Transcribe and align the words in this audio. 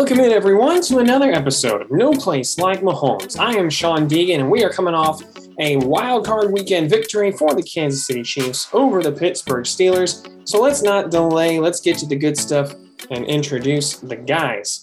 Welcome 0.00 0.20
in, 0.20 0.32
everyone, 0.32 0.80
to 0.84 0.96
another 1.00 1.30
episode 1.30 1.82
of 1.82 1.90
No 1.90 2.12
Place 2.12 2.56
Like 2.56 2.80
Mahomes. 2.80 3.38
I 3.38 3.52
am 3.56 3.68
Sean 3.68 4.08
Deegan, 4.08 4.40
and 4.40 4.50
we 4.50 4.64
are 4.64 4.70
coming 4.70 4.94
off 4.94 5.22
a 5.58 5.76
wild 5.76 6.24
card 6.24 6.50
weekend 6.50 6.88
victory 6.88 7.30
for 7.30 7.54
the 7.54 7.62
Kansas 7.62 8.06
City 8.06 8.22
Chiefs 8.22 8.70
over 8.72 9.02
the 9.02 9.12
Pittsburgh 9.12 9.66
Steelers. 9.66 10.26
So 10.48 10.58
let's 10.58 10.80
not 10.80 11.10
delay. 11.10 11.60
Let's 11.60 11.82
get 11.82 11.98
to 11.98 12.06
the 12.06 12.16
good 12.16 12.38
stuff 12.38 12.72
and 13.10 13.26
introduce 13.26 13.98
the 13.98 14.16
guys. 14.16 14.80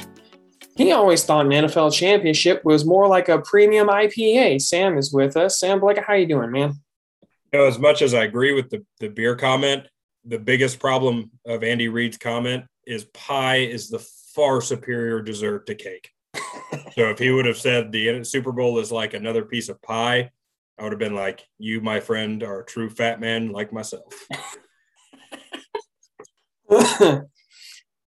He 0.76 0.92
always 0.92 1.24
thought 1.24 1.48
an 1.48 1.52
NFL 1.52 1.94
championship 1.94 2.64
was 2.64 2.86
more 2.86 3.08
like 3.08 3.28
a 3.28 3.40
premium 3.40 3.88
IPA. 3.88 4.62
Sam 4.62 5.00
is 5.00 5.12
with 5.12 5.36
us. 5.36 5.60
Sam 5.60 5.80
Blake, 5.80 5.98
how 5.98 6.14
you 6.14 6.28
doing, 6.28 6.52
man? 6.52 6.76
You 7.52 7.60
know, 7.62 7.66
as 7.66 7.80
much 7.80 8.04
as 8.04 8.14
I 8.14 8.26
agree 8.26 8.54
with 8.54 8.70
the, 8.70 8.86
the 9.00 9.08
beer 9.08 9.36
comment, 9.36 9.88
the 10.26 10.38
biggest 10.38 10.78
problem 10.78 11.32
of 11.44 11.64
Andy 11.64 11.88
Reid's 11.88 12.20
comment 12.20 12.66
is 12.86 13.06
pie 13.06 13.58
is 13.58 13.90
the 13.90 14.08
far 14.38 14.62
superior 14.62 15.20
dessert 15.20 15.66
to 15.66 15.74
cake. 15.74 16.12
so 16.94 17.10
if 17.10 17.18
he 17.18 17.32
would 17.32 17.48
have 17.48 17.58
said 17.58 17.92
the 17.92 18.24
Super 18.24 18.52
Bowl 18.52 18.78
is 18.78 18.92
like 18.92 19.16
another 19.16 19.44
piece 19.44 19.68
of 19.68 19.82
pie, 19.82 20.30
I 20.78 20.84
would 20.84 20.92
have 20.92 21.00
been 21.00 21.16
like, 21.16 21.44
"You, 21.58 21.82
my 21.82 22.00
friend, 22.00 22.44
are 22.44 22.60
a 22.62 22.66
true 22.66 22.90
fat 22.90 23.20
man 23.20 23.52
like 23.52 23.74
myself." 23.74 24.14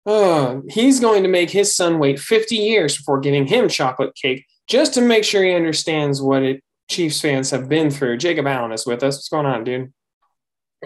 uh, 0.06 0.56
he's 0.68 1.00
going 1.00 1.24
to 1.24 1.30
make 1.30 1.52
his 1.52 1.74
son 1.74 2.00
wait 2.00 2.20
50 2.20 2.56
years 2.56 2.98
before 2.98 3.22
giving 3.22 3.48
him 3.48 3.70
chocolate 3.70 4.14
cake 4.14 4.46
just 4.68 4.94
to 4.96 5.02
make 5.02 5.24
sure 5.24 5.42
he 5.42 5.54
understands 5.54 6.22
what 6.22 6.44
it, 6.44 6.62
Chiefs 6.90 7.22
fans 7.22 7.52
have 7.52 7.70
been 7.70 7.90
through. 7.90 8.18
Jacob 8.18 8.46
Allen 8.46 8.74
is 8.74 8.86
with 8.86 9.04
us. 9.04 9.18
What's 9.18 9.30
going 9.30 9.46
on, 9.46 9.64
dude? 9.64 9.94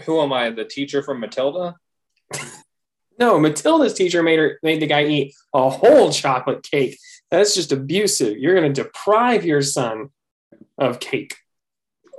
Who 0.05 0.21
am 0.21 0.31
I? 0.31 0.51
The 0.51 0.65
teacher 0.65 1.01
from 1.01 1.21
Matilda? 1.21 1.75
No, 3.23 3.39
Matilda's 3.39 3.93
teacher 3.93 4.21
made 4.21 4.37
her 4.37 4.59
made 4.63 4.81
the 4.81 4.85
guy 4.85 5.05
eat 5.05 5.33
a 5.53 5.69
whole 5.69 6.11
chocolate 6.11 6.61
cake. 6.61 6.99
That's 7.31 7.55
just 7.55 7.71
abusive. 7.71 8.37
You're 8.37 8.53
going 8.53 8.73
to 8.73 8.83
deprive 8.83 9.45
your 9.45 9.61
son 9.61 10.09
of 10.77 10.99
cake. 10.99 11.33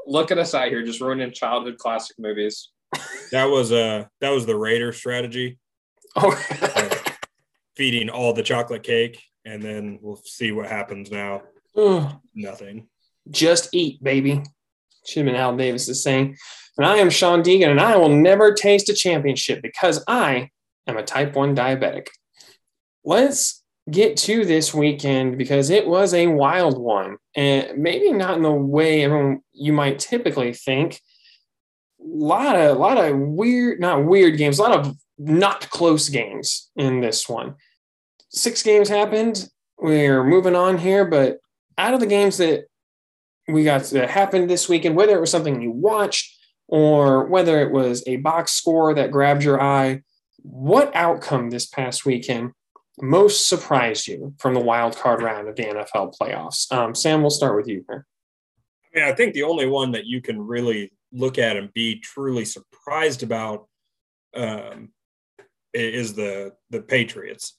Look 0.06 0.30
at 0.30 0.38
us 0.38 0.54
out 0.54 0.68
here, 0.68 0.82
just 0.82 1.02
ruining 1.02 1.30
childhood 1.32 1.76
classic 1.76 2.16
movies. 2.18 2.70
That 3.32 3.46
was 3.46 3.72
uh 3.72 4.04
that 4.20 4.30
was 4.30 4.46
the 4.46 4.56
Raider 4.56 4.92
strategy. 4.92 5.58
Oh, 6.14 6.30
uh, 6.62 6.94
feeding 7.76 8.08
all 8.08 8.32
the 8.32 8.44
chocolate 8.44 8.84
cake, 8.84 9.20
and 9.44 9.60
then 9.60 9.98
we'll 10.00 10.20
see 10.24 10.52
what 10.52 10.68
happens 10.68 11.10
now. 11.10 11.42
Nothing. 12.34 12.86
Just 13.28 13.70
eat, 13.72 14.02
baby. 14.02 14.42
Should 15.04 15.26
have 15.26 15.32
been 15.32 15.40
Al 15.40 15.56
Davis 15.56 15.88
is 15.88 16.02
saying. 16.02 16.36
And 16.78 16.86
I 16.86 16.98
am 16.98 17.10
Sean 17.10 17.42
Deegan, 17.42 17.70
and 17.70 17.80
I 17.80 17.96
will 17.96 18.08
never 18.08 18.54
taste 18.54 18.88
a 18.88 18.94
championship 18.94 19.60
because 19.62 20.04
I 20.06 20.50
am 20.86 20.96
a 20.96 21.02
type 21.02 21.34
1 21.34 21.54
diabetic. 21.54 22.08
Let's 23.04 23.62
get 23.90 24.16
to 24.16 24.44
this 24.44 24.72
weekend 24.72 25.36
because 25.36 25.70
it 25.70 25.86
was 25.86 26.14
a 26.14 26.26
wild 26.26 26.78
one 26.78 27.18
and 27.36 27.76
maybe 27.76 28.12
not 28.12 28.36
in 28.36 28.42
the 28.42 28.50
way 28.50 29.04
everyone 29.04 29.40
you 29.52 29.72
might 29.72 29.98
typically 29.98 30.54
think. 30.54 31.00
A 32.00 32.04
lot 32.06 32.56
of 32.56 32.76
a 32.76 32.78
lot 32.78 32.98
of 32.98 33.18
weird, 33.18 33.80
not 33.80 34.04
weird 34.04 34.36
games, 34.38 34.58
a 34.58 34.62
lot 34.62 34.78
of 34.78 34.96
not 35.18 35.68
close 35.70 36.08
games 36.08 36.70
in 36.76 37.00
this 37.00 37.28
one. 37.28 37.54
Six 38.30 38.62
games 38.62 38.88
happened. 38.88 39.48
We're 39.78 40.24
moving 40.24 40.56
on 40.56 40.78
here, 40.78 41.04
but 41.04 41.38
out 41.76 41.94
of 41.94 42.00
the 42.00 42.06
games 42.06 42.38
that 42.38 42.64
we 43.48 43.64
got 43.64 43.84
that 43.84 44.10
happened 44.10 44.48
this 44.48 44.68
weekend, 44.68 44.96
whether 44.96 45.16
it 45.16 45.20
was 45.20 45.30
something 45.30 45.60
you 45.60 45.70
watched 45.70 46.34
or 46.68 47.26
whether 47.26 47.60
it 47.60 47.70
was 47.70 48.02
a 48.06 48.16
box 48.16 48.52
score 48.52 48.94
that 48.94 49.10
grabbed 49.10 49.42
your 49.42 49.60
eye, 49.60 50.02
what 50.44 50.94
outcome 50.94 51.48
this 51.48 51.66
past 51.66 52.04
weekend 52.04 52.52
most 53.00 53.48
surprised 53.48 54.06
you 54.06 54.34
from 54.38 54.54
the 54.54 54.60
wild 54.60 54.94
card 54.96 55.22
round 55.22 55.48
of 55.48 55.56
the 55.56 55.64
NFL 55.64 56.14
playoffs? 56.16 56.70
Um, 56.70 56.94
Sam, 56.94 57.22
we'll 57.22 57.30
start 57.30 57.56
with 57.56 57.66
you 57.66 57.82
here. 57.88 58.06
I 58.94 58.98
mean, 59.00 59.08
I 59.08 59.12
think 59.12 59.32
the 59.32 59.42
only 59.42 59.66
one 59.66 59.90
that 59.92 60.04
you 60.04 60.20
can 60.20 60.38
really 60.38 60.92
look 61.12 61.38
at 61.38 61.56
and 61.56 61.72
be 61.72 61.98
truly 61.98 62.44
surprised 62.44 63.22
about 63.22 63.66
um, 64.36 64.90
is 65.72 66.14
the 66.14 66.52
the 66.70 66.82
Patriots. 66.82 67.56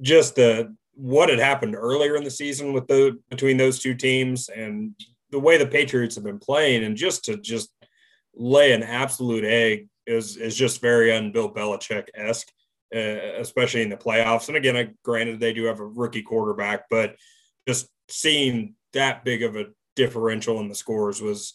Just 0.00 0.36
the 0.36 0.74
what 0.94 1.28
had 1.28 1.38
happened 1.38 1.76
earlier 1.76 2.16
in 2.16 2.24
the 2.24 2.30
season 2.30 2.72
with 2.72 2.86
the 2.88 3.20
between 3.28 3.58
those 3.58 3.78
two 3.78 3.94
teams 3.94 4.48
and 4.48 4.92
the 5.30 5.38
way 5.38 5.58
the 5.58 5.66
Patriots 5.66 6.14
have 6.14 6.24
been 6.24 6.38
playing, 6.38 6.82
and 6.82 6.96
just 6.96 7.26
to 7.26 7.36
just 7.36 7.70
lay 8.34 8.72
an 8.72 8.82
absolute 8.82 9.44
egg 9.44 9.88
is 10.06 10.36
is 10.36 10.56
just 10.56 10.80
very 10.80 11.12
un 11.12 11.32
Bill 11.32 11.52
Belichick 11.52 12.08
esque, 12.14 12.48
uh, 12.94 13.38
especially 13.38 13.82
in 13.82 13.90
the 13.90 13.96
playoffs. 13.96 14.48
And 14.48 14.56
again, 14.56 14.76
I, 14.76 14.90
granted 15.02 15.40
they 15.40 15.52
do 15.52 15.64
have 15.64 15.80
a 15.80 15.86
rookie 15.86 16.22
quarterback, 16.22 16.84
but 16.90 17.16
just 17.66 17.88
seeing 18.08 18.74
that 18.92 19.24
big 19.24 19.42
of 19.42 19.56
a 19.56 19.66
differential 19.96 20.60
in 20.60 20.68
the 20.68 20.74
scores 20.74 21.20
was 21.20 21.52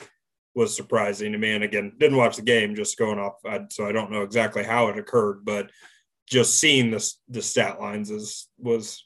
was 0.54 0.76
surprising 0.76 1.32
to 1.32 1.38
me. 1.38 1.54
And 1.54 1.64
again, 1.64 1.94
didn't 1.98 2.18
watch 2.18 2.36
the 2.36 2.42
game, 2.42 2.76
just 2.76 2.98
going 2.98 3.20
off, 3.20 3.36
I, 3.46 3.62
so 3.70 3.86
I 3.86 3.92
don't 3.92 4.12
know 4.12 4.24
exactly 4.24 4.64
how 4.64 4.90
it 4.90 4.98
occurred, 4.98 5.46
but 5.46 5.72
just 6.28 6.60
seeing 6.60 6.92
the 6.92 7.14
the 7.30 7.42
stat 7.42 7.80
lines 7.80 8.10
is 8.10 8.48
was 8.58 9.06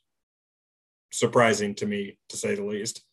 surprising 1.11 1.75
to 1.75 1.85
me 1.85 2.17
to 2.29 2.37
say 2.37 2.55
the 2.55 2.63
least. 2.63 3.03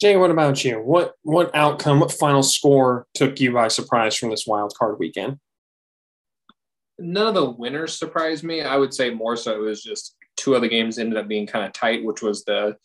Jay, 0.00 0.16
what 0.16 0.30
about 0.30 0.64
you? 0.64 0.76
What 0.76 1.14
what 1.22 1.54
outcome, 1.54 1.98
what 1.98 2.12
final 2.12 2.42
score 2.42 3.06
took 3.14 3.40
you 3.40 3.52
by 3.52 3.68
surprise 3.68 4.14
from 4.14 4.30
this 4.30 4.46
wild 4.46 4.72
card 4.78 4.98
weekend? 4.98 5.38
None 7.00 7.26
of 7.28 7.34
the 7.34 7.50
winners 7.50 7.98
surprised 7.98 8.44
me. 8.44 8.62
I 8.62 8.76
would 8.76 8.94
say 8.94 9.10
more 9.10 9.36
so 9.36 9.54
it 9.54 9.64
was 9.64 9.82
just 9.82 10.14
two 10.36 10.54
of 10.54 10.62
the 10.62 10.68
games 10.68 10.98
ended 10.98 11.18
up 11.18 11.26
being 11.26 11.46
kind 11.46 11.66
of 11.66 11.72
tight, 11.72 12.04
which 12.04 12.22
was 12.22 12.44
the 12.44 12.76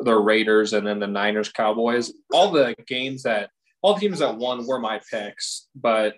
the 0.00 0.14
Raiders 0.14 0.72
and 0.72 0.86
then 0.86 0.98
the 0.98 1.06
Niners 1.06 1.50
Cowboys. 1.50 2.12
All 2.32 2.50
the 2.50 2.74
games 2.86 3.22
that 3.22 3.50
all 3.82 3.94
the 3.94 4.00
teams 4.00 4.18
that 4.18 4.36
won 4.36 4.66
were 4.66 4.80
my 4.80 5.00
picks, 5.10 5.68
but 5.76 6.16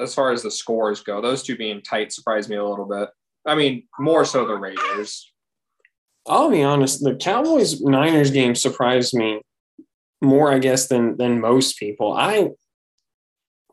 as 0.00 0.14
far 0.14 0.32
as 0.32 0.42
the 0.42 0.50
scores 0.50 1.02
go, 1.02 1.20
those 1.20 1.42
two 1.42 1.56
being 1.56 1.82
tight 1.82 2.12
surprised 2.12 2.48
me 2.48 2.56
a 2.56 2.64
little 2.64 2.86
bit. 2.86 3.10
I 3.46 3.54
mean, 3.54 3.86
more 3.98 4.24
so 4.24 4.46
the 4.46 4.56
Raiders. 4.56 5.30
I'll 6.26 6.50
be 6.50 6.62
honest, 6.62 7.02
the 7.02 7.14
Cowboys 7.14 7.80
Niners 7.82 8.30
game 8.30 8.54
surprised 8.54 9.14
me 9.14 9.42
more, 10.20 10.52
I 10.52 10.58
guess, 10.58 10.88
than 10.88 11.16
than 11.16 11.40
most 11.40 11.78
people. 11.78 12.12
I 12.12 12.50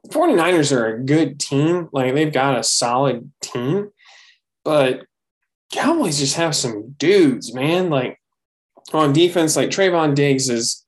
49ers 0.10 0.72
are 0.72 0.96
a 0.96 1.04
good 1.04 1.40
team. 1.40 1.90
Like 1.92 2.14
they've 2.14 2.32
got 2.32 2.58
a 2.58 2.64
solid 2.64 3.32
team, 3.42 3.90
but 4.64 5.06
Cowboys 5.72 6.20
just 6.20 6.36
have 6.36 6.56
some 6.56 6.96
dudes, 6.98 7.54
man. 7.54 7.90
Like 7.90 8.20
on 8.94 9.14
defense, 9.14 9.56
like 9.56 9.70
Trevon 9.70 10.16
Diggs 10.16 10.50
has 10.50 10.86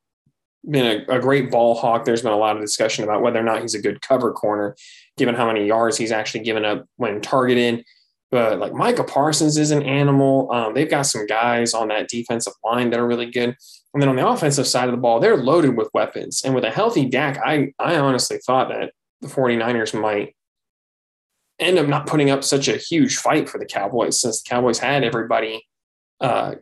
been 0.69 1.05
a, 1.09 1.17
a, 1.17 1.19
great 1.19 1.51
ball 1.51 1.75
hawk. 1.75 2.05
There's 2.05 2.21
been 2.21 2.31
a 2.31 2.37
lot 2.37 2.55
of 2.55 2.61
discussion 2.61 3.03
about 3.03 3.21
whether 3.21 3.39
or 3.39 3.43
not 3.43 3.61
he's 3.61 3.75
a 3.75 3.81
good 3.81 4.01
cover 4.01 4.31
corner, 4.31 4.75
given 5.17 5.35
how 5.35 5.47
many 5.47 5.65
yards 5.65 5.97
he's 5.97 6.11
actually 6.11 6.43
given 6.43 6.65
up 6.65 6.85
when 6.97 7.21
targeted. 7.21 7.83
But 8.31 8.59
like 8.59 8.73
Micah 8.73 9.03
Parsons 9.03 9.57
is 9.57 9.71
an 9.71 9.83
animal. 9.83 10.51
Um, 10.51 10.73
they've 10.73 10.89
got 10.89 11.03
some 11.03 11.25
guys 11.25 11.73
on 11.73 11.87
that 11.87 12.09
defensive 12.09 12.53
line 12.63 12.91
that 12.91 12.99
are 12.99 13.07
really 13.07 13.31
good. 13.31 13.55
And 13.93 14.01
then 14.01 14.09
on 14.09 14.15
the 14.15 14.27
offensive 14.27 14.67
side 14.67 14.87
of 14.87 14.91
the 14.91 15.01
ball, 15.01 15.19
they're 15.19 15.37
loaded 15.37 15.75
with 15.75 15.89
weapons. 15.93 16.43
And 16.45 16.53
with 16.53 16.63
a 16.63 16.69
healthy 16.69 17.07
Dak, 17.07 17.39
I, 17.43 17.73
I 17.79 17.97
honestly 17.97 18.37
thought 18.45 18.69
that 18.69 18.91
the 19.21 19.27
49ers 19.27 19.99
might 19.99 20.35
end 21.59 21.79
up 21.79 21.87
not 21.87 22.05
putting 22.05 22.29
up 22.29 22.43
such 22.43 22.67
a 22.67 22.77
huge 22.77 23.17
fight 23.17 23.49
for 23.49 23.57
the 23.57 23.65
Cowboys 23.65 24.19
since 24.19 24.41
the 24.41 24.49
Cowboys 24.49 24.79
had 24.79 25.03
everybody 25.03 25.65
uh, 26.21 26.55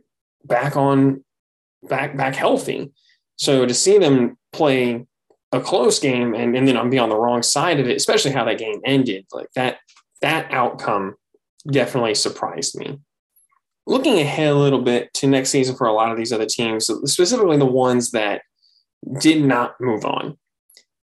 back 0.45 0.75
on 0.77 1.23
back 1.83 2.17
back 2.17 2.35
healthy. 2.35 2.91
So 3.35 3.65
to 3.65 3.73
see 3.73 3.97
them 3.97 4.37
play 4.51 5.05
a 5.51 5.59
close 5.61 5.99
game 5.99 6.33
and, 6.33 6.55
and 6.55 6.67
then 6.67 6.89
be 6.89 6.99
on 6.99 7.09
the 7.09 7.17
wrong 7.17 7.43
side 7.43 7.79
of 7.79 7.87
it, 7.87 7.95
especially 7.95 8.31
how 8.31 8.45
that 8.45 8.57
game 8.57 8.81
ended, 8.85 9.25
like 9.31 9.47
that 9.55 9.77
that 10.21 10.51
outcome 10.51 11.15
definitely 11.69 12.15
surprised 12.15 12.77
me. 12.77 12.99
Looking 13.85 14.19
ahead 14.19 14.49
a 14.49 14.55
little 14.55 14.81
bit 14.81 15.13
to 15.15 15.27
next 15.27 15.49
season 15.49 15.75
for 15.75 15.87
a 15.87 15.93
lot 15.93 16.11
of 16.11 16.17
these 16.17 16.33
other 16.33 16.45
teams, 16.45 16.87
specifically 17.05 17.57
the 17.57 17.65
ones 17.65 18.11
that 18.11 18.41
did 19.19 19.43
not 19.43 19.75
move 19.79 20.03
on, 20.05 20.37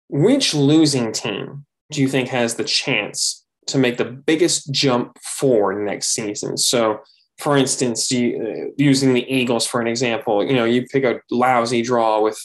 which 0.10 0.54
losing 0.54 1.12
team 1.12 1.66
do 1.92 2.02
you 2.02 2.08
think 2.08 2.30
has 2.30 2.56
the 2.56 2.64
chance 2.64 3.46
to 3.68 3.78
make 3.78 3.98
the 3.98 4.06
biggest 4.06 4.72
jump 4.72 5.18
forward 5.20 5.84
next 5.86 6.10
season? 6.10 6.58
So, 6.58 7.00
for 7.40 7.58
instance, 7.58 8.12
you, 8.12 8.42
uh, 8.42 8.72
using 8.78 9.14
the 9.14 9.32
Eagles 9.32 9.66
for 9.66 9.82
an 9.82 9.88
example, 9.88 10.46
you 10.46 10.54
know, 10.54 10.66
you 10.66 10.86
pick 10.86 11.04
a 11.04 11.20
lousy 11.32 11.82
draw 11.82 12.22
with 12.22 12.40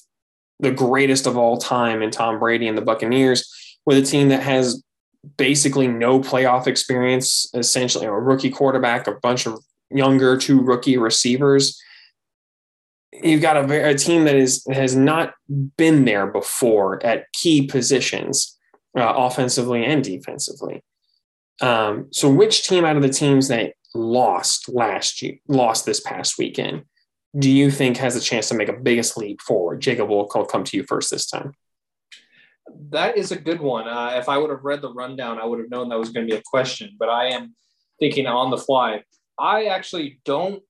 the 0.60 0.70
greatest 0.70 1.26
of 1.26 1.36
all 1.36 1.58
time 1.58 2.02
in 2.02 2.10
Tom 2.10 2.38
Brady 2.38 2.68
and 2.68 2.78
the 2.78 2.82
Buccaneers 2.82 3.48
with 3.84 3.98
a 3.98 4.02
team 4.02 4.28
that 4.28 4.42
has 4.42 4.82
basically 5.36 5.88
no 5.88 6.20
playoff 6.20 6.66
experience, 6.66 7.46
essentially 7.54 8.06
a 8.06 8.12
rookie 8.12 8.50
quarterback, 8.50 9.06
a 9.06 9.12
bunch 9.12 9.46
of 9.46 9.58
younger 9.90 10.36
two 10.36 10.60
rookie 10.60 10.96
receivers. 10.96 11.80
You've 13.12 13.42
got 13.42 13.56
a, 13.56 13.90
a 13.90 13.94
team 13.94 14.24
that 14.24 14.36
is 14.36 14.66
has 14.70 14.96
not 14.96 15.34
been 15.76 16.04
there 16.04 16.26
before 16.26 17.04
at 17.04 17.30
key 17.32 17.66
positions, 17.66 18.58
uh, 18.98 19.12
offensively 19.16 19.84
and 19.84 20.02
defensively. 20.02 20.82
Um, 21.60 22.08
so, 22.10 22.30
which 22.30 22.66
team 22.66 22.84
out 22.84 22.96
of 22.96 23.02
the 23.02 23.08
teams 23.08 23.48
that 23.48 23.74
lost 23.94 24.69
last 24.69 25.22
year, 25.22 25.38
lost 25.46 25.86
this 25.86 26.00
past 26.00 26.38
weekend, 26.38 26.84
do 27.38 27.50
you 27.50 27.70
think 27.70 27.98
has 27.98 28.16
a 28.16 28.20
chance 28.20 28.48
to 28.48 28.54
make 28.54 28.69
a 28.69 28.72
biggest 28.72 29.16
leap 29.16 29.40
forward? 29.40 29.80
Jacob 29.80 30.08
will 30.08 30.26
come 30.26 30.64
to 30.64 30.76
you 30.76 30.82
first 30.84 31.10
this 31.10 31.26
time. 31.26 31.54
That 32.90 33.16
is 33.16 33.32
a 33.32 33.36
good 33.36 33.60
one. 33.60 33.88
Uh, 33.88 34.12
if 34.14 34.28
I 34.28 34.38
would 34.38 34.50
have 34.50 34.64
read 34.64 34.82
the 34.82 34.92
rundown, 34.92 35.38
I 35.38 35.44
would 35.44 35.58
have 35.58 35.70
known 35.70 35.88
that 35.88 35.98
was 35.98 36.10
going 36.10 36.26
to 36.26 36.30
be 36.32 36.38
a 36.38 36.42
question, 36.44 36.96
but 36.98 37.08
I 37.08 37.28
am 37.28 37.54
thinking 37.98 38.26
on 38.26 38.50
the 38.50 38.58
fly. 38.58 39.02
I 39.38 39.64
actually 39.66 40.20
don't 40.24 40.62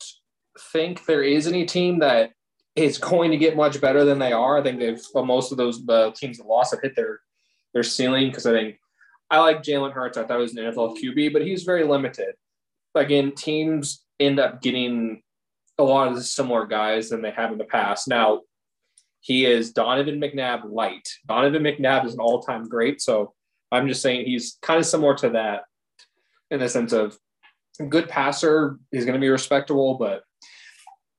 think 0.72 1.04
there 1.06 1.22
is 1.22 1.46
any 1.46 1.64
team 1.64 1.98
that 2.00 2.32
is 2.76 2.98
going 2.98 3.30
to 3.30 3.36
get 3.36 3.56
much 3.56 3.80
better 3.80 4.04
than 4.04 4.18
they 4.18 4.32
are. 4.32 4.58
I 4.58 4.62
think 4.62 4.78
they've 4.78 5.02
well, 5.14 5.24
most 5.24 5.52
of 5.52 5.58
those 5.58 5.84
the 5.84 6.12
teams 6.16 6.38
that 6.38 6.46
lost 6.46 6.72
have 6.72 6.82
hit 6.82 6.96
their 6.96 7.20
their 7.74 7.82
ceiling 7.82 8.28
because 8.28 8.46
I 8.46 8.52
think 8.52 8.76
I 9.30 9.38
like 9.40 9.62
Jalen 9.62 9.92
Hurts. 9.92 10.18
I 10.18 10.24
thought 10.24 10.36
he 10.36 10.42
was 10.42 10.56
an 10.56 10.64
NFL 10.64 10.98
QB, 10.98 11.32
but 11.32 11.42
he's 11.42 11.64
very 11.64 11.84
limited. 11.84 12.34
Again, 12.94 13.32
teams 13.34 14.04
end 14.20 14.38
up 14.38 14.60
getting 14.60 15.22
a 15.78 15.82
lot 15.82 16.12
of 16.12 16.22
similar 16.24 16.66
guys 16.66 17.08
than 17.08 17.22
they 17.22 17.30
have 17.30 17.50
in 17.50 17.58
the 17.58 17.64
past. 17.64 18.08
Now, 18.08 18.42
he 19.22 19.46
is 19.46 19.72
Donovan 19.72 20.20
McNabb 20.20 20.70
light. 20.70 21.08
Donovan 21.26 21.62
McNabb 21.62 22.04
is 22.04 22.14
an 22.14 22.20
all-time 22.20 22.68
great, 22.68 23.00
so 23.00 23.32
I'm 23.70 23.86
just 23.88 24.02
saying 24.02 24.26
he's 24.26 24.58
kind 24.62 24.80
of 24.80 24.84
similar 24.84 25.14
to 25.18 25.30
that 25.30 25.62
in 26.50 26.58
the 26.58 26.68
sense 26.68 26.92
of 26.92 27.16
good 27.88 28.08
passer. 28.08 28.78
He's 28.90 29.04
going 29.04 29.14
to 29.14 29.24
be 29.24 29.30
respectable, 29.30 29.94
but 29.94 30.24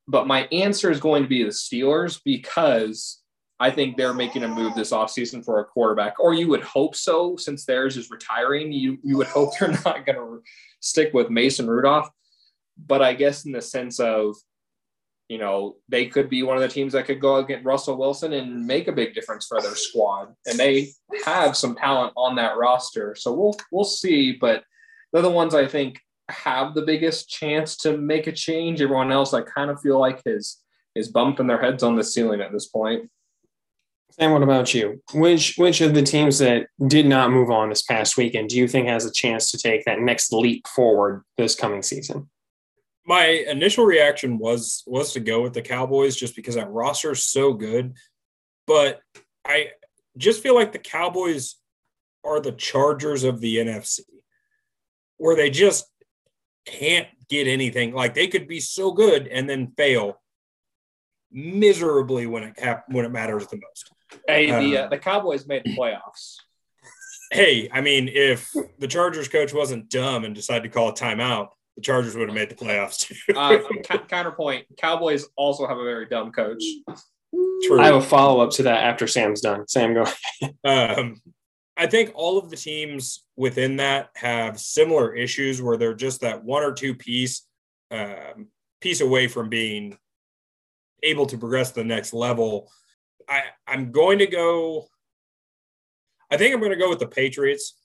but 0.05 0.27
my 0.27 0.50
answer 0.51 0.91
is 0.91 1.00
going 1.00 1.23
to 1.23 1.29
be 1.29 1.44
the 1.44 1.50
Steelers 1.50 2.19
because 2.25 3.21
I 3.57 3.71
think 3.71 3.95
they're 3.95 4.13
making 4.13 4.44
a 4.44 4.49
move 4.49 4.75
this 4.75 4.91
offseason 4.91 5.45
for 5.45 5.61
a 5.61 5.65
quarterback, 5.65 6.19
or 6.19 6.33
you 6.33 6.49
would 6.49 6.63
hope 6.63 6.97
so, 6.97 7.38
since 7.38 7.65
theirs 7.65 7.95
is 7.95 8.11
retiring. 8.11 8.73
You 8.73 8.97
you 9.01 9.15
would 9.17 9.27
hope 9.27 9.51
they're 9.59 9.69
not 9.69 10.06
going 10.06 10.17
to 10.17 10.41
stick 10.81 11.13
with 11.13 11.29
Mason 11.29 11.67
Rudolph. 11.67 12.09
But 12.77 13.01
I 13.01 13.13
guess 13.13 13.45
in 13.45 13.53
the 13.53 13.61
sense 13.61 14.01
of, 14.01 14.35
you 15.29 15.37
know, 15.37 15.77
they 15.89 16.07
could 16.07 16.29
be 16.29 16.43
one 16.43 16.57
of 16.57 16.61
the 16.61 16.67
teams 16.67 16.93
that 16.93 17.05
could 17.05 17.21
go 17.21 17.37
against 17.37 17.65
Russell 17.65 17.97
Wilson 17.97 18.33
and 18.33 18.65
make 18.65 18.87
a 18.87 18.91
big 18.91 19.13
difference 19.13 19.47
for 19.47 19.61
their 19.61 19.75
squad. 19.75 20.33
And 20.45 20.59
they 20.59 20.89
have 21.25 21.55
some 21.55 21.75
talent 21.75 22.13
on 22.15 22.35
that 22.35 22.57
roster. 22.57 23.15
So 23.15 23.33
we'll 23.33 23.55
we'll 23.71 23.83
see. 23.83 24.33
But 24.33 24.63
they're 25.11 25.21
the 25.21 25.29
ones 25.29 25.55
I 25.55 25.67
think 25.67 25.99
have 26.29 26.73
the 26.73 26.81
biggest 26.81 27.29
chance 27.29 27.77
to 27.77 27.97
make 27.97 28.27
a 28.27 28.31
change. 28.31 28.81
Everyone 28.81 29.11
else, 29.11 29.33
I 29.33 29.41
kind 29.41 29.69
of 29.69 29.79
feel 29.81 29.99
like 29.99 30.21
is 30.25 30.59
is 30.95 31.09
bumping 31.09 31.47
their 31.47 31.61
heads 31.61 31.83
on 31.83 31.95
the 31.95 32.03
ceiling 32.03 32.41
at 32.41 32.51
this 32.51 32.67
point. 32.67 33.09
And 34.19 34.31
what 34.31 34.43
about 34.43 34.73
you? 34.73 35.01
Which 35.13 35.55
which 35.57 35.81
of 35.81 35.95
the 35.95 36.03
teams 36.03 36.37
that 36.39 36.67
did 36.87 37.07
not 37.07 37.31
move 37.31 37.49
on 37.49 37.69
this 37.69 37.81
past 37.81 38.17
weekend 38.17 38.49
do 38.49 38.57
you 38.57 38.67
think 38.67 38.87
has 38.87 39.05
a 39.05 39.11
chance 39.11 39.49
to 39.51 39.57
take 39.57 39.85
that 39.85 39.99
next 39.99 40.31
leap 40.31 40.67
forward 40.67 41.23
this 41.37 41.55
coming 41.55 41.81
season? 41.81 42.29
My 43.05 43.25
initial 43.25 43.85
reaction 43.85 44.38
was 44.38 44.83
was 44.88 45.13
to 45.13 45.19
go 45.19 45.41
with 45.41 45.53
the 45.53 45.61
Cowboys 45.61 46.15
just 46.15 46.35
because 46.35 46.55
that 46.55 46.71
roster 46.71 47.11
is 47.11 47.23
so 47.23 47.53
good, 47.53 47.95
but 48.65 49.01
I 49.45 49.71
just 50.17 50.41
feel 50.41 50.55
like 50.55 50.71
the 50.71 50.79
Cowboys 50.79 51.55
are 52.23 52.39
the 52.39 52.53
Chargers 52.53 53.23
of 53.23 53.41
the 53.41 53.57
NFC, 53.57 54.01
where 55.17 55.35
they 55.35 55.50
just 55.50 55.85
can't 56.65 57.07
get 57.29 57.47
anything. 57.47 57.94
Like 57.94 58.13
they 58.13 58.27
could 58.27 58.47
be 58.47 58.59
so 58.59 58.91
good 58.91 59.27
and 59.27 59.49
then 59.49 59.73
fail 59.75 60.21
miserably 61.31 62.27
when 62.27 62.44
it 62.44 62.59
hap- 62.59 62.89
when 62.89 63.06
it 63.06 63.11
matters 63.11 63.47
the 63.47 63.57
most. 63.57 63.91
Hey, 64.27 64.47
the 64.47 64.77
uh, 64.77 64.85
uh, 64.85 64.89
the 64.89 64.97
Cowboys 64.97 65.47
made 65.47 65.63
the 65.65 65.75
playoffs. 65.75 66.38
Hey, 67.31 67.67
I 67.71 67.81
mean, 67.81 68.07
if 68.07 68.51
the 68.77 68.88
Chargers 68.88 69.27
coach 69.27 69.53
wasn't 69.53 69.89
dumb 69.89 70.23
and 70.23 70.35
decided 70.35 70.63
to 70.63 70.69
call 70.69 70.89
a 70.89 70.94
timeout, 70.94 71.49
the 71.75 71.81
Chargers 71.81 72.15
would 72.15 72.29
have 72.29 72.35
made 72.35 72.49
the 72.49 72.55
playoffs 72.55 72.99
too. 72.99 73.33
uh, 73.35 73.59
counterpoint: 74.07 74.65
Cowboys 74.77 75.25
also 75.35 75.67
have 75.67 75.77
a 75.77 75.83
very 75.83 76.05
dumb 76.05 76.31
coach. 76.31 76.63
True. 77.63 77.79
I 77.79 77.85
have 77.85 77.95
a 77.95 78.01
follow 78.01 78.41
up 78.41 78.51
to 78.51 78.63
that 78.63 78.83
after 78.83 79.07
Sam's 79.07 79.41
done. 79.41 79.67
Sam, 79.67 79.93
go. 79.93 80.05
um, 80.63 81.21
I 81.75 81.87
think 81.87 82.11
all 82.13 82.37
of 82.37 82.49
the 82.49 82.55
teams 82.55 83.25
within 83.35 83.77
that 83.77 84.09
have 84.15 84.59
similar 84.59 85.15
issues 85.15 85.61
where 85.61 85.77
they're 85.77 85.95
just 85.95 86.21
that 86.21 86.43
one 86.43 86.63
or 86.63 86.73
two 86.73 86.93
piece 86.93 87.47
um, 87.89 88.47
piece 88.81 89.01
away 89.01 89.27
from 89.27 89.49
being 89.49 89.97
able 91.01 91.25
to 91.25 91.37
progress 91.37 91.69
to 91.69 91.75
the 91.75 91.83
next 91.83 92.13
level. 92.13 92.69
I, 93.27 93.43
I'm 93.67 93.91
going 93.91 94.19
to 94.19 94.27
go. 94.27 94.87
I 96.29 96.37
think 96.37 96.53
I'm 96.53 96.59
going 96.59 96.71
to 96.71 96.77
go 96.77 96.89
with 96.89 96.99
the 96.99 97.07
Patriots. 97.07 97.75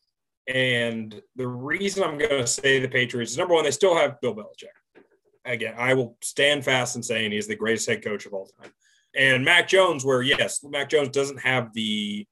And 0.48 1.20
the 1.36 1.46
reason 1.46 2.02
I'm 2.02 2.16
going 2.16 2.30
to 2.30 2.46
say 2.46 2.80
the 2.80 2.88
Patriots 2.88 3.32
is 3.32 3.38
number 3.38 3.54
one, 3.54 3.64
they 3.64 3.70
still 3.70 3.94
have 3.94 4.20
Bill 4.20 4.34
Belichick. 4.34 5.02
Again, 5.44 5.74
I 5.76 5.94
will 5.94 6.16
stand 6.22 6.64
fast 6.64 6.96
in 6.96 7.02
saying 7.02 7.32
he's 7.32 7.46
the 7.46 7.54
greatest 7.54 7.88
head 7.88 8.02
coach 8.02 8.24
of 8.24 8.32
all 8.32 8.48
time. 8.60 8.72
And 9.14 9.44
Mac 9.44 9.68
Jones, 9.68 10.04
where 10.04 10.22
yes, 10.22 10.64
Mac 10.64 10.88
Jones 10.88 11.10
doesn't 11.10 11.40
have 11.40 11.72
the 11.74 12.26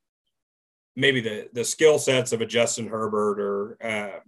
maybe 0.94 1.20
the 1.20 1.48
the 1.52 1.64
skill 1.64 1.98
sets 1.98 2.32
of 2.32 2.40
a 2.40 2.46
Justin 2.46 2.88
Herbert 2.88 3.40
or 3.40 3.76
uh, 3.86 4.20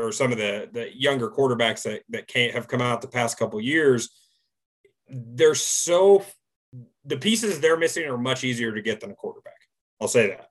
or 0.00 0.12
some 0.12 0.32
of 0.32 0.38
the 0.38 0.68
the 0.72 0.96
younger 0.96 1.30
quarterbacks 1.30 1.82
that 1.82 2.02
that 2.10 2.26
can't 2.26 2.54
have 2.54 2.68
come 2.68 2.80
out 2.80 3.00
the 3.00 3.08
past 3.08 3.38
couple 3.38 3.60
years, 3.60 4.10
they're 5.08 5.54
so 5.54 6.24
the 7.04 7.16
pieces 7.16 7.60
they're 7.60 7.76
missing 7.76 8.06
are 8.06 8.18
much 8.18 8.44
easier 8.44 8.72
to 8.72 8.82
get 8.82 9.00
than 9.00 9.10
a 9.10 9.14
quarterback. 9.14 9.54
I'll 10.00 10.08
say 10.08 10.28
that. 10.28 10.48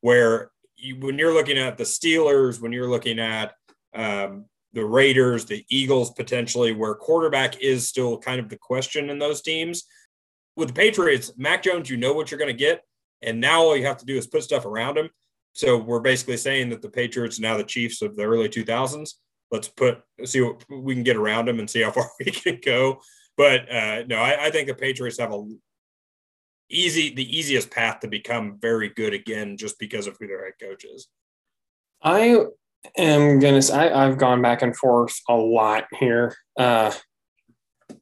Where 0.00 0.50
you, 0.80 0.96
when 0.98 1.18
you're 1.18 1.34
looking 1.34 1.58
at 1.58 1.78
the 1.78 1.84
Steelers, 1.84 2.60
when 2.60 2.72
you're 2.72 2.88
looking 2.88 3.18
at 3.18 3.54
um, 3.94 4.46
the 4.72 4.84
Raiders, 4.84 5.44
the 5.44 5.64
Eagles, 5.68 6.10
potentially, 6.12 6.72
where 6.72 6.94
quarterback 6.94 7.60
is 7.60 7.88
still 7.88 8.18
kind 8.18 8.40
of 8.40 8.48
the 8.48 8.56
question 8.56 9.10
in 9.10 9.18
those 9.18 9.42
teams. 9.42 9.84
With 10.56 10.68
the 10.68 10.74
Patriots, 10.74 11.32
Mac 11.36 11.62
Jones, 11.62 11.90
you 11.90 11.96
know 11.96 12.12
what 12.12 12.30
you're 12.30 12.38
going 12.38 12.48
to 12.48 12.58
get. 12.58 12.82
And 13.22 13.40
now 13.40 13.62
all 13.62 13.76
you 13.76 13.86
have 13.86 13.98
to 13.98 14.06
do 14.06 14.16
is 14.16 14.26
put 14.26 14.42
stuff 14.42 14.64
around 14.64 14.96
him. 14.96 15.10
So 15.52 15.76
we're 15.76 16.00
basically 16.00 16.36
saying 16.36 16.70
that 16.70 16.82
the 16.82 16.88
Patriots 16.88 17.40
now 17.40 17.56
the 17.56 17.64
Chiefs 17.64 18.02
of 18.02 18.16
the 18.16 18.24
early 18.24 18.48
2000s. 18.48 19.14
Let's 19.50 19.68
put 19.68 20.00
see 20.24 20.40
what 20.40 20.64
we 20.70 20.94
can 20.94 21.02
get 21.02 21.16
around 21.16 21.48
them 21.48 21.58
and 21.58 21.68
see 21.68 21.82
how 21.82 21.90
far 21.90 22.08
we 22.20 22.30
can 22.30 22.60
go. 22.64 23.00
But 23.36 23.70
uh, 23.70 24.04
no, 24.06 24.16
I, 24.16 24.46
I 24.46 24.50
think 24.50 24.68
the 24.68 24.74
Patriots 24.74 25.18
have 25.18 25.32
a 25.32 25.44
easy 26.70 27.14
the 27.14 27.36
easiest 27.36 27.70
path 27.70 28.00
to 28.00 28.08
become 28.08 28.58
very 28.60 28.88
good 28.88 29.12
again 29.14 29.56
just 29.56 29.78
because 29.78 30.06
of 30.06 30.16
who 30.18 30.26
their 30.26 30.44
head 30.44 30.54
coach 30.60 30.84
is. 30.84 31.08
I 32.02 32.46
am 32.96 33.40
gonna 33.40 33.62
say 33.62 33.92
I, 33.92 34.04
have 34.04 34.18
gone 34.18 34.42
back 34.42 34.62
and 34.62 34.76
forth 34.76 35.20
a 35.28 35.34
lot 35.34 35.84
here 35.98 36.34
uh, 36.58 36.92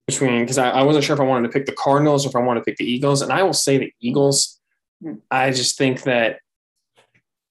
between 0.06 0.40
because 0.40 0.58
I, 0.58 0.70
I 0.70 0.82
wasn't 0.82 1.04
sure 1.04 1.14
if 1.14 1.20
I 1.20 1.25
wanted 1.25 1.48
to 1.48 1.52
pick 1.52 1.66
the 1.66 1.72
Cardinals 1.72 2.25
or 2.25 2.28
if 2.28 2.37
I 2.37 2.40
wanted 2.40 2.60
to 2.60 2.64
pick 2.64 2.76
the 2.76 2.90
Eagles, 2.90 3.22
and 3.22 3.32
I 3.32 3.42
will 3.42 3.52
say 3.52 3.78
the 3.78 3.92
Eagles 4.00 4.58
I 5.30 5.50
just 5.50 5.78
think 5.78 6.02
that 6.02 6.40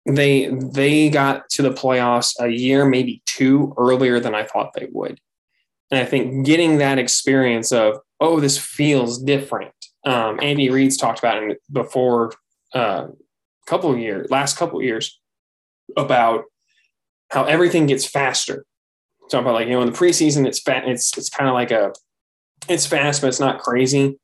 they 0.06 0.46
they 0.46 1.10
got 1.10 1.48
to 1.50 1.62
the 1.62 1.70
playoffs 1.70 2.34
a 2.40 2.48
year, 2.48 2.84
maybe 2.84 3.22
two 3.26 3.74
earlier 3.78 4.20
than 4.20 4.34
I 4.34 4.44
thought 4.44 4.74
they 4.74 4.88
would. 4.92 5.20
And 5.90 6.00
I 6.00 6.04
think 6.04 6.46
getting 6.46 6.78
that 6.78 6.98
experience 6.98 7.72
of, 7.72 7.98
oh, 8.20 8.40
this 8.40 8.58
feels 8.58 9.22
different. 9.22 9.72
Um, 10.04 10.38
Andy 10.42 10.70
Reid's 10.70 10.96
talked 10.96 11.18
about 11.18 11.42
it 11.42 11.58
before 11.70 12.32
a 12.74 12.78
uh, 12.78 13.08
couple 13.66 13.92
of 13.92 13.98
years, 13.98 14.30
last 14.30 14.56
couple 14.56 14.78
of 14.78 14.84
years, 14.84 15.20
about 15.96 16.44
how 17.30 17.44
everything 17.44 17.86
gets 17.86 18.06
faster. 18.06 18.64
Talk 19.30 19.42
about 19.42 19.54
like, 19.54 19.68
you 19.68 19.74
know, 19.74 19.82
in 19.82 19.92
the 19.92 19.96
preseason, 19.96 20.46
it's 20.46 20.60
fat, 20.60 20.88
it's 20.88 21.16
it's 21.16 21.28
kind 21.28 21.48
of 21.48 21.54
like 21.54 21.70
a 21.70 21.92
it's 22.68 22.86
fast, 22.86 23.20
but 23.20 23.28
it's 23.28 23.40
not 23.40 23.60
crazy 23.60 24.18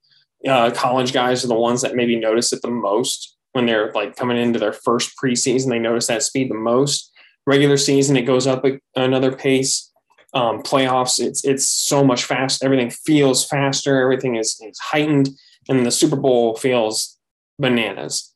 uh, 0.47 0.71
college 0.71 1.13
guys 1.13 1.45
are 1.45 1.49
the 1.49 1.55
ones 1.55 1.83
that 1.83 1.95
maybe 1.95 2.17
notice 2.17 2.53
it 2.53 2.63
the 2.63 2.71
most 2.71 3.37
when 3.53 3.67
they're 3.67 3.93
like 3.93 4.17
coming 4.17 4.37
into 4.37 4.59
their 4.59 4.73
first 4.73 5.13
preseason. 5.23 5.69
They 5.69 5.79
notice 5.79 6.07
that 6.09 6.23
speed 6.23 6.51
the 6.51 6.55
most. 6.55 7.13
Regular 7.47 7.77
season, 7.77 8.17
it 8.17 8.23
goes 8.23 8.47
up 8.47 8.65
a, 8.65 8.81
another 8.97 9.35
pace. 9.35 9.93
Um, 10.35 10.63
playoffs, 10.63 11.19
it's 11.25 11.45
it's 11.45 11.69
so 11.69 12.05
much 12.05 12.25
fast. 12.25 12.63
Everything 12.63 12.91
feels 12.91 13.47
faster. 13.47 14.01
Everything 14.01 14.37
is, 14.37 14.61
is 14.61 14.79
heightened, 14.79 15.31
and 15.69 15.85
the 15.85 15.91
Super 15.91 16.17
Bowl 16.17 16.57
feels 16.57 17.19
bananas. 17.59 18.33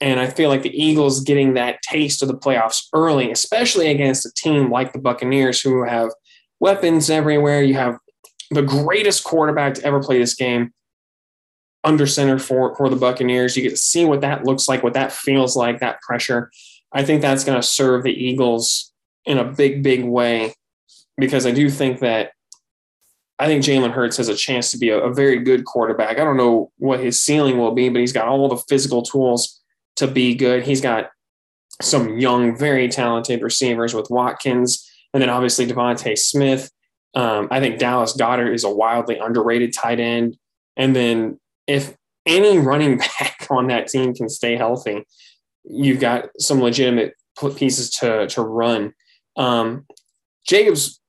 And 0.00 0.20
I 0.20 0.28
feel 0.28 0.48
like 0.48 0.62
the 0.62 0.82
Eagles 0.82 1.20
getting 1.20 1.54
that 1.54 1.82
taste 1.82 2.22
of 2.22 2.28
the 2.28 2.36
playoffs 2.36 2.84
early, 2.94 3.30
especially 3.32 3.88
against 3.88 4.26
a 4.26 4.32
team 4.36 4.70
like 4.70 4.92
the 4.92 5.00
Buccaneers, 5.00 5.60
who 5.60 5.84
have 5.84 6.10
weapons 6.60 7.10
everywhere. 7.10 7.62
You 7.62 7.74
have 7.74 7.98
the 8.50 8.62
greatest 8.62 9.24
quarterback 9.24 9.74
to 9.74 9.84
ever 9.84 10.00
play 10.00 10.18
this 10.18 10.34
game 10.34 10.72
under 11.84 12.06
center 12.06 12.38
for, 12.38 12.76
for 12.76 12.88
the 12.88 12.96
Buccaneers. 12.96 13.56
You 13.56 13.64
get 13.64 13.70
to 13.70 13.76
see 13.76 14.04
what 14.04 14.20
that 14.20 14.44
looks 14.44 14.68
like, 14.68 14.84
what 14.84 14.94
that 14.94 15.12
feels 15.12 15.56
like, 15.56 15.80
that 15.80 16.00
pressure. 16.00 16.50
I 16.92 17.04
think 17.04 17.22
that's 17.22 17.44
going 17.44 17.60
to 17.60 17.66
serve 17.66 18.04
the 18.04 18.12
Eagles 18.12 18.92
in 19.24 19.38
a 19.38 19.44
big, 19.44 19.82
big 19.82 20.04
way 20.04 20.54
because 21.16 21.46
I 21.46 21.50
do 21.50 21.68
think 21.70 22.00
that 22.00 22.32
I 23.42 23.46
think 23.46 23.64
Jalen 23.64 23.90
Hurts 23.90 24.18
has 24.18 24.28
a 24.28 24.36
chance 24.36 24.70
to 24.70 24.78
be 24.78 24.90
a, 24.90 24.98
a, 25.00 25.12
very 25.12 25.40
good 25.40 25.64
quarterback. 25.64 26.20
I 26.20 26.24
don't 26.24 26.36
know 26.36 26.70
what 26.78 27.00
his 27.00 27.20
ceiling 27.20 27.58
will 27.58 27.72
be, 27.72 27.88
but 27.88 27.98
he's 27.98 28.12
got 28.12 28.28
all 28.28 28.48
the 28.48 28.62
physical 28.68 29.02
tools 29.02 29.60
to 29.96 30.06
be 30.06 30.36
good. 30.36 30.62
He's 30.62 30.80
got 30.80 31.10
some 31.80 32.20
young, 32.20 32.56
very 32.56 32.86
talented 32.86 33.42
receivers 33.42 33.94
with 33.94 34.10
Watkins, 34.10 34.88
and 35.12 35.20
then 35.20 35.28
obviously 35.28 35.66
DeVonta 35.66 36.16
Smith. 36.16 36.70
Um, 37.14 37.48
I 37.50 37.58
think 37.58 37.80
Dallas 37.80 38.16
Goedert 38.16 38.54
is 38.54 38.62
a 38.62 38.70
wildly 38.70 39.18
underrated 39.18 39.74
tight 39.74 39.98
end. 39.98 40.36
And 40.76 40.94
then 40.94 41.40
if 41.66 41.96
any 42.24 42.58
running 42.58 42.98
back 43.18 43.48
on 43.50 43.66
that 43.66 43.88
team 43.88 44.14
can 44.14 44.28
stay 44.28 44.56
healthy, 44.56 45.04
you've 45.64 45.98
got 45.98 46.28
some 46.38 46.60
legitimate 46.60 47.14
pieces 47.56 47.90
to 47.90 48.28
to 48.28 48.42
run. 48.42 48.92
Um, 49.36 49.84
Jacobs, 50.46 51.00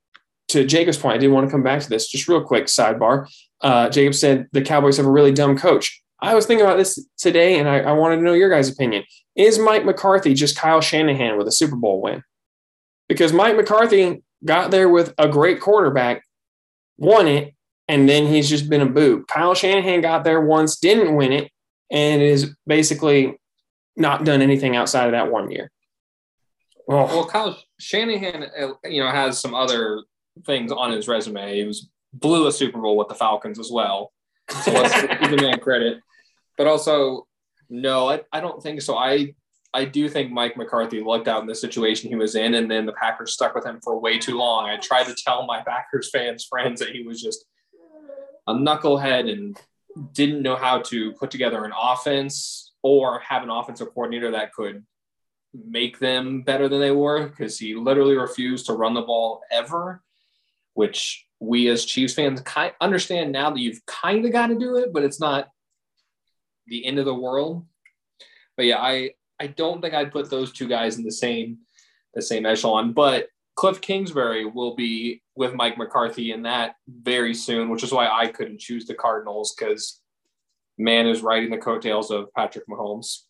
to 0.49 0.65
Jacob's 0.65 0.97
point, 0.97 1.15
I 1.15 1.17
did 1.17 1.29
want 1.29 1.47
to 1.47 1.51
come 1.51 1.63
back 1.63 1.81
to 1.81 1.89
this 1.89 2.07
just 2.07 2.27
real 2.27 2.43
quick. 2.43 2.65
Sidebar: 2.65 3.27
uh, 3.61 3.89
Jacob 3.89 4.13
said 4.15 4.47
the 4.51 4.61
Cowboys 4.61 4.97
have 4.97 5.05
a 5.05 5.11
really 5.11 5.31
dumb 5.31 5.57
coach. 5.57 6.01
I 6.19 6.35
was 6.35 6.45
thinking 6.45 6.65
about 6.65 6.77
this 6.77 7.05
today, 7.17 7.59
and 7.59 7.67
I, 7.67 7.79
I 7.79 7.91
wanted 7.91 8.17
to 8.17 8.21
know 8.21 8.33
your 8.33 8.49
guys' 8.49 8.69
opinion. 8.71 9.03
Is 9.35 9.59
Mike 9.59 9.83
McCarthy 9.83 10.33
just 10.33 10.57
Kyle 10.57 10.79
Shanahan 10.79 11.37
with 11.37 11.47
a 11.47 11.51
Super 11.51 11.75
Bowl 11.75 12.01
win? 12.01 12.23
Because 13.09 13.33
Mike 13.33 13.57
McCarthy 13.57 14.23
got 14.45 14.71
there 14.71 14.87
with 14.87 15.13
a 15.17 15.27
great 15.27 15.59
quarterback, 15.59 16.23
won 16.97 17.27
it, 17.27 17.53
and 17.87 18.07
then 18.07 18.27
he's 18.27 18.49
just 18.49 18.69
been 18.69 18.81
a 18.81 18.85
boob. 18.85 19.27
Kyle 19.27 19.53
Shanahan 19.53 20.01
got 20.01 20.23
there 20.23 20.39
once, 20.39 20.79
didn't 20.79 21.15
win 21.15 21.33
it, 21.33 21.51
and 21.91 22.21
is 22.21 22.55
basically 22.65 23.37
not 23.97 24.23
done 24.23 24.41
anything 24.41 24.75
outside 24.75 25.05
of 25.05 25.11
that 25.11 25.31
one 25.31 25.51
year. 25.51 25.69
Oh. 26.89 27.05
Well, 27.05 27.27
Kyle 27.27 27.57
Shanahan, 27.79 28.43
uh, 28.43 28.73
you 28.85 29.03
know, 29.03 29.09
has 29.09 29.39
some 29.39 29.53
other 29.53 30.03
things 30.45 30.71
on 30.71 30.91
his 30.91 31.07
resume. 31.07 31.55
He 31.55 31.63
was 31.63 31.89
blew 32.13 32.47
a 32.47 32.51
Super 32.51 32.79
Bowl 32.79 32.97
with 32.97 33.07
the 33.07 33.15
Falcons 33.15 33.59
as 33.59 33.71
well. 33.71 34.11
So 34.63 34.71
let's 34.71 35.01
give 35.21 35.31
the 35.31 35.41
man 35.41 35.59
credit. 35.59 35.99
But 36.57 36.67
also, 36.67 37.27
no, 37.69 38.09
I, 38.09 38.21
I 38.31 38.39
don't 38.39 38.61
think 38.61 38.81
so. 38.81 38.97
I 38.97 39.35
I 39.73 39.85
do 39.85 40.07
think 40.07 40.31
Mike 40.31 40.55
McCarthy 40.55 41.01
lucked 41.01 41.27
out 41.27 41.41
in 41.41 41.47
the 41.47 41.55
situation 41.55 42.09
he 42.09 42.15
was 42.15 42.35
in, 42.35 42.53
and 42.53 42.69
then 42.69 42.85
the 42.85 42.93
Packers 42.93 43.33
stuck 43.33 43.55
with 43.55 43.65
him 43.65 43.79
for 43.83 43.99
way 43.99 44.19
too 44.19 44.37
long. 44.37 44.65
I 44.65 44.77
tried 44.77 45.05
to 45.05 45.15
tell 45.15 45.47
my 45.47 45.63
Packers 45.63 46.11
fans 46.11 46.45
friends 46.45 46.79
that 46.79 46.89
he 46.89 47.01
was 47.01 47.21
just 47.21 47.45
a 48.45 48.53
knucklehead 48.53 49.31
and 49.31 49.59
didn't 50.13 50.43
know 50.43 50.55
how 50.55 50.81
to 50.81 51.13
put 51.13 51.31
together 51.31 51.65
an 51.65 51.71
offense 51.79 52.71
or 52.83 53.19
have 53.19 53.41
an 53.41 53.49
offensive 53.49 53.87
coordinator 53.93 54.31
that 54.31 54.53
could 54.53 54.85
make 55.53 55.99
them 55.99 56.41
better 56.41 56.67
than 56.67 56.79
they 56.79 56.91
were 56.91 57.27
because 57.27 57.57
he 57.57 57.75
literally 57.75 58.15
refused 58.15 58.65
to 58.65 58.73
run 58.73 58.93
the 58.93 59.01
ball 59.01 59.41
ever, 59.51 60.03
which 60.73 61.25
we 61.39 61.67
as 61.69 61.85
Chiefs 61.85 62.13
fans 62.13 62.41
kind 62.41 62.73
understand 62.79 63.31
now 63.31 63.49
that 63.49 63.59
you've 63.59 63.85
kind 63.85 64.25
of 64.25 64.31
got 64.31 64.47
to 64.47 64.55
do 64.55 64.77
it, 64.77 64.93
but 64.93 65.03
it's 65.03 65.19
not 65.19 65.49
the 66.67 66.85
end 66.85 66.99
of 66.99 67.05
the 67.05 67.13
world. 67.13 67.65
But 68.55 68.65
yeah, 68.65 68.77
I 68.79 69.11
I 69.39 69.47
don't 69.47 69.81
think 69.81 69.93
I'd 69.93 70.11
put 70.11 70.29
those 70.29 70.53
two 70.53 70.67
guys 70.67 70.97
in 70.97 71.03
the 71.03 71.11
same 71.11 71.59
the 72.13 72.21
same 72.21 72.45
echelon. 72.45 72.93
But 72.93 73.27
Cliff 73.55 73.81
Kingsbury 73.81 74.45
will 74.45 74.75
be 74.75 75.21
with 75.35 75.53
Mike 75.53 75.77
McCarthy 75.77 76.31
in 76.31 76.43
that 76.43 76.75
very 76.87 77.33
soon, 77.33 77.69
which 77.69 77.83
is 77.83 77.91
why 77.91 78.07
I 78.07 78.27
couldn't 78.27 78.59
choose 78.59 78.85
the 78.85 78.95
Cardinals 78.95 79.53
because 79.53 80.01
man 80.77 81.07
is 81.07 81.21
riding 81.21 81.51
the 81.51 81.57
coattails 81.57 82.09
of 82.09 82.33
Patrick 82.35 82.67
Mahomes. 82.67 83.23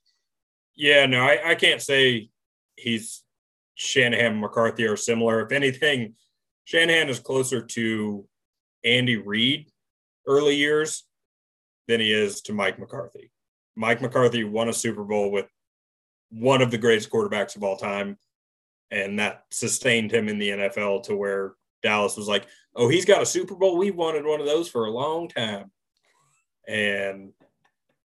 Yeah, 0.76 1.06
no, 1.06 1.22
I, 1.22 1.52
I 1.52 1.56
can't 1.56 1.82
say 1.82 2.30
he's 2.76 3.24
Shanahan 3.76 4.40
McCarthy 4.40 4.86
are 4.86 4.98
similar. 4.98 5.46
If 5.46 5.52
anything, 5.52 6.16
Shanahan 6.66 7.10
is 7.10 7.20
closer 7.20 7.62
to 7.62 8.28
Andy 8.84 9.18
Reid 9.18 9.70
early 10.28 10.56
years 10.56 11.04
than 11.88 12.00
he 12.00 12.12
is 12.12 12.42
to 12.42 12.54
Mike 12.54 12.80
McCarthy. 12.80 13.32
Mike 13.76 14.02
McCarthy 14.02 14.44
won 14.44 14.70
a 14.70 14.74
Super 14.74 15.04
Bowl 15.04 15.32
with 15.32 15.48
one 16.30 16.62
of 16.62 16.72
the 16.72 16.78
greatest 16.78 17.10
quarterbacks 17.10 17.56
of 17.56 17.64
all 17.64 17.78
time, 17.78 18.18
and 18.92 19.20
that 19.20 19.44
sustained 19.52 20.12
him 20.12 20.30
in 20.30 20.40
the 20.40 20.50
NFL 20.50 21.04
to 21.04 21.16
where 21.16 21.54
Dallas 21.82 22.16
was 22.16 22.28
like, 22.28 22.48
"Oh, 22.76 22.88
he's 22.88 23.06
got 23.06 23.22
a 23.22 23.26
Super 23.26 23.56
Bowl. 23.56 23.78
We 23.78 23.92
wanted 23.92 24.26
one 24.26 24.40
of 24.40 24.46
those 24.46 24.70
for 24.70 24.86
a 24.86 24.92
long 24.92 25.28
time." 25.28 25.72
And 26.68 27.34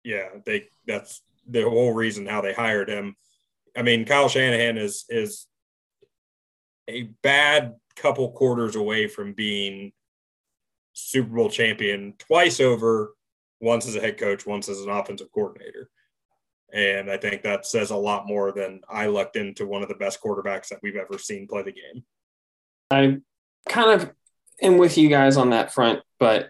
yeah, 0.03 0.29
they 0.45 0.69
that's 0.85 1.21
the 1.47 1.63
whole 1.63 1.93
reason 1.93 2.25
how 2.25 2.41
they 2.41 2.53
hired 2.53 2.89
him. 2.89 3.15
I 3.75 3.81
mean, 3.81 4.05
Kyle 4.05 4.29
Shanahan 4.29 4.77
is 4.77 5.05
is 5.09 5.47
a 6.87 7.03
bad 7.21 7.75
couple 7.95 8.31
quarters 8.31 8.75
away 8.75 9.07
from 9.07 9.33
being 9.33 9.91
Super 10.93 11.35
Bowl 11.35 11.49
champion 11.49 12.13
twice 12.17 12.59
over, 12.59 13.15
once 13.59 13.87
as 13.87 13.95
a 13.95 14.01
head 14.01 14.17
coach, 14.17 14.45
once 14.45 14.69
as 14.69 14.81
an 14.81 14.89
offensive 14.89 15.31
coordinator. 15.33 15.89
And 16.73 17.09
I 17.09 17.17
think 17.17 17.43
that 17.43 17.65
says 17.65 17.91
a 17.91 17.95
lot 17.95 18.27
more 18.27 18.51
than 18.51 18.81
I 18.89 19.05
lucked 19.05 19.35
into 19.35 19.65
one 19.65 19.81
of 19.81 19.87
the 19.87 19.95
best 19.95 20.21
quarterbacks 20.21 20.69
that 20.69 20.79
we've 20.81 20.95
ever 20.95 21.17
seen 21.17 21.47
play 21.47 21.63
the 21.63 21.71
game. 21.71 22.03
I 22.91 23.17
kind 23.69 24.01
of 24.01 24.11
am 24.61 24.77
with 24.77 24.97
you 24.97 25.09
guys 25.09 25.37
on 25.37 25.51
that 25.51 25.73
front, 25.73 26.01
but 26.19 26.49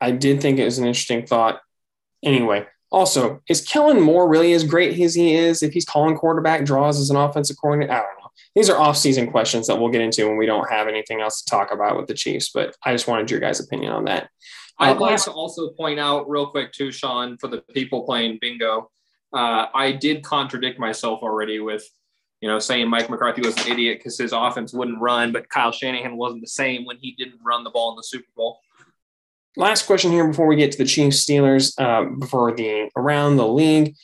I 0.00 0.10
did 0.10 0.40
think 0.40 0.58
it 0.58 0.64
was 0.64 0.78
an 0.78 0.86
interesting 0.86 1.26
thought. 1.26 1.60
Anyway, 2.22 2.66
also, 2.90 3.42
is 3.48 3.66
Kellen 3.66 4.00
Moore 4.00 4.28
really 4.28 4.52
as 4.52 4.64
great 4.64 4.98
as 5.00 5.14
he 5.14 5.34
is 5.34 5.62
if 5.62 5.72
he's 5.72 5.84
calling 5.84 6.16
quarterback 6.16 6.64
draws 6.64 7.00
as 7.00 7.10
an 7.10 7.16
offensive 7.16 7.56
coordinator? 7.60 7.92
I 7.92 7.96
don't 7.96 8.06
know. 8.15 8.15
These 8.54 8.70
are 8.70 8.78
off-season 8.78 9.30
questions 9.30 9.66
that 9.66 9.78
we'll 9.78 9.90
get 9.90 10.00
into 10.00 10.26
when 10.26 10.36
we 10.36 10.46
don't 10.46 10.70
have 10.70 10.88
anything 10.88 11.20
else 11.20 11.42
to 11.42 11.50
talk 11.50 11.72
about 11.72 11.96
with 11.96 12.06
the 12.06 12.14
Chiefs. 12.14 12.50
But 12.50 12.76
I 12.84 12.92
just 12.92 13.08
wanted 13.08 13.30
your 13.30 13.40
guys' 13.40 13.60
opinion 13.60 13.92
on 13.92 14.04
that. 14.04 14.30
I'd 14.78 14.96
uh, 14.96 15.00
like 15.00 15.22
to 15.24 15.30
also 15.30 15.70
point 15.70 15.98
out 15.98 16.28
real 16.28 16.46
quick 16.46 16.72
too, 16.72 16.92
Sean, 16.92 17.38
for 17.38 17.48
the 17.48 17.62
people 17.72 18.04
playing 18.04 18.38
bingo. 18.40 18.90
Uh, 19.32 19.66
I 19.74 19.92
did 19.92 20.22
contradict 20.22 20.78
myself 20.78 21.20
already 21.22 21.60
with, 21.60 21.84
you 22.40 22.48
know, 22.48 22.58
saying 22.58 22.88
Mike 22.88 23.10
McCarthy 23.10 23.40
was 23.40 23.56
an 23.56 23.72
idiot 23.72 23.98
because 23.98 24.18
his 24.18 24.32
offense 24.32 24.72
wouldn't 24.72 25.00
run, 25.00 25.32
but 25.32 25.48
Kyle 25.48 25.72
Shanahan 25.72 26.16
wasn't 26.16 26.42
the 26.42 26.48
same 26.48 26.84
when 26.84 26.98
he 26.98 27.12
didn't 27.12 27.40
run 27.44 27.64
the 27.64 27.70
ball 27.70 27.90
in 27.90 27.96
the 27.96 28.02
Super 28.02 28.28
Bowl 28.36 28.60
last 29.56 29.86
question 29.86 30.12
here 30.12 30.28
before 30.28 30.46
we 30.46 30.56
get 30.56 30.72
to 30.72 30.78
the 30.78 30.84
Chiefs 30.84 31.24
Steelers 31.24 31.72
uh, 31.78 32.04
before 32.18 32.54
the 32.54 32.90
around 32.96 33.36
the 33.36 33.46
league. 33.46 33.94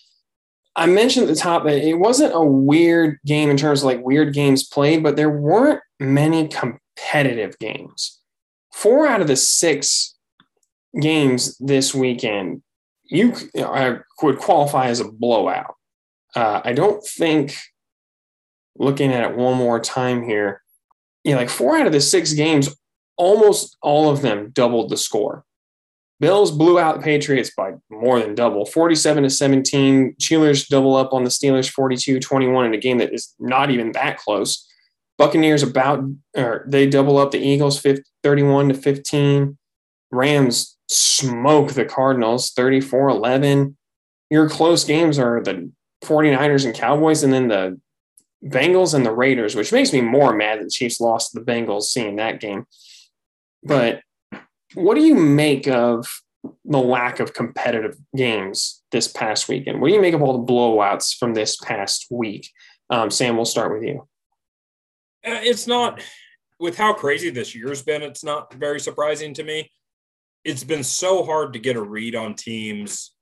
I 0.74 0.86
mentioned 0.86 1.28
at 1.28 1.34
the 1.34 1.40
top 1.40 1.64
that 1.64 1.86
it 1.86 1.98
wasn't 1.98 2.34
a 2.34 2.42
weird 2.42 3.18
game 3.26 3.50
in 3.50 3.56
terms 3.56 3.80
of 3.80 3.86
like 3.86 4.04
weird 4.04 4.32
games 4.32 4.66
played, 4.66 5.02
but 5.02 5.16
there 5.16 5.30
weren't 5.30 5.80
many 6.00 6.48
competitive 6.48 7.58
games. 7.58 8.20
Four 8.72 9.06
out 9.06 9.20
of 9.20 9.26
the 9.26 9.36
six 9.36 10.14
games 11.00 11.56
this 11.58 11.94
weekend, 11.94 12.62
you 13.04 13.34
uh, 13.58 13.96
would 14.22 14.38
qualify 14.38 14.86
as 14.86 15.00
a 15.00 15.10
blowout. 15.10 15.74
Uh, 16.34 16.62
I 16.64 16.72
don't 16.72 17.04
think, 17.04 17.54
looking 18.78 19.12
at 19.12 19.30
it 19.30 19.36
one 19.36 19.58
more 19.58 19.78
time 19.78 20.22
here, 20.22 20.62
yeah, 21.24 21.36
like 21.36 21.50
four 21.50 21.76
out 21.76 21.86
of 21.86 21.92
the 21.92 22.00
six 22.00 22.32
games 22.32 22.74
almost 23.16 23.76
all 23.82 24.10
of 24.10 24.22
them 24.22 24.50
doubled 24.50 24.90
the 24.90 24.96
score. 24.96 25.44
Bills 26.22 26.52
blew 26.52 26.78
out 26.78 26.98
the 26.98 27.02
Patriots 27.02 27.50
by 27.50 27.72
more 27.90 28.20
than 28.20 28.36
double 28.36 28.64
47 28.64 29.24
to 29.24 29.28
17. 29.28 30.14
Steelers 30.20 30.68
double 30.68 30.94
up 30.94 31.12
on 31.12 31.24
the 31.24 31.30
Steelers 31.30 31.68
42 31.68 32.20
21 32.20 32.66
in 32.66 32.74
a 32.74 32.78
game 32.78 32.98
that 32.98 33.12
is 33.12 33.34
not 33.40 33.72
even 33.72 33.90
that 33.92 34.18
close. 34.18 34.64
Buccaneers 35.18 35.64
about, 35.64 36.04
or 36.36 36.64
they 36.68 36.88
double 36.88 37.18
up 37.18 37.32
the 37.32 37.40
Eagles 37.40 37.84
31 38.22 38.68
to 38.68 38.74
15. 38.74 39.58
Rams 40.12 40.78
smoke 40.88 41.72
the 41.72 41.84
Cardinals 41.84 42.52
34 42.52 43.08
11. 43.08 43.76
Your 44.30 44.48
close 44.48 44.84
games 44.84 45.18
are 45.18 45.42
the 45.42 45.72
49ers 46.04 46.64
and 46.64 46.72
Cowboys, 46.72 47.24
and 47.24 47.32
then 47.32 47.48
the 47.48 47.80
Bengals 48.44 48.94
and 48.94 49.04
the 49.04 49.12
Raiders, 49.12 49.56
which 49.56 49.72
makes 49.72 49.92
me 49.92 50.00
more 50.00 50.32
mad 50.32 50.60
that 50.60 50.70
Chiefs 50.70 51.00
lost 51.00 51.34
the 51.34 51.40
Bengals 51.40 51.84
seeing 51.84 52.14
that 52.16 52.38
game. 52.38 52.64
But 53.64 54.02
what 54.74 54.94
do 54.94 55.02
you 55.02 55.14
make 55.14 55.66
of 55.66 56.06
the 56.64 56.78
lack 56.78 57.20
of 57.20 57.34
competitive 57.34 57.96
games 58.16 58.82
this 58.90 59.08
past 59.08 59.48
weekend? 59.48 59.80
What 59.80 59.88
do 59.88 59.94
you 59.94 60.00
make 60.00 60.14
of 60.14 60.22
all 60.22 60.38
the 60.38 60.52
blowouts 60.52 61.16
from 61.16 61.34
this 61.34 61.56
past 61.56 62.06
week? 62.10 62.50
Um, 62.90 63.10
Sam, 63.10 63.36
we'll 63.36 63.44
start 63.44 63.72
with 63.72 63.88
you. 63.88 64.08
Uh, 65.24 65.40
it's 65.42 65.66
not 65.66 66.02
with 66.58 66.76
how 66.76 66.92
crazy 66.92 67.30
this 67.30 67.54
year's 67.54 67.82
been. 67.82 68.02
It's 68.02 68.24
not 68.24 68.52
very 68.54 68.80
surprising 68.80 69.34
to 69.34 69.44
me. 69.44 69.70
It's 70.44 70.64
been 70.64 70.82
so 70.84 71.24
hard 71.24 71.52
to 71.52 71.58
get 71.58 71.76
a 71.76 71.82
read 71.82 72.14
on 72.14 72.34
teams 72.34 73.12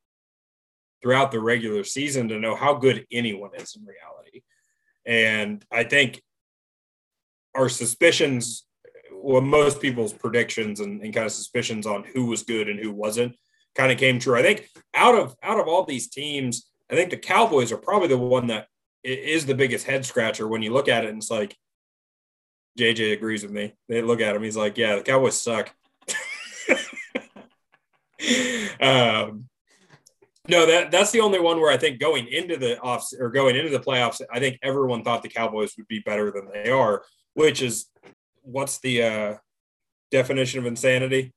throughout 1.03 1.31
the 1.33 1.41
regular 1.41 1.85
season 1.85 2.29
to 2.29 2.39
know 2.39 2.55
how 2.55 2.75
good 2.75 3.07
anyone 3.13 3.51
is 3.55 3.77
in 3.77 3.83
reality. 3.85 4.43
And 5.07 5.65
I 5.71 5.85
think 5.85 6.23
our 7.55 7.69
suspicions 7.69 8.65
well, 9.23 9.41
most 9.41 9.81
people's 9.81 10.13
predictions 10.13 10.81
and, 10.81 11.03
and 11.03 11.15
kind 11.15 11.27
of 11.27 11.33
suspicions 11.33 11.87
on 11.87 12.05
who 12.05 12.27
was 12.27 12.43
good 12.43 12.69
and 12.69 12.79
who 12.79 12.93
wasn't 12.93 13.37
kind 13.75 13.93
of 13.93 13.99
came 13.99 14.19
true. 14.19 14.37
I 14.37 14.43
think 14.43 14.69
out 14.95 15.15
of 15.15 15.37
out 15.43 15.61
of 15.61 15.69
all 15.69 15.85
these 15.85 16.09
teams, 16.09 16.71
I 16.91 16.95
think 16.95 17.11
the 17.11 17.17
Cowboys 17.17 17.73
are 17.73 17.77
probably 17.77 18.09
the 18.09 18.19
one 18.19 18.49
that 18.49 18.67
is 19.03 19.47
the 19.47 19.55
biggest 19.55 19.87
head 19.87 20.05
scratcher 20.05 20.47
when 20.47 20.63
you 20.63 20.73
look 20.73 20.89
at 20.89 21.05
it 21.05 21.11
and 21.11 21.19
it's 21.19 21.31
like 21.31 21.57
JJ 22.79 23.13
agrees 23.13 23.43
with 23.43 23.53
me. 23.53 23.75
They 23.89 24.03
look 24.03 24.21
at 24.21 24.37
him, 24.37 24.43
he's 24.43 24.57
like, 24.57 24.77
Yeah, 24.77 24.97
the 24.97 25.03
Cowboys 25.03 25.41
suck. 25.41 25.75
um, 28.81 29.49
no, 30.49 30.67
that 30.67 30.91
that's 30.91 31.13
the 31.13 31.21
only 31.21 31.39
one 31.39 31.61
where 31.61 31.73
I 31.73 31.77
think 31.77 32.01
going 32.01 32.27
into 32.27 32.57
the 32.57 32.79
off 32.81 33.09
or 33.19 33.31
going 33.31 33.57
into 33.57 33.71
the 33.71 33.81
playoffs, 33.81 34.21
I 34.33 34.41
think 34.41 34.59
everyone 34.63 35.05
thought 35.05 35.23
the 35.23 35.29
Cowboys 35.29 35.75
would 35.77 35.87
be 35.89 36.01
better 36.01 36.31
than 36.31 36.49
they 36.53 36.71
are, 36.71 37.05
which 37.35 37.63
is 37.63 37.87
what's 38.51 38.79
the 38.81 39.03
uh 39.03 39.35
definition 40.11 40.61
of 40.61 40.67
insanity? 40.67 41.33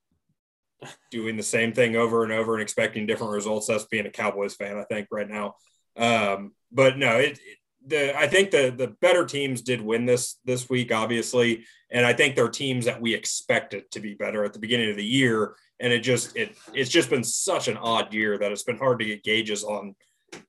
Doing 1.11 1.37
the 1.37 1.43
same 1.43 1.73
thing 1.73 1.95
over 1.95 2.23
and 2.23 2.33
over 2.33 2.53
and 2.53 2.61
expecting 2.61 3.05
different 3.05 3.33
results. 3.33 3.67
That's 3.67 3.85
being 3.85 4.05
a 4.05 4.11
Cowboys 4.11 4.55
fan, 4.55 4.77
I 4.77 4.83
think, 4.83 5.07
right 5.11 5.29
now. 5.29 5.55
Um, 5.95 6.53
but 6.71 6.97
no, 6.97 7.17
it, 7.17 7.39
it 7.39 7.57
the 7.85 8.17
I 8.17 8.27
think 8.27 8.51
the 8.51 8.73
the 8.75 8.87
better 9.01 9.25
teams 9.25 9.61
did 9.61 9.81
win 9.81 10.05
this 10.05 10.39
this 10.45 10.69
week, 10.69 10.91
obviously, 10.93 11.65
and 11.91 12.05
I 12.05 12.13
think 12.13 12.35
they're 12.35 12.49
teams 12.49 12.85
that 12.85 13.01
we 13.01 13.13
expected 13.13 13.89
to 13.91 13.99
be 13.99 14.13
better 14.13 14.43
at 14.43 14.53
the 14.53 14.59
beginning 14.59 14.89
of 14.89 14.95
the 14.95 15.05
year, 15.05 15.55
and 15.79 15.91
it 15.91 15.99
just 15.99 16.35
it 16.35 16.55
it's 16.73 16.89
just 16.89 17.09
been 17.09 17.23
such 17.23 17.67
an 17.67 17.77
odd 17.77 18.13
year 18.13 18.37
that 18.37 18.51
it's 18.51 18.63
been 18.63 18.77
hard 18.77 18.99
to 18.99 19.05
get 19.05 19.23
gauges 19.23 19.63
on 19.63 19.95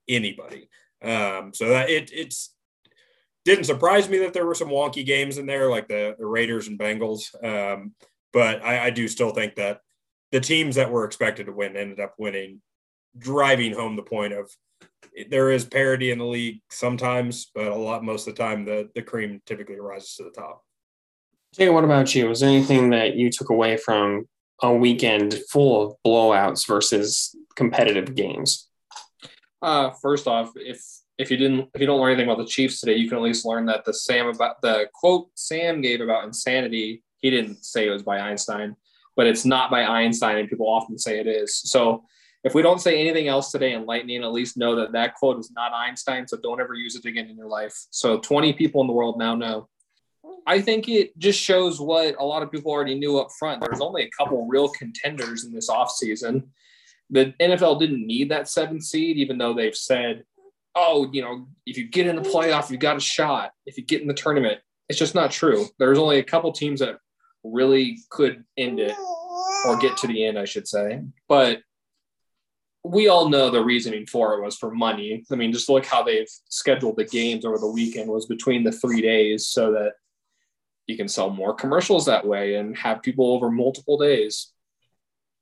anybody. 0.07 0.69
Um, 1.03 1.53
so 1.53 1.69
that 1.69 1.89
it 1.89 2.09
it's 2.13 2.54
didn't 3.45 3.65
surprise 3.65 4.09
me 4.09 4.17
that 4.19 4.33
there 4.33 4.45
were 4.45 4.55
some 4.55 4.69
wonky 4.69 5.05
games 5.05 5.37
in 5.37 5.45
there, 5.45 5.69
like 5.69 5.87
the 5.87 6.15
the 6.17 6.25
Raiders 6.25 6.67
and 6.67 6.79
Bengals. 6.79 7.33
Um, 7.43 7.93
but 8.33 8.63
I, 8.63 8.87
I 8.87 8.89
do 8.89 9.07
still 9.07 9.29
think 9.29 9.55
that 9.55 9.79
the 10.31 10.41
teams 10.41 10.75
that 10.75 10.91
were 10.91 11.05
expected 11.05 11.45
to 11.45 11.53
win 11.53 11.77
ended 11.77 11.99
up 11.99 12.15
winning, 12.17 12.61
driving 13.17 13.73
home 13.73 13.95
the 13.95 14.03
point 14.03 14.33
of 14.33 14.51
there 15.29 15.51
is 15.51 15.63
parity 15.63 16.11
in 16.11 16.17
the 16.17 16.25
league 16.25 16.61
sometimes, 16.69 17.49
but 17.55 17.67
a 17.67 17.75
lot 17.75 18.03
most 18.03 18.27
of 18.27 18.35
the 18.35 18.43
time 18.43 18.65
the 18.65 18.89
the 18.95 19.01
cream 19.01 19.41
typically 19.45 19.79
rises 19.79 20.15
to 20.15 20.23
the 20.23 20.31
top. 20.31 20.63
Jay, 21.55 21.69
what 21.69 21.85
about 21.85 22.13
you? 22.13 22.27
Was 22.27 22.41
there 22.41 22.49
anything 22.49 22.89
that 22.89 23.15
you 23.15 23.29
took 23.29 23.49
away 23.49 23.77
from 23.77 24.27
a 24.61 24.73
weekend 24.73 25.35
full 25.49 25.85
of 25.85 25.95
blowouts 26.05 26.67
versus 26.67 27.35
competitive 27.55 28.15
games? 28.15 28.67
Uh, 29.61 29.91
first 30.01 30.27
off, 30.27 30.51
if 30.55 30.83
if 31.17 31.31
you 31.31 31.37
didn't 31.37 31.69
if 31.73 31.81
you 31.81 31.87
don't 31.87 31.99
learn 31.99 32.11
anything 32.11 32.29
about 32.29 32.43
the 32.43 32.49
Chiefs 32.49 32.79
today, 32.79 32.95
you 32.95 33.07
can 33.07 33.17
at 33.17 33.23
least 33.23 33.45
learn 33.45 33.65
that 33.67 33.85
the 33.85 33.93
Sam 33.93 34.27
about 34.27 34.61
the 34.61 34.87
quote 34.93 35.29
Sam 35.35 35.81
gave 35.81 36.01
about 36.01 36.25
insanity. 36.25 37.03
He 37.19 37.29
didn't 37.29 37.63
say 37.63 37.87
it 37.87 37.91
was 37.91 38.03
by 38.03 38.19
Einstein, 38.19 38.75
but 39.15 39.27
it's 39.27 39.45
not 39.45 39.71
by 39.71 39.83
Einstein, 39.83 40.37
and 40.37 40.49
people 40.49 40.67
often 40.67 40.97
say 40.97 41.19
it 41.19 41.27
is. 41.27 41.55
So 41.55 42.03
if 42.43 42.53
we 42.53 42.61
don't 42.61 42.81
say 42.81 42.99
anything 42.99 43.27
else 43.27 43.51
today 43.51 43.73
in 43.73 43.85
lightning, 43.85 44.23
at 44.23 44.31
least 44.31 44.55
know 44.55 44.75
that 44.75 44.91
that 44.91 45.15
quote 45.15 45.39
is 45.39 45.51
not 45.51 45.73
Einstein. 45.73 46.27
So 46.27 46.37
don't 46.37 46.61
ever 46.61 46.75
use 46.75 46.95
it 46.95 47.05
again 47.05 47.27
in 47.27 47.35
your 47.35 47.47
life. 47.47 47.75
So 47.89 48.19
20 48.19 48.53
people 48.53 48.81
in 48.81 48.87
the 48.87 48.93
world 48.93 49.17
now 49.17 49.33
know. 49.33 49.67
I 50.45 50.61
think 50.61 50.87
it 50.87 51.17
just 51.17 51.39
shows 51.39 51.81
what 51.81 52.15
a 52.19 52.23
lot 52.23 52.43
of 52.43 52.51
people 52.51 52.71
already 52.71 52.93
knew 52.93 53.17
up 53.17 53.29
front. 53.39 53.61
There's 53.61 53.81
only 53.81 54.03
a 54.03 54.09
couple 54.11 54.45
real 54.47 54.69
contenders 54.69 55.43
in 55.43 55.53
this 55.53 55.71
offseason. 55.71 56.43
The 57.09 57.33
NFL 57.41 57.79
didn't 57.79 58.05
need 58.05 58.29
that 58.29 58.47
seven 58.47 58.79
seed, 58.79 59.17
even 59.17 59.39
though 59.39 59.55
they've 59.55 59.75
said, 59.75 60.23
oh, 60.75 61.09
you 61.11 61.21
know, 61.21 61.47
if 61.65 61.77
you 61.77 61.87
get 61.87 62.07
in 62.07 62.15
the 62.15 62.21
playoff, 62.21 62.69
you've 62.69 62.79
got 62.79 62.97
a 62.97 63.01
shot. 63.01 63.51
If 63.65 63.77
you 63.77 63.83
get 63.83 64.01
in 64.01 64.07
the 64.07 64.13
tournament, 64.13 64.59
it's 64.89 64.99
just 64.99 65.15
not 65.15 65.31
true. 65.31 65.65
There's 65.79 65.97
only 65.97 66.19
a 66.19 66.23
couple 66.23 66.51
teams 66.51 66.81
that 66.81 66.97
really 67.43 67.99
could 68.09 68.43
end 68.57 68.79
it 68.79 68.93
or 69.65 69.77
get 69.77 69.97
to 69.97 70.07
the 70.07 70.25
end, 70.25 70.37
I 70.37 70.45
should 70.45 70.67
say. 70.67 71.01
But 71.27 71.61
we 72.83 73.07
all 73.07 73.29
know 73.29 73.49
the 73.49 73.63
reasoning 73.63 74.05
for 74.05 74.35
it 74.35 74.43
was 74.43 74.57
for 74.57 74.69
money. 74.69 75.23
I 75.31 75.35
mean, 75.35 75.51
just 75.51 75.69
look 75.69 75.85
how 75.85 76.03
they've 76.03 76.29
scheduled 76.49 76.97
the 76.97 77.05
games 77.05 77.45
over 77.45 77.57
the 77.57 77.71
weekend 77.71 78.09
was 78.09 78.27
between 78.27 78.63
the 78.63 78.71
three 78.71 79.01
days 79.01 79.47
so 79.47 79.71
that 79.71 79.93
you 80.85 80.95
can 80.95 81.07
sell 81.07 81.31
more 81.31 81.55
commercials 81.55 82.05
that 82.05 82.27
way 82.27 82.55
and 82.55 82.77
have 82.77 83.01
people 83.01 83.33
over 83.33 83.49
multiple 83.49 83.97
days. 83.97 84.51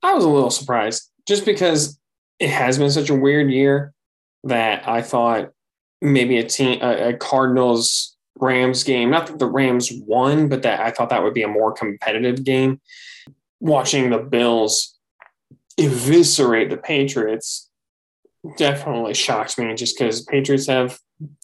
I 0.02 0.13
was 0.13 0.24
a 0.24 0.30
little 0.30 0.52
surprised 0.52 1.10
just 1.28 1.46
because 1.46 2.00
it 2.40 2.50
has 2.50 2.78
been 2.78 2.92
such 2.92 3.10
a 3.10 3.16
weird 3.16 3.52
year 3.52 3.93
that 4.44 4.88
I 4.88 5.02
thought 5.02 5.52
maybe 6.02 6.38
a 6.38 6.44
team, 6.44 6.80
a, 6.82 7.10
a 7.10 7.14
Cardinals 7.18 8.16
Rams 8.39 8.84
game, 8.84 9.10
not 9.10 9.28
that 9.28 9.39
the 9.39 9.46
Rams 9.46 9.91
won, 10.06 10.50
but 10.50 10.63
that 10.63 10.82
I 10.82 10.91
thought 10.91 11.10
that 11.10 11.24
would 11.24 11.34
be 11.34 11.44
a 11.44 11.48
more 11.48 11.72
competitive 11.72 12.44
game. 12.44 12.82
Watching 13.60 14.10
the 14.10 14.17
Bills 14.17 14.98
eviscerate 15.78 16.70
the 16.70 16.78
Patriots 16.78 17.70
definitely 18.58 19.13
shocked 19.13 19.58
me 19.58 19.74
just 19.76 19.98
because 19.98 20.22
Patriots 20.22 20.67
have, 20.67 21.00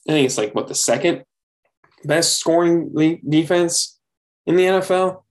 I 0.08 0.12
think 0.12 0.26
it's 0.26 0.38
like 0.38 0.54
what 0.54 0.68
the 0.68 0.76
second 0.76 1.24
best 2.04 2.40
scoring 2.40 3.22
defense 3.28 3.98
in 4.46 4.56
the 4.56 4.64
NFL. 4.64 5.24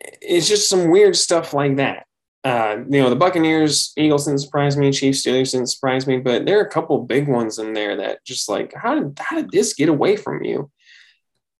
It's 0.00 0.48
just 0.48 0.68
some 0.68 0.90
weird 0.90 1.16
stuff 1.16 1.52
like 1.52 1.76
that. 1.76 2.06
Uh, 2.44 2.78
you 2.88 3.02
know, 3.02 3.10
the 3.10 3.16
Buccaneers, 3.16 3.92
Eagles 3.96 4.26
didn't 4.26 4.40
surprise 4.40 4.76
me, 4.76 4.92
Chiefs, 4.92 5.22
Steelers 5.24 5.52
didn't 5.52 5.66
surprise 5.66 6.06
me, 6.06 6.18
but 6.18 6.46
there 6.46 6.58
are 6.58 6.64
a 6.64 6.70
couple 6.70 7.02
big 7.02 7.28
ones 7.28 7.58
in 7.58 7.72
there 7.72 7.96
that 7.96 8.24
just 8.24 8.48
like, 8.48 8.72
how 8.74 8.94
did 8.94 9.18
how 9.18 9.36
did 9.36 9.50
this 9.50 9.74
get 9.74 9.88
away 9.88 10.16
from 10.16 10.44
you? 10.44 10.70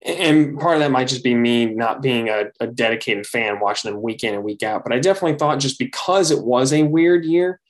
and 0.02 0.58
part 0.58 0.76
of 0.76 0.80
that 0.80 0.90
might 0.90 1.08
just 1.08 1.24
be 1.24 1.34
me 1.34 1.66
not 1.66 2.02
being 2.02 2.28
a, 2.28 2.44
a, 2.60 2.66
dedicated 2.66 3.26
fan 3.26 3.58
watching 3.58 3.90
them 3.90 4.00
week 4.00 4.22
in 4.22 4.34
and 4.34 4.44
week 4.44 4.62
out. 4.62 4.84
But 4.84 4.92
I 4.92 5.00
definitely 5.00 5.36
thought 5.36 5.58
just 5.58 5.78
because 5.78 6.30
it 6.30 6.42
was 6.42 6.72
a 6.72 6.84
weird 6.84 7.24
year 7.24 7.60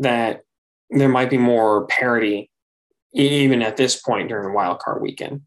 that 0.00 0.42
there 0.90 1.08
might 1.08 1.30
be 1.30 1.38
more 1.38 1.86
parity 1.86 2.50
even 3.12 3.62
at 3.62 3.76
this 3.76 4.00
point 4.00 4.28
during 4.28 4.44
the 4.44 4.52
wild 4.52 4.80
card 4.80 5.00
weekend. 5.00 5.42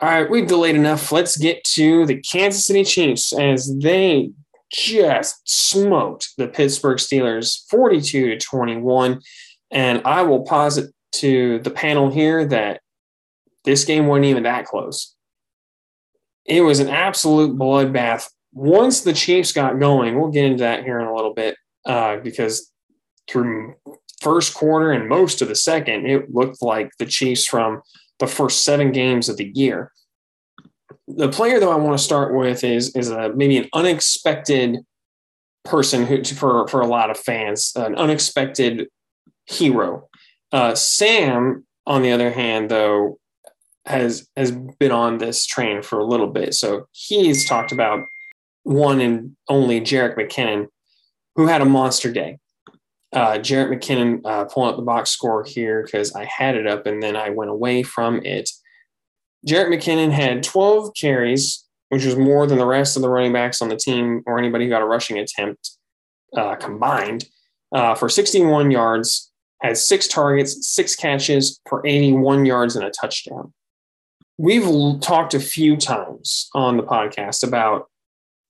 All 0.00 0.08
right, 0.08 0.28
we've 0.28 0.46
delayed 0.46 0.74
enough. 0.74 1.12
Let's 1.12 1.36
get 1.36 1.62
to 1.64 2.06
the 2.06 2.16
Kansas 2.16 2.66
City 2.66 2.84
Chiefs 2.84 3.32
as 3.32 3.72
they 3.78 4.30
just 4.72 5.40
smoked 5.44 6.30
the 6.36 6.48
Pittsburgh 6.48 6.98
Steelers 6.98 7.68
42 7.68 8.30
to 8.30 8.38
21. 8.38 9.20
And 9.70 10.02
I 10.04 10.22
will 10.22 10.42
posit 10.42 10.92
to 11.12 11.58
the 11.60 11.70
panel 11.70 12.10
here 12.10 12.44
that 12.46 12.80
this 13.64 13.84
game 13.84 14.06
wasn't 14.06 14.26
even 14.26 14.44
that 14.44 14.64
close 14.64 15.14
it 16.50 16.62
was 16.62 16.80
an 16.80 16.88
absolute 16.88 17.56
bloodbath. 17.56 18.28
Once 18.52 19.02
the 19.02 19.12
Chiefs 19.12 19.52
got 19.52 19.78
going, 19.78 20.18
we'll 20.18 20.30
get 20.30 20.44
into 20.44 20.64
that 20.64 20.82
here 20.82 20.98
in 20.98 21.06
a 21.06 21.14
little 21.14 21.32
bit 21.32 21.56
uh, 21.86 22.16
because 22.16 22.70
through 23.30 23.74
first 24.20 24.54
quarter 24.54 24.90
and 24.90 25.08
most 25.08 25.40
of 25.40 25.48
the 25.48 25.54
second, 25.54 26.06
it 26.06 26.34
looked 26.34 26.60
like 26.60 26.90
the 26.98 27.06
Chiefs 27.06 27.46
from 27.46 27.80
the 28.18 28.26
first 28.26 28.64
seven 28.64 28.90
games 28.90 29.28
of 29.28 29.36
the 29.36 29.50
year. 29.54 29.92
The 31.16 31.28
player 31.28 31.60
that 31.60 31.68
I 31.68 31.76
want 31.76 31.98
to 31.98 32.04
start 32.04 32.34
with 32.34 32.64
is 32.64 32.94
is 32.96 33.10
a 33.10 33.30
maybe 33.30 33.56
an 33.56 33.68
unexpected 33.72 34.78
person 35.64 36.06
who 36.06 36.24
for 36.24 36.66
for 36.68 36.80
a 36.80 36.86
lot 36.86 37.10
of 37.10 37.18
fans, 37.18 37.72
an 37.76 37.94
unexpected 37.94 38.88
hero. 39.46 40.08
Uh, 40.52 40.74
Sam, 40.74 41.64
on 41.86 42.02
the 42.02 42.12
other 42.12 42.30
hand, 42.30 42.70
though, 42.70 43.18
has 43.86 44.28
has 44.36 44.52
been 44.52 44.92
on 44.92 45.18
this 45.18 45.46
train 45.46 45.82
for 45.82 45.98
a 45.98 46.04
little 46.04 46.28
bit. 46.28 46.54
So 46.54 46.86
he's 46.92 47.48
talked 47.48 47.72
about 47.72 48.04
one 48.62 49.00
and 49.00 49.36
only 49.48 49.80
Jerick 49.80 50.16
McKinnon, 50.16 50.68
who 51.34 51.46
had 51.46 51.62
a 51.62 51.66
monster 51.66 52.12
day. 52.12 52.38
Uh, 53.12 53.38
Jerick 53.38 53.76
McKinnon, 53.76 54.20
uh, 54.24 54.44
pulling 54.44 54.70
up 54.70 54.76
the 54.76 54.82
box 54.82 55.10
score 55.10 55.42
here 55.42 55.82
because 55.82 56.14
I 56.14 56.24
had 56.26 56.54
it 56.54 56.66
up 56.66 56.86
and 56.86 57.02
then 57.02 57.16
I 57.16 57.30
went 57.30 57.50
away 57.50 57.82
from 57.82 58.24
it. 58.24 58.50
Jerick 59.46 59.68
McKinnon 59.68 60.12
had 60.12 60.42
12 60.42 60.94
carries, 60.94 61.64
which 61.88 62.04
was 62.04 62.16
more 62.16 62.46
than 62.46 62.58
the 62.58 62.66
rest 62.66 62.96
of 62.96 63.02
the 63.02 63.08
running 63.08 63.32
backs 63.32 63.62
on 63.62 63.68
the 63.68 63.76
team 63.76 64.22
or 64.26 64.38
anybody 64.38 64.64
who 64.64 64.70
got 64.70 64.82
a 64.82 64.86
rushing 64.86 65.18
attempt 65.18 65.70
uh, 66.36 66.54
combined 66.56 67.24
uh, 67.72 67.94
for 67.94 68.08
61 68.08 68.70
yards, 68.70 69.32
had 69.62 69.76
six 69.76 70.08
targets, 70.08 70.68
six 70.68 70.94
catches 70.94 71.60
for 71.68 71.86
81 71.86 72.46
yards 72.46 72.76
and 72.76 72.84
a 72.84 72.90
touchdown 72.90 73.52
we've 74.40 75.00
talked 75.00 75.34
a 75.34 75.40
few 75.40 75.76
times 75.76 76.48
on 76.54 76.78
the 76.78 76.82
podcast 76.82 77.46
about 77.46 77.90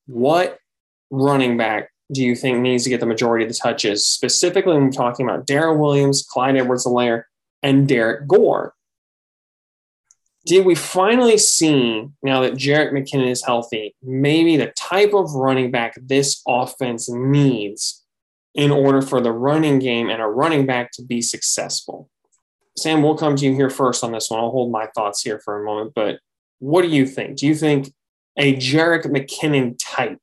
what 0.07 0.59
running 1.11 1.57
back 1.57 1.91
do 2.13 2.23
you 2.23 2.37
think 2.37 2.61
needs 2.61 2.85
to 2.85 2.91
get 2.91 3.01
the 3.01 3.07
majority 3.07 3.45
of 3.45 3.51
the 3.51 3.59
touches? 3.61 4.07
Specifically, 4.07 4.75
when 4.75 4.85
we're 4.85 4.93
talking 4.93 5.29
about 5.29 5.47
Darrel 5.47 5.77
Williams, 5.77 6.23
Clyde 6.23 6.57
Edwards-Helaire, 6.57 7.25
and 7.65 7.89
Derrick 7.89 8.29
Gore. 8.29 8.73
Did 10.47 10.65
we 10.65 10.75
finally 10.75 11.37
see, 11.37 12.09
now 12.23 12.41
that 12.41 12.55
Jerick 12.55 12.93
McKinnon 12.93 13.31
is 13.31 13.45
healthy, 13.45 13.95
maybe 14.03 14.57
the 14.57 14.73
type 14.77 15.13
of 15.13 15.35
running 15.35 15.71
back 15.71 15.95
this 16.01 16.43
offense 16.49 17.11
needs 17.11 18.05
in 18.55 18.71
order 18.71 19.03
for 19.03 19.21
the 19.21 19.33
running 19.33 19.79
game 19.79 20.09
and 20.09 20.23
a 20.23 20.27
running 20.27 20.65
back 20.67 20.93
to 20.93 21.03
be 21.03 21.21
successful? 21.21 22.09
Sam, 22.77 23.03
we'll 23.03 23.19
come 23.19 23.37
to 23.37 23.45
you 23.45 23.55
here 23.55 23.69
first 23.69 24.03
on 24.03 24.13
this 24.13 24.31
one. 24.31 24.41
I'll 24.41 24.51
hold 24.51 24.73
my 24.73 24.87
thoughts 24.95 25.23
here 25.23 25.39
for 25.41 25.61
a 25.61 25.65
moment. 25.65 25.93
But 25.95 26.21
what 26.59 26.83
do 26.83 26.89
you 26.89 27.07
think? 27.07 27.37
Do 27.37 27.47
you 27.47 27.55
think 27.55 27.93
a 28.39 28.57
Jerick 28.57 29.05
McKinnon 29.05 29.77
type 29.79 30.21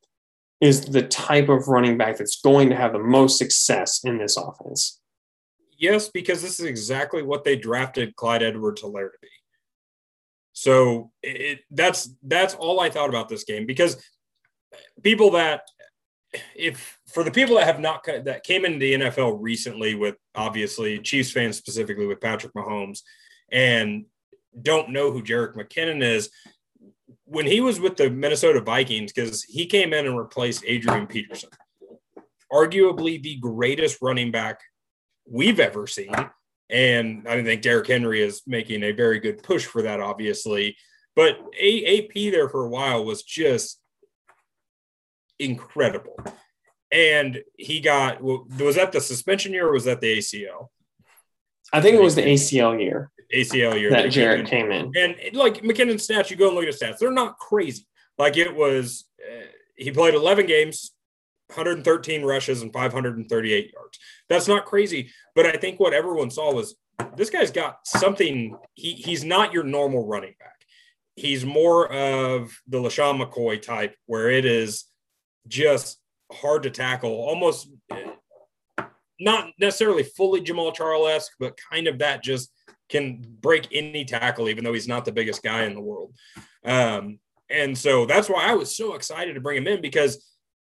is 0.59 0.85
the 0.85 1.03
type 1.03 1.49
of 1.49 1.67
running 1.67 1.97
back 1.97 2.17
that's 2.17 2.41
going 2.41 2.69
to 2.69 2.75
have 2.75 2.93
the 2.93 2.99
most 2.99 3.37
success 3.37 4.03
in 4.03 4.17
this 4.17 4.35
offense? 4.35 4.99
Yes, 5.77 6.09
because 6.09 6.41
this 6.41 6.59
is 6.59 6.65
exactly 6.65 7.21
what 7.21 7.43
they 7.43 7.55
drafted 7.55 8.15
Clyde 8.15 8.41
Edwards-Helaire 8.41 9.11
to 9.11 9.17
be. 9.21 9.27
So 10.57 11.11
it, 11.21 11.59
that's 11.69 12.09
that's 12.23 12.55
all 12.55 12.79
I 12.79 12.89
thought 12.89 13.09
about 13.09 13.29
this 13.29 13.43
game 13.43 13.67
because 13.67 14.03
people 15.03 15.29
that 15.31 15.61
if 16.55 16.97
for 17.05 17.23
the 17.23 17.29
people 17.29 17.57
that 17.57 17.67
have 17.67 17.79
not 17.79 18.03
that 18.05 18.43
came 18.43 18.65
into 18.65 18.79
the 18.79 18.93
NFL 18.95 19.37
recently 19.39 19.93
with 19.93 20.15
obviously 20.33 20.97
Chiefs 20.97 21.31
fans 21.31 21.57
specifically 21.57 22.07
with 22.07 22.21
Patrick 22.21 22.55
Mahomes 22.55 23.01
and 23.51 24.05
don't 24.59 24.89
know 24.89 25.11
who 25.11 25.21
Jerick 25.21 25.53
McKinnon 25.53 26.01
is, 26.01 26.31
when 27.25 27.45
he 27.45 27.61
was 27.61 27.79
with 27.79 27.95
the 27.95 28.09
Minnesota 28.09 28.59
Vikings, 28.59 29.13
because 29.13 29.43
he 29.43 29.67
came 29.67 29.93
in 29.93 30.07
and 30.07 30.17
replaced 30.17 30.63
Adrian 30.65 31.05
Peterson, 31.05 31.51
arguably 32.51 33.21
the 33.21 33.37
greatest 33.37 33.99
running 34.01 34.31
back 34.31 34.59
we've 35.29 35.59
ever 35.59 35.85
seen. 35.85 36.15
And 36.69 37.27
I 37.27 37.41
think 37.43 37.61
Derrick 37.61 37.87
Henry 37.87 38.21
is 38.21 38.41
making 38.45 38.83
a 38.83 38.91
very 38.91 39.19
good 39.19 39.41
push 39.41 39.65
for 39.65 39.83
that, 39.83 39.99
obviously. 39.99 40.75
But 41.15 41.37
AP 41.39 42.13
there 42.13 42.49
for 42.49 42.65
a 42.65 42.69
while 42.69 43.05
was 43.05 43.23
just 43.23 43.79
incredible. 45.39 46.17
And 46.91 47.41
he 47.57 47.79
got, 47.79 48.21
was 48.21 48.75
that 48.75 48.91
the 48.91 49.01
suspension 49.01 49.53
year 49.53 49.67
or 49.67 49.73
was 49.73 49.85
that 49.85 50.01
the 50.01 50.17
ACL? 50.17 50.67
I 51.73 51.81
think 51.81 51.95
it 51.95 52.01
was 52.01 52.15
the 52.15 52.21
ACL 52.21 52.79
year. 52.79 53.11
ACL 53.33 53.79
year 53.79 53.89
that 53.89 54.11
Jarrett 54.11 54.47
came 54.47 54.71
in. 54.71 54.91
And 54.95 55.15
like 55.33 55.61
McKinnon's 55.63 56.07
stats, 56.07 56.29
you 56.29 56.37
go 56.37 56.47
and 56.47 56.55
look 56.55 56.65
at 56.65 56.73
stats, 56.73 56.97
they're 56.97 57.11
not 57.11 57.37
crazy. 57.39 57.85
Like 58.17 58.37
it 58.37 58.55
was, 58.55 59.05
uh, 59.21 59.45
he 59.75 59.91
played 59.91 60.13
11 60.13 60.45
games, 60.45 60.91
113 61.47 62.23
rushes, 62.23 62.61
and 62.61 62.73
538 62.73 63.71
yards. 63.73 63.99
That's 64.29 64.47
not 64.47 64.65
crazy. 64.65 65.11
But 65.35 65.45
I 65.45 65.53
think 65.53 65.79
what 65.79 65.93
everyone 65.93 66.29
saw 66.29 66.53
was 66.53 66.75
this 67.15 67.29
guy's 67.29 67.51
got 67.51 67.79
something. 67.85 68.57
He, 68.73 68.93
he's 68.93 69.23
not 69.23 69.53
your 69.53 69.63
normal 69.63 70.05
running 70.05 70.35
back. 70.39 70.53
He's 71.15 71.45
more 71.45 71.91
of 71.91 72.55
the 72.67 72.77
LeSean 72.77 73.21
McCoy 73.21 73.61
type, 73.61 73.95
where 74.05 74.29
it 74.29 74.45
is 74.45 74.85
just 75.47 75.99
hard 76.31 76.63
to 76.63 76.69
tackle, 76.69 77.11
almost 77.11 77.69
not 79.19 79.49
necessarily 79.59 80.03
fully 80.03 80.41
Jamaal 80.41 80.73
Charles 80.73 81.09
esque, 81.09 81.31
but 81.39 81.57
kind 81.71 81.87
of 81.87 81.99
that 81.99 82.23
just 82.23 82.51
can 82.89 83.23
break 83.41 83.67
any 83.71 84.05
tackle, 84.05 84.49
even 84.49 84.63
though 84.63 84.73
he's 84.73 84.87
not 84.87 85.05
the 85.05 85.11
biggest 85.11 85.43
guy 85.43 85.63
in 85.63 85.73
the 85.73 85.81
world. 85.81 86.13
Um, 86.63 87.19
and 87.49 87.77
so 87.77 88.05
that's 88.05 88.29
why 88.29 88.45
I 88.45 88.53
was 88.53 88.75
so 88.75 88.93
excited 88.93 89.33
to 89.33 89.41
bring 89.41 89.57
him 89.57 89.67
in 89.67 89.81
because 89.81 90.25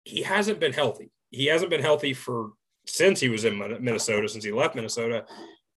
he 0.07 0.23
hasn't 0.23 0.61
been 0.61 0.73
healthy. 0.73 1.11
He 1.31 1.47
hasn't 1.47 1.71
been 1.71 1.83
healthy 1.83 2.15
for 2.15 2.53
since 2.87 3.19
he 3.19 3.29
was 3.29 3.45
in 3.45 3.59
Minnesota, 3.59 4.29
since 4.29 4.45
he 4.45 4.53
left 4.53 4.77
Minnesota. 4.77 5.25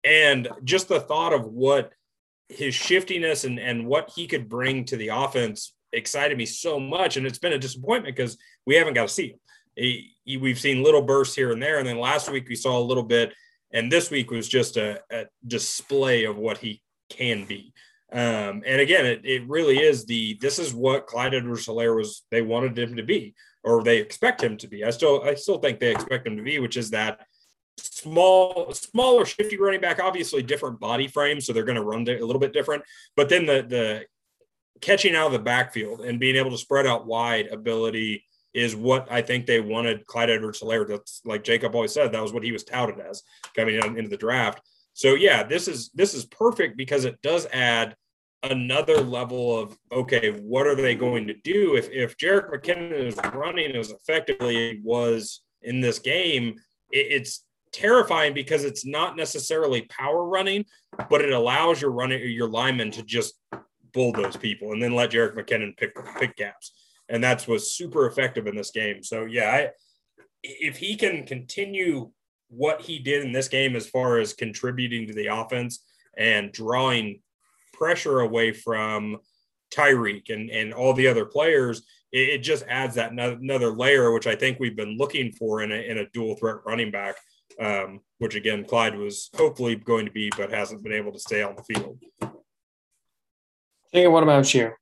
And 0.05 0.49
just 0.65 0.89
the 0.89 1.01
thought 1.01 1.33
of 1.33 1.47
what 1.47 1.93
his 2.49 2.75
shiftiness 2.75 3.45
and, 3.45 3.61
and 3.61 3.87
what 3.87 4.11
he 4.15 4.27
could 4.27 4.49
bring 4.49 4.85
to 4.87 4.97
the 4.97 5.09
offense 5.09 5.75
excited 5.93 6.37
me 6.37 6.45
so 6.45 6.81
much. 6.81 7.17
And 7.17 7.25
it's 7.25 7.39
been 7.39 7.53
a 7.53 7.59
disappointment 7.59 8.17
because 8.17 8.37
we 8.67 8.75
haven't 8.75 8.95
got 8.95 9.09
to 9.09 9.15
see 9.15 9.29
him. 9.29 9.39
He, 9.77 10.11
he, 10.25 10.37
we've 10.37 10.59
seen 10.59 10.83
little 10.83 11.03
bursts 11.03 11.37
here 11.37 11.53
and 11.53 11.63
there. 11.63 11.79
And 11.79 11.87
then 11.87 11.99
last 11.99 12.31
week 12.31 12.49
we 12.49 12.57
saw 12.57 12.77
a 12.77 12.81
little 12.81 13.05
bit 13.05 13.33
and 13.73 13.91
this 13.93 14.11
week 14.11 14.33
was 14.33 14.49
just 14.49 14.77
a, 14.77 15.01
a 15.13 15.27
display 15.47 16.25
of 16.25 16.37
what 16.37 16.59
he 16.59 16.83
can 17.11 17.45
be. 17.45 17.73
Um, 18.13 18.63
and 18.65 18.81
again, 18.81 19.05
it, 19.05 19.21
it 19.25 19.49
really 19.49 19.79
is 19.79 20.07
the 20.07 20.39
this 20.41 20.59
is 20.59 20.73
what 20.73 21.07
Clyde 21.07 21.35
Edwards-Helaire 21.35 21.97
was 21.97 22.23
they 22.31 22.43
wanted 22.43 22.79
him 22.79 22.97
to 22.97 23.03
be, 23.03 23.35
or 23.67 23.83
they 23.83 23.99
expect 23.99 24.43
him 24.43 24.57
to 24.57 24.69
be. 24.69 24.85
I 24.85 24.91
still 24.91 25.23
I 25.25 25.35
still 25.35 25.59
think 25.59 25.81
they 25.81 25.91
expect 25.91 26.27
him 26.27 26.37
to 26.37 26.43
be, 26.43 26.61
which 26.61 26.77
is 26.77 26.91
that 26.91 27.27
small, 27.77 28.73
smaller, 28.73 29.27
shifty 29.27 29.59
running 29.59 29.81
back. 29.81 30.01
Obviously, 30.01 30.43
different 30.43 30.79
body 30.79 31.09
frame, 31.09 31.41
so 31.41 31.53
they're 31.53 31.65
going 31.65 31.77
to 31.77 31.85
run 31.85 32.09
a 32.09 32.25
little 32.25 32.39
bit 32.39 32.53
different. 32.53 32.85
But 33.17 33.29
then 33.29 33.45
the 33.45 33.67
the 33.69 34.05
catching 34.81 35.17
out 35.17 35.27
of 35.27 35.33
the 35.33 35.39
backfield 35.41 36.03
and 36.03 36.21
being 36.21 36.37
able 36.37 36.53
to 36.53 36.59
spread 36.59 36.87
out 36.87 37.07
wide 37.07 37.49
ability 37.49 38.25
is 38.55 38.77
what 38.77 39.11
I 39.11 39.21
think 39.21 39.47
they 39.47 39.61
wanted 39.61 40.07
Clyde 40.07 40.31
Edwards 40.31 40.61
Helaire. 40.61 40.87
That's 40.87 41.21
like 41.25 41.43
Jacob 41.43 41.75
always 41.75 41.93
said, 41.93 42.13
that 42.13 42.23
was 42.23 42.33
what 42.33 42.45
he 42.45 42.53
was 42.53 42.63
touted 42.63 43.01
as 43.01 43.23
coming 43.55 43.75
into 43.75 44.09
the 44.09 44.17
draft. 44.17 44.61
So 44.95 45.15
yeah, 45.15 45.43
this 45.43 45.67
is 45.67 45.91
this 45.93 46.15
is 46.15 46.25
perfect 46.25 46.77
because 46.77 47.05
it 47.05 47.21
does 47.21 47.47
add 47.53 47.97
another 48.43 49.01
level 49.01 49.59
of 49.59 49.77
okay, 49.93 50.31
what 50.31 50.67
are 50.67 50.75
they 50.75 50.95
going 50.95 51.27
to 51.27 51.35
do 51.35 51.77
if 51.77 51.91
if 51.91 52.17
Jerick 52.17 52.51
McKinnon 52.51 52.93
is 52.93 53.17
running 53.35 53.75
as 53.77 53.91
effectively 53.91 54.71
as 54.71 54.77
was 54.83 55.43
in 55.63 55.81
this 55.81 55.99
game? 55.99 56.57
It, 56.91 57.07
it's 57.11 57.45
terrifying 57.73 58.33
because 58.33 58.65
it's 58.65 58.87
not 58.87 59.17
necessarily 59.17 59.83
power 59.83 60.25
running, 60.25 60.65
but 61.11 61.21
it 61.21 61.33
allows 61.33 61.81
your 61.81 61.91
running 61.91 62.31
your 62.31 62.49
linemen 62.49 62.91
to 62.93 63.03
just 63.03 63.35
bulldoze 63.93 64.37
people 64.37 64.73
and 64.73 64.83
then 64.83 64.95
let 64.95 65.11
Jerick 65.11 65.35
McKinnon 65.35 65.77
pick 65.77 65.95
pick 66.19 66.37
gaps 66.37 66.73
and 67.09 67.23
that's 67.23 67.47
was 67.47 67.73
super 67.73 68.07
effective 68.07 68.47
in 68.47 68.57
this 68.57 68.71
game. 68.71 69.03
So 69.03 69.25
yeah, 69.25 69.51
I, 69.51 69.71
if 70.43 70.77
he 70.77 70.97
can 70.97 71.25
continue 71.25 72.11
what 72.49 72.81
he 72.81 72.99
did 72.99 73.25
in 73.25 73.33
this 73.33 73.49
game 73.49 73.75
as 73.77 73.89
far 73.89 74.19
as 74.19 74.33
contributing 74.33 75.07
to 75.07 75.13
the 75.13 75.27
offense 75.27 75.85
and 76.17 76.53
drawing 76.53 77.21
pressure 77.77 78.21
away 78.21 78.53
from 78.53 79.19
Tyreek 79.75 80.31
and, 80.31 80.51
and 80.51 80.73
all 80.73 80.93
the 80.95 81.09
other 81.09 81.25
players, 81.25 81.83
it, 82.13 82.29
it 82.29 82.39
just 82.39 82.65
adds 82.69 82.95
that 82.97 83.13
another 83.13 83.71
layer, 83.71 84.13
which 84.13 84.27
I 84.27 84.37
think 84.37 84.59
we've 84.59 84.77
been 84.77 84.97
looking 84.97 85.33
for 85.33 85.63
in 85.63 85.73
a, 85.73 85.77
in 85.77 85.99
a 85.99 86.09
dual 86.11 86.37
threat 86.37 86.57
running 86.65 86.91
back, 86.91 87.17
um, 87.61 88.01
which 88.19 88.35
again, 88.35 88.65
Clyde 88.65 88.97
was 88.97 89.31
hopefully 89.37 89.77
going 89.77 90.07
to 90.07 90.13
be, 90.13 90.31
but 90.37 90.51
hasn't 90.51 90.83
been 90.83 90.93
able 90.93 91.13
to 91.13 91.19
stay 91.19 91.43
on 91.43 91.57
the 91.57 91.75
field. 91.75 91.99
Hey, 93.93 94.07
what 94.07 94.23
about 94.23 94.53
you? 94.55 94.73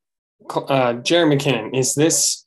uh, 0.51 0.95
Jerick 0.95 1.39
McKinnon, 1.39 1.77
is 1.77 1.95
this, 1.95 2.47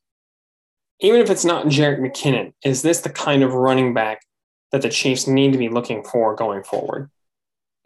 even 0.99 1.21
if 1.21 1.29
it's 1.29 1.45
not 1.45 1.67
Jared 1.67 1.99
McKinnon, 1.99 2.53
is 2.63 2.81
this 2.81 3.01
the 3.01 3.09
kind 3.09 3.43
of 3.43 3.53
running 3.53 3.93
back 3.93 4.21
that 4.71 4.81
the 4.81 4.89
Chiefs 4.89 5.27
need 5.27 5.53
to 5.53 5.57
be 5.57 5.69
looking 5.69 6.03
for 6.03 6.35
going 6.35 6.63
forward? 6.63 7.09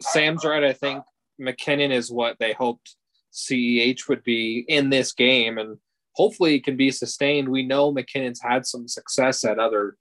Sam's 0.00 0.44
right. 0.44 0.64
I 0.64 0.72
think 0.72 1.04
McKinnon 1.40 1.90
is 1.90 2.10
what 2.10 2.36
they 2.38 2.52
hoped 2.52 2.96
CEH 3.32 4.08
would 4.08 4.22
be 4.22 4.64
in 4.68 4.90
this 4.90 5.12
game, 5.12 5.58
and 5.58 5.78
hopefully 6.14 6.56
it 6.56 6.64
can 6.64 6.76
be 6.76 6.90
sustained. 6.90 7.48
We 7.48 7.64
know 7.64 7.92
McKinnon's 7.92 8.42
had 8.42 8.66
some 8.66 8.88
success 8.88 9.44
at 9.44 9.58
other 9.58 9.96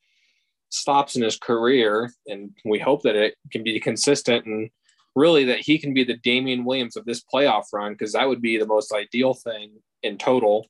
stops 0.70 1.16
in 1.16 1.24
his 1.24 1.38
career, 1.38 2.12
and 2.28 2.52
we 2.66 2.80
hope 2.80 3.04
that 3.04 3.16
it 3.16 3.36
can 3.52 3.64
be 3.64 3.80
consistent 3.80 4.46
and 4.46 4.70
really 5.16 5.46
that 5.46 5.60
he 5.60 5.78
can 5.78 5.94
be 5.94 6.04
the 6.04 6.18
Damien 6.18 6.64
Williams 6.64 6.96
of 6.96 7.06
this 7.06 7.24
playoff 7.24 7.66
run 7.74 7.94
because 7.94 8.14
that 8.14 8.28
would 8.28 8.42
be 8.42 8.58
the 8.58 8.68
most 8.68 8.94
ideal 8.94 9.34
thing 9.34 9.72
in 10.04 10.18
total. 10.18 10.68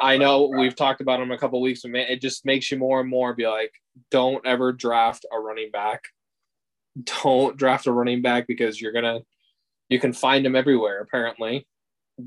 I 0.00 0.18
know 0.18 0.52
we've 0.56 0.76
talked 0.76 1.00
about 1.00 1.20
him 1.20 1.30
a 1.30 1.38
couple 1.38 1.60
weeks, 1.60 1.84
and 1.84 1.96
it 1.96 2.20
just 2.20 2.44
makes 2.44 2.70
you 2.70 2.78
more 2.78 3.00
and 3.00 3.08
more 3.08 3.34
be 3.34 3.46
like, 3.46 3.72
don't 4.10 4.46
ever 4.46 4.72
draft 4.72 5.26
a 5.32 5.38
running 5.38 5.70
back. 5.70 6.02
Don't 7.04 7.56
draft 7.56 7.86
a 7.86 7.92
running 7.92 8.22
back 8.22 8.46
because 8.46 8.80
you're 8.80 8.92
gonna 8.92 9.20
you 9.88 9.98
can 9.98 10.12
find 10.12 10.44
them 10.44 10.56
everywhere, 10.56 11.00
apparently. 11.00 11.66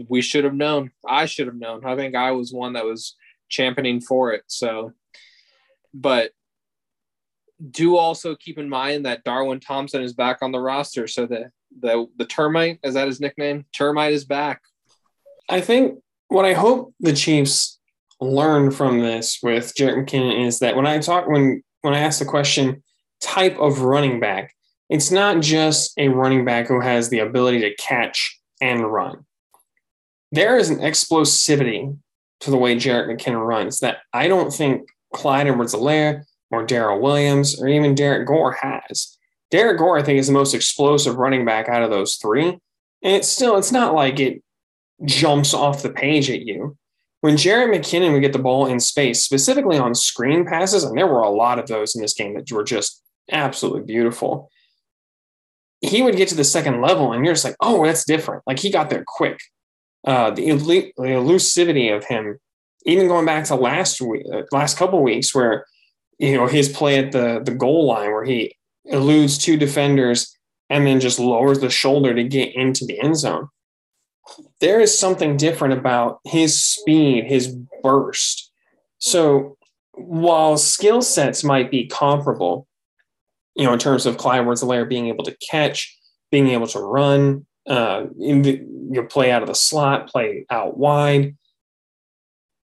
We 0.08 0.22
should 0.22 0.46
have 0.46 0.54
known. 0.54 0.92
I 1.08 1.26
should 1.26 1.48
have 1.48 1.56
known. 1.56 1.86
I 1.86 1.96
think 1.96 2.16
I 2.16 2.32
was 2.32 2.54
one 2.54 2.74
that 2.74 2.86
was 2.86 3.16
championing 3.50 4.02
for 4.02 4.32
it. 4.32 4.44
So 4.48 4.94
but 5.94 6.32
do 7.70 7.96
also 7.96 8.36
keep 8.36 8.58
in 8.58 8.70
mind 8.70 9.06
that 9.06 9.24
Darwin 9.24 9.60
Thompson 9.60 10.02
is 10.02 10.14
back 10.14 10.40
on 10.42 10.52
the 10.52 10.60
roster. 10.60 11.08
So 11.08 11.26
the 11.26 11.52
the 11.80 12.08
the 12.18 12.26
termite, 12.26 12.80
is 12.84 12.96
that 12.96 13.08
his 13.08 13.20
nickname? 13.20 13.66
Termite 13.76 14.14
is 14.14 14.26
back. 14.26 14.62
I 15.48 15.62
think 15.62 16.00
what 16.28 16.46
I 16.46 16.54
hope 16.54 16.94
the 17.00 17.14
Chiefs 17.14 17.80
learn 18.20 18.72
from 18.72 19.00
this 19.00 19.40
with 19.42 19.76
jared 19.76 20.06
McKinnon 20.06 20.46
is 20.46 20.60
that 20.60 20.76
when 20.76 20.86
I 20.86 21.00
talk 21.00 21.28
when 21.28 21.64
when 21.82 21.94
I 21.94 22.00
ask 22.00 22.20
the 22.20 22.26
question 22.26 22.84
type 23.22 23.58
of 23.60 23.82
running 23.82 24.20
back, 24.20 24.54
it's 24.92 25.10
not 25.10 25.42
just 25.42 25.94
a 25.98 26.10
running 26.10 26.44
back 26.44 26.68
who 26.68 26.82
has 26.82 27.08
the 27.08 27.20
ability 27.20 27.62
to 27.62 27.74
catch 27.76 28.38
and 28.60 28.86
run. 28.86 29.26
There 30.34 30.58
is 30.58 30.70
an 30.70 30.80
explosivity 30.80 31.98
to 32.42 32.52
the 32.52 32.58
way 32.58 32.76
Jerick 32.76 33.08
McKinnon 33.08 33.48
runs 33.48 33.80
that 33.80 34.00
I 34.12 34.28
don't 34.28 34.52
think 34.52 34.90
Clyde 35.14 35.48
Edwards-Helaire 35.48 36.26
or 36.52 36.66
Darrel 36.66 37.02
Williams 37.02 37.62
or 37.62 37.70
even 37.70 37.96
Derrick 37.96 38.28
Gore 38.28 38.58
has. 38.62 39.18
Derrick 39.50 39.78
Gore, 39.78 39.98
I 39.98 40.04
think, 40.04 40.20
is 40.20 40.28
the 40.28 40.34
most 40.34 40.54
explosive 40.54 41.16
running 41.16 41.46
back 41.46 41.70
out 41.70 41.84
of 41.84 41.90
those 41.90 42.16
three. 42.16 42.50
And 42.50 42.60
it's 43.02 43.30
still, 43.30 43.56
it's 43.56 43.72
not 43.72 43.96
like 43.96 44.20
it 44.20 44.44
jumps 45.06 45.54
off 45.54 45.84
the 45.84 45.90
page 45.90 46.30
at 46.30 46.42
you. 46.42 46.78
When 47.22 47.38
Jared 47.38 47.70
McKinnon 47.70 48.12
would 48.12 48.22
get 48.22 48.34
the 48.34 48.40
ball 48.40 48.66
in 48.66 48.82
space, 48.82 49.24
specifically 49.24 49.78
on 49.78 49.96
screen 49.96 50.46
passes, 50.46 50.84
and 50.84 50.98
there 50.98 51.08
were 51.08 51.22
a 51.22 51.30
lot 51.30 51.60
of 51.60 51.68
those 51.68 51.96
in 51.96 52.02
this 52.02 52.14
game 52.14 52.34
that 52.34 52.52
were 52.52 52.64
just 52.66 53.02
absolutely 53.32 53.84
beautiful. 53.84 54.50
He 55.82 56.02
would 56.02 56.16
get 56.16 56.30
to 56.30 56.36
the 56.36 56.44
second 56.44 56.82
level, 56.82 57.12
and 57.12 57.26
you're 57.26 57.34
just 57.34 57.46
like, 57.46 57.56
oh, 57.60 57.86
that's 57.86 58.06
different. 58.06 58.44
Like 58.46 58.60
he 58.60 58.70
got 58.70 58.90
there 58.90 59.04
quick. 59.06 59.40
Uh, 60.06 60.32
the, 60.32 60.48
elite, 60.48 60.94
the 60.98 61.04
elusivity 61.04 61.96
of 61.96 62.06
him, 62.06 62.40
even 62.86 63.08
going 63.08 63.26
back 63.26 63.46
to 63.46 63.56
last 63.56 64.02
week, 64.02 64.24
uh, 64.34 64.44
last 64.52 64.78
couple 64.78 65.02
weeks, 65.04 65.34
where 65.34 65.66
you 66.18 66.36
know 66.36 66.48
his 66.48 66.70
play 66.70 66.98
at 66.98 67.12
the 67.12 67.42
the 67.44 67.54
goal 67.54 67.86
line, 67.86 68.12
where 68.12 68.24
he 68.26 68.56
eludes 68.86 69.38
two 69.38 69.58
defenders 69.58 70.38
and 70.70 70.88
then 70.88 71.00
just 71.00 71.20
lowers 71.20 71.60
the 71.60 71.70
shoulder 71.70 72.14
to 72.16 72.24
get 72.24 72.56
into 72.56 72.86
the 72.86 73.00
end 73.00 73.18
zone 73.18 73.50
there 74.60 74.80
is 74.80 74.98
something 74.98 75.38
different 75.38 75.74
about 75.78 76.20
his 76.24 76.64
speed, 76.64 77.26
his 77.26 77.56
burst. 77.84 78.52
So 79.00 79.58
while 79.94 80.58
skill 80.58 81.02
sets 81.02 81.44
might 81.44 81.72
be 81.72 81.88
comparable, 81.88 82.68
you 83.56 83.66
know, 83.66 83.74
in 83.74 83.80
terms 83.80 84.06
of 84.06 84.18
Clyde 84.18 84.42
Edwards-Helaire 84.42 84.88
being 84.88 85.08
able 85.08 85.24
to 85.26 85.36
catch, 85.50 85.98
being 86.32 86.50
able 86.50 86.68
to 86.68 86.80
run, 86.80 87.46
uh, 87.68 88.06
the, 88.18 88.66
you 88.92 89.04
play 89.04 89.32
out 89.32 89.42
of 89.42 89.48
the 89.48 89.56
slot, 89.56 90.10
play 90.10 90.46
out 90.50 90.78
wide. 90.78 91.36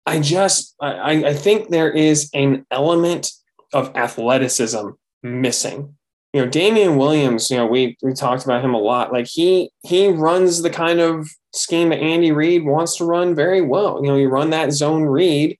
I 0.05 0.19
just 0.19 0.75
I, 0.79 1.25
I 1.25 1.33
think 1.33 1.69
there 1.69 1.89
is 1.89 2.29
an 2.33 2.65
element 2.69 3.31
of 3.73 3.95
athleticism 3.95 4.89
missing. 5.23 5.95
You 6.33 6.43
know, 6.43 6.51
Damien 6.51 6.97
Williams, 6.97 7.49
you 7.49 7.57
know, 7.57 7.65
we 7.65 7.97
we 8.03 8.13
talked 8.13 8.43
about 8.43 8.63
him 8.63 8.73
a 8.73 8.79
lot. 8.79 9.11
Like 9.11 9.25
he 9.27 9.71
he 9.83 10.09
runs 10.09 10.61
the 10.61 10.69
kind 10.69 10.99
of 10.99 11.27
scheme 11.55 11.89
that 11.89 11.99
Andy 11.99 12.31
Reid 12.31 12.65
wants 12.65 12.97
to 12.97 13.05
run 13.05 13.33
very 13.33 13.61
well. 13.61 14.01
You 14.03 14.09
know, 14.09 14.17
you 14.17 14.27
run 14.27 14.51
that 14.51 14.73
zone 14.73 15.03
read 15.03 15.57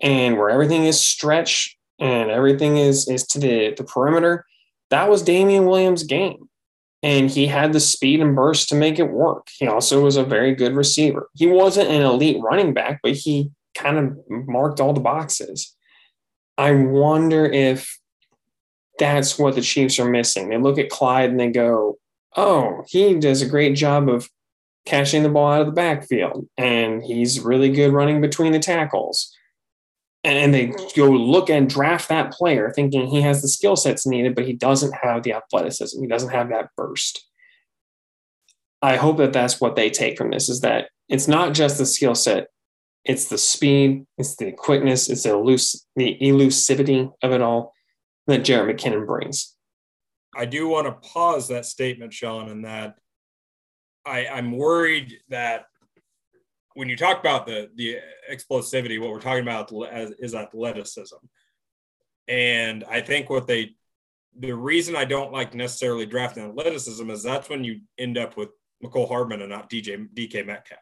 and 0.00 0.38
where 0.38 0.48
everything 0.48 0.84
is 0.84 1.00
stretch 1.00 1.76
and 1.98 2.30
everything 2.30 2.78
is 2.78 3.08
is 3.08 3.26
to 3.28 3.38
the, 3.38 3.74
the 3.76 3.84
perimeter. 3.84 4.46
That 4.92 5.08
was 5.08 5.22
Damien 5.22 5.64
Williams' 5.64 6.02
game. 6.02 6.50
And 7.02 7.30
he 7.30 7.46
had 7.46 7.72
the 7.72 7.80
speed 7.80 8.20
and 8.20 8.36
burst 8.36 8.68
to 8.68 8.74
make 8.74 8.98
it 8.98 9.10
work. 9.10 9.48
He 9.58 9.66
also 9.66 10.04
was 10.04 10.16
a 10.16 10.22
very 10.22 10.54
good 10.54 10.74
receiver. 10.74 11.28
He 11.34 11.46
wasn't 11.46 11.90
an 11.90 12.02
elite 12.02 12.40
running 12.40 12.74
back, 12.74 13.00
but 13.02 13.12
he 13.14 13.50
kind 13.74 13.98
of 13.98 14.18
marked 14.28 14.80
all 14.80 14.92
the 14.92 15.00
boxes. 15.00 15.74
I 16.58 16.72
wonder 16.72 17.46
if 17.46 17.98
that's 18.98 19.38
what 19.38 19.54
the 19.54 19.62
Chiefs 19.62 19.98
are 19.98 20.08
missing. 20.08 20.50
They 20.50 20.58
look 20.58 20.78
at 20.78 20.90
Clyde 20.90 21.30
and 21.30 21.40
they 21.40 21.48
go, 21.48 21.98
oh, 22.36 22.84
he 22.86 23.14
does 23.18 23.40
a 23.40 23.48
great 23.48 23.74
job 23.74 24.10
of 24.10 24.28
catching 24.84 25.22
the 25.22 25.30
ball 25.30 25.52
out 25.52 25.62
of 25.62 25.66
the 25.68 25.72
backfield, 25.72 26.46
and 26.58 27.02
he's 27.02 27.40
really 27.40 27.70
good 27.70 27.92
running 27.92 28.20
between 28.20 28.52
the 28.52 28.58
tackles. 28.58 29.34
And 30.24 30.54
they 30.54 30.68
mm. 30.68 30.94
go 30.94 31.10
look 31.10 31.50
and 31.50 31.68
draft 31.68 32.08
that 32.08 32.32
player 32.32 32.72
thinking 32.74 33.08
he 33.08 33.22
has 33.22 33.42
the 33.42 33.48
skill 33.48 33.74
sets 33.74 34.06
needed, 34.06 34.36
but 34.36 34.46
he 34.46 34.52
doesn't 34.52 34.94
have 34.94 35.24
the 35.24 35.32
athleticism. 35.32 36.00
He 36.00 36.06
doesn't 36.06 36.30
have 36.30 36.48
that 36.50 36.68
burst. 36.76 37.26
I 38.80 38.96
hope 38.96 39.16
that 39.18 39.32
that's 39.32 39.60
what 39.60 39.74
they 39.74 39.90
take 39.90 40.16
from 40.16 40.30
this 40.30 40.48
is 40.48 40.60
that 40.60 40.90
it's 41.08 41.28
not 41.28 41.54
just 41.54 41.78
the 41.78 41.86
skill 41.86 42.14
set 42.14 42.48
it's 43.04 43.26
the 43.26 43.38
speed, 43.38 44.06
it's 44.16 44.36
the 44.36 44.52
quickness, 44.52 45.08
it's 45.08 45.24
the, 45.24 45.30
elus- 45.30 45.84
the 45.96 46.16
elusivity 46.22 47.12
of 47.22 47.32
it 47.32 47.40
all 47.40 47.74
that 48.26 48.44
Jared 48.44 48.76
McKinnon 48.76 49.06
brings. 49.06 49.56
I 50.34 50.46
do 50.46 50.68
want 50.68 50.86
to 50.86 51.08
pause 51.08 51.48
that 51.48 51.66
statement, 51.66 52.12
Sean, 52.12 52.48
and 52.48 52.64
that 52.64 52.94
I, 54.06 54.26
I'm 54.26 54.52
worried 54.52 55.14
that 55.28 55.66
when 56.74 56.88
you 56.88 56.96
talk 56.96 57.20
about 57.20 57.46
the 57.46 57.70
the 57.74 57.98
explosivity, 58.30 59.00
what 59.00 59.10
we're 59.10 59.20
talking 59.20 59.42
about 59.42 59.70
is 60.18 60.34
athleticism. 60.34 61.16
And 62.28 62.84
I 62.88 63.00
think 63.00 63.28
what 63.28 63.46
they, 63.46 63.74
the 64.38 64.52
reason 64.52 64.96
I 64.96 65.04
don't 65.04 65.32
like 65.32 65.54
necessarily 65.54 66.06
drafting 66.06 66.44
athleticism 66.44 67.10
is 67.10 67.22
that's 67.22 67.48
when 67.48 67.64
you 67.64 67.80
end 67.98 68.16
up 68.16 68.36
with 68.36 68.50
Mecole 68.82 69.08
Hardman 69.08 69.42
and 69.42 69.50
not 69.50 69.70
DJ 69.70 70.08
DK 70.14 70.46
Metcalf. 70.46 70.80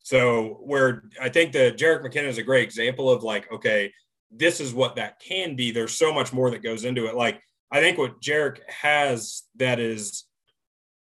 So 0.00 0.60
where 0.62 1.04
I 1.20 1.28
think 1.28 1.52
the 1.52 1.72
Jerick 1.76 2.04
McKinnon 2.04 2.28
is 2.28 2.38
a 2.38 2.42
great 2.42 2.64
example 2.64 3.10
of 3.10 3.22
like, 3.22 3.50
okay, 3.52 3.92
this 4.30 4.60
is 4.60 4.72
what 4.72 4.96
that 4.96 5.20
can 5.20 5.56
be. 5.56 5.70
There's 5.70 5.94
so 5.94 6.12
much 6.12 6.32
more 6.32 6.50
that 6.50 6.62
goes 6.62 6.84
into 6.84 7.06
it. 7.06 7.14
Like 7.14 7.42
I 7.70 7.80
think 7.80 7.98
what 7.98 8.20
Jerick 8.20 8.58
has 8.68 9.42
that 9.56 9.80
is 9.80 10.24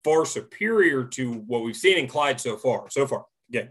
far 0.05 0.25
superior 0.25 1.05
to 1.05 1.33
what 1.33 1.63
we've 1.63 1.77
seen 1.77 1.99
in 1.99 2.07
Clyde 2.07 2.41
so 2.41 2.57
far. 2.57 2.89
So 2.91 3.07
far, 3.07 3.25
again, 3.49 3.71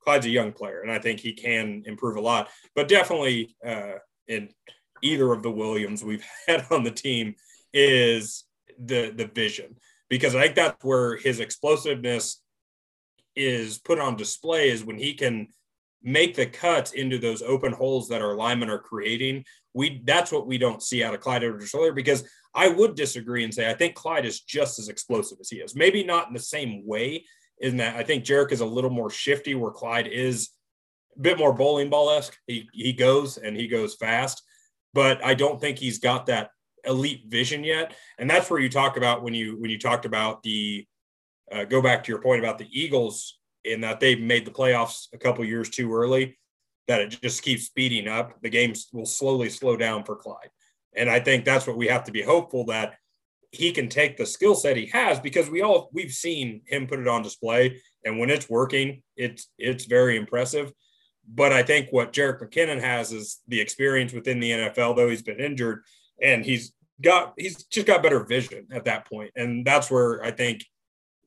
Clyde's 0.00 0.26
a 0.26 0.30
young 0.30 0.52
player, 0.52 0.80
and 0.80 0.90
I 0.90 0.98
think 0.98 1.20
he 1.20 1.32
can 1.32 1.82
improve 1.86 2.16
a 2.16 2.20
lot. 2.20 2.48
But 2.74 2.88
definitely 2.88 3.56
uh, 3.64 3.98
in 4.26 4.48
either 5.02 5.32
of 5.32 5.42
the 5.42 5.50
Williams 5.50 6.02
we've 6.02 6.24
had 6.46 6.66
on 6.70 6.82
the 6.82 6.90
team 6.90 7.34
is 7.72 8.44
the 8.78 9.10
the 9.10 9.26
vision 9.26 9.76
because 10.08 10.34
I 10.34 10.42
think 10.42 10.54
that's 10.54 10.84
where 10.84 11.16
his 11.16 11.40
explosiveness 11.40 12.42
is 13.34 13.78
put 13.78 13.98
on 13.98 14.16
display 14.16 14.70
is 14.70 14.84
when 14.84 14.98
he 14.98 15.14
can 15.14 15.48
make 16.02 16.34
the 16.36 16.46
cuts 16.46 16.92
into 16.92 17.18
those 17.18 17.42
open 17.42 17.72
holes 17.72 18.08
that 18.08 18.22
our 18.22 18.36
linemen 18.36 18.70
are 18.70 18.78
creating. 18.78 19.44
We 19.76 20.00
that's 20.04 20.32
what 20.32 20.46
we 20.46 20.56
don't 20.56 20.82
see 20.82 21.04
out 21.04 21.12
of 21.12 21.20
Clyde 21.20 21.44
Edwards-Helaire 21.44 21.94
because 21.94 22.26
I 22.54 22.68
would 22.68 22.94
disagree 22.94 23.44
and 23.44 23.52
say 23.52 23.70
I 23.70 23.74
think 23.74 23.94
Clyde 23.94 24.24
is 24.24 24.40
just 24.40 24.78
as 24.78 24.88
explosive 24.88 25.36
as 25.38 25.50
he 25.50 25.58
is. 25.58 25.76
Maybe 25.76 26.02
not 26.02 26.28
in 26.28 26.32
the 26.32 26.40
same 26.40 26.86
way, 26.86 27.26
in 27.60 27.76
that 27.76 27.94
I 27.94 28.02
think 28.02 28.24
Jerick 28.24 28.52
is 28.52 28.60
a 28.60 28.66
little 28.66 28.88
more 28.90 29.10
shifty 29.10 29.54
where 29.54 29.70
Clyde 29.70 30.06
is 30.06 30.48
a 31.14 31.20
bit 31.20 31.36
more 31.36 31.52
bowling 31.52 31.90
ball 31.90 32.10
esque. 32.10 32.34
He 32.46 32.68
he 32.72 32.94
goes 32.94 33.36
and 33.36 33.54
he 33.54 33.68
goes 33.68 33.96
fast, 33.96 34.42
but 34.94 35.22
I 35.22 35.34
don't 35.34 35.60
think 35.60 35.78
he's 35.78 35.98
got 35.98 36.24
that 36.26 36.50
elite 36.84 37.24
vision 37.28 37.62
yet. 37.62 37.94
And 38.18 38.30
that's 38.30 38.48
where 38.48 38.60
you 38.60 38.70
talk 38.70 38.96
about 38.96 39.22
when 39.22 39.34
you 39.34 39.60
when 39.60 39.70
you 39.70 39.78
talked 39.78 40.06
about 40.06 40.42
the 40.42 40.86
uh, 41.52 41.64
go 41.64 41.82
back 41.82 42.02
to 42.04 42.12
your 42.12 42.22
point 42.22 42.40
about 42.40 42.56
the 42.56 42.68
Eagles 42.72 43.38
in 43.64 43.82
that 43.82 44.00
they 44.00 44.16
made 44.16 44.46
the 44.46 44.50
playoffs 44.50 45.08
a 45.12 45.18
couple 45.18 45.44
years 45.44 45.68
too 45.68 45.92
early, 45.92 46.38
that 46.88 47.00
it 47.00 47.18
just 47.22 47.42
keeps 47.42 47.64
speeding 47.64 48.08
up. 48.08 48.40
The 48.42 48.48
games 48.48 48.88
will 48.92 49.06
slowly 49.06 49.50
slow 49.50 49.76
down 49.76 50.04
for 50.04 50.16
Clyde. 50.16 50.50
And 50.96 51.10
I 51.10 51.20
think 51.20 51.44
that's 51.44 51.66
what 51.66 51.76
we 51.76 51.88
have 51.88 52.04
to 52.04 52.12
be 52.12 52.22
hopeful 52.22 52.66
that 52.66 52.94
he 53.52 53.72
can 53.72 53.88
take 53.88 54.16
the 54.16 54.26
skill 54.26 54.54
set 54.54 54.76
he 54.76 54.86
has 54.86 55.20
because 55.20 55.48
we 55.48 55.62
all 55.62 55.88
we've 55.92 56.12
seen 56.12 56.62
him 56.66 56.86
put 56.86 57.00
it 57.00 57.08
on 57.08 57.22
display. 57.22 57.80
And 58.04 58.18
when 58.18 58.30
it's 58.30 58.48
working, 58.48 59.02
it's 59.16 59.48
it's 59.58 59.86
very 59.86 60.16
impressive. 60.16 60.72
But 61.28 61.52
I 61.52 61.62
think 61.62 61.88
what 61.90 62.12
Jerick 62.12 62.40
McKinnon 62.40 62.80
has 62.80 63.12
is 63.12 63.40
the 63.48 63.60
experience 63.60 64.12
within 64.12 64.40
the 64.40 64.50
NFL, 64.50 64.96
though 64.96 65.08
he's 65.08 65.22
been 65.22 65.40
injured, 65.40 65.82
and 66.22 66.44
he's 66.44 66.72
got 67.00 67.34
he's 67.36 67.64
just 67.64 67.86
got 67.86 68.02
better 68.02 68.24
vision 68.24 68.66
at 68.70 68.84
that 68.84 69.08
point. 69.08 69.32
And 69.36 69.66
that's 69.66 69.90
where 69.90 70.22
I 70.24 70.30
think 70.30 70.64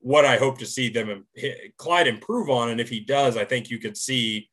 what 0.00 0.24
I 0.24 0.36
hope 0.36 0.58
to 0.58 0.66
see 0.66 0.88
them 0.88 1.26
eh, 1.36 1.52
Clyde 1.76 2.06
improve 2.06 2.48
on. 2.48 2.70
And 2.70 2.80
if 2.80 2.88
he 2.88 3.00
does, 3.00 3.36
I 3.36 3.44
think 3.44 3.70
you 3.70 3.78
could 3.78 3.96
see 3.96 4.48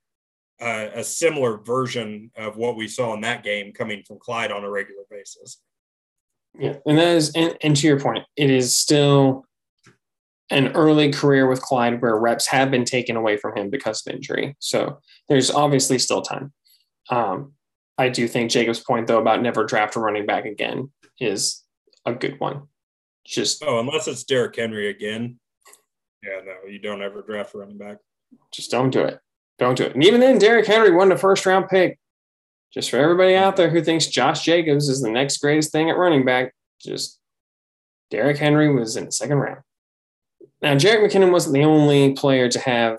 a, 0.62 1.00
a 1.00 1.04
similar 1.04 1.58
version 1.58 2.32
of 2.36 2.58
what 2.58 2.76
we 2.76 2.88
saw 2.88 3.14
in 3.14 3.22
that 3.22 3.44
game 3.44 3.72
coming 3.74 4.04
from 4.08 4.20
Clyde 4.20 4.52
on 4.52 4.64
a 4.64 4.70
regular 4.70 5.04
basis. 5.10 5.62
Yeah, 6.58 6.78
and 6.86 6.98
that 6.98 7.16
is, 7.16 7.32
and, 7.36 7.56
and 7.62 7.76
to 7.76 7.88
your 7.88 8.00
point, 8.00 8.24
it 8.36 8.50
is 8.50 8.76
still 8.76 9.46
an 10.50 10.70
early 10.70 11.12
career 11.12 11.48
with 11.48 11.62
Clyde 11.62 12.02
where 12.02 12.18
reps 12.18 12.48
have 12.48 12.72
been 12.72 12.86
taken 12.86 13.16
away 13.16 13.38
from 13.38 13.56
him 13.56 13.70
because 13.70 14.06
of 14.06 14.14
injury. 14.14 14.56
So 14.60 15.00
there's 15.30 15.52
obviously 15.52 16.00
still 16.00 16.22
time. 16.22 16.54
Um, 17.10 17.54
I 17.98 18.10
do 18.10 18.28
think 18.28 18.52
Jacob's 18.52 18.80
point 18.80 19.08
though 19.08 19.20
about 19.20 19.42
never 19.42 19.66
draft 19.66 19.96
a 19.96 20.00
running 20.00 20.26
back 20.26 20.46
again 20.46 20.92
is 21.20 21.64
a 22.06 22.14
good 22.14 22.40
one. 22.40 22.64
Just 23.26 23.64
oh, 23.66 23.80
unless 23.80 24.08
it's 24.08 24.24
Derrick 24.24 24.56
Henry 24.56 24.90
again. 24.90 25.40
Yeah, 26.24 26.42
no, 26.46 26.70
you 26.70 26.80
don't 26.80 27.02
ever 27.02 27.22
draft 27.22 27.54
a 27.54 27.60
running 27.60 27.78
back. 27.78 27.98
Just 28.54 28.72
don't 28.72 28.90
do 28.90 29.02
it. 29.02 29.20
Don't 29.60 29.78
do 29.78 29.84
it. 29.84 29.96
And 29.96 30.04
even 30.04 30.20
then, 30.20 30.38
Derrick 30.38 30.68
Henry 30.68 30.92
won 30.92 31.10
the 31.10 31.18
first 31.18 31.46
round 31.46 31.68
pick. 31.70 32.00
Just 32.74 32.90
for 32.90 32.98
everybody 32.98 33.36
out 33.36 33.56
there 33.56 33.70
who 33.70 33.82
thinks 33.82 34.08
Josh 34.08 34.44
Jacobs 34.44 34.90
is 34.90 35.02
the 35.02 35.10
next 35.10 35.38
greatest 35.38 35.72
thing 35.72 35.90
at 35.90 35.98
running 35.98 36.26
back, 36.26 36.54
just 36.80 37.18
Derrick 38.12 38.38
Henry 38.38 38.74
was 38.74 38.96
in 38.96 39.06
the 39.06 39.12
second 39.12 39.38
round. 39.38 39.62
Now, 40.62 40.76
Jerick 40.76 41.10
McKinnon 41.10 41.32
wasn't 41.32 41.54
the 41.54 41.64
only 41.64 42.14
player 42.14 42.50
to 42.50 42.60
have 42.60 42.98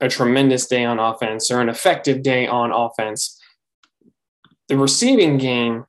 a 0.00 0.08
tremendous 0.08 0.66
day 0.66 0.84
on 0.84 0.98
offense 0.98 1.50
or 1.50 1.60
an 1.60 1.68
effective 1.68 2.22
day 2.22 2.46
on 2.46 2.72
offense. 2.72 3.40
The 4.68 4.76
receiving 4.76 5.38
game, 5.38 5.84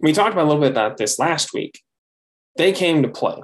we 0.00 0.12
talked 0.12 0.32
about 0.32 0.44
a 0.44 0.48
little 0.48 0.62
bit 0.62 0.70
about 0.70 0.96
this 0.96 1.18
last 1.18 1.52
week 1.52 1.82
they 2.56 2.72
came 2.72 3.02
to 3.02 3.08
play. 3.08 3.42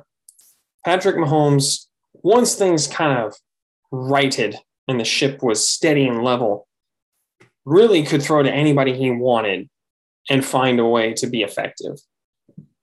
Patrick 0.84 1.16
Mahomes, 1.16 1.86
once 2.14 2.54
things 2.54 2.86
kind 2.86 3.18
of 3.18 3.34
righted 3.90 4.58
and 4.88 4.98
the 4.98 5.04
ship 5.04 5.42
was 5.42 5.68
steady 5.68 6.06
and 6.06 6.24
level, 6.24 6.66
really 7.64 8.02
could 8.02 8.22
throw 8.22 8.42
to 8.42 8.50
anybody 8.50 8.94
he 8.94 9.10
wanted 9.10 9.68
and 10.30 10.44
find 10.44 10.80
a 10.80 10.86
way 10.86 11.12
to 11.14 11.26
be 11.26 11.42
effective. 11.42 11.98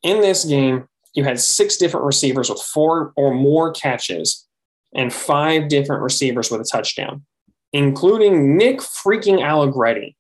In 0.03 0.21
this 0.21 0.45
game, 0.45 0.87
you 1.13 1.23
had 1.23 1.39
six 1.39 1.77
different 1.77 2.05
receivers 2.05 2.49
with 2.49 2.61
four 2.61 3.11
or 3.15 3.33
more 3.33 3.71
catches 3.71 4.47
and 4.93 5.11
five 5.11 5.67
different 5.67 6.03
receivers 6.03 6.51
with 6.51 6.61
a 6.61 6.65
touchdown, 6.65 7.25
including 7.73 8.57
Nick 8.57 8.79
freaking 8.79 9.43
Allegretti, 9.43 10.15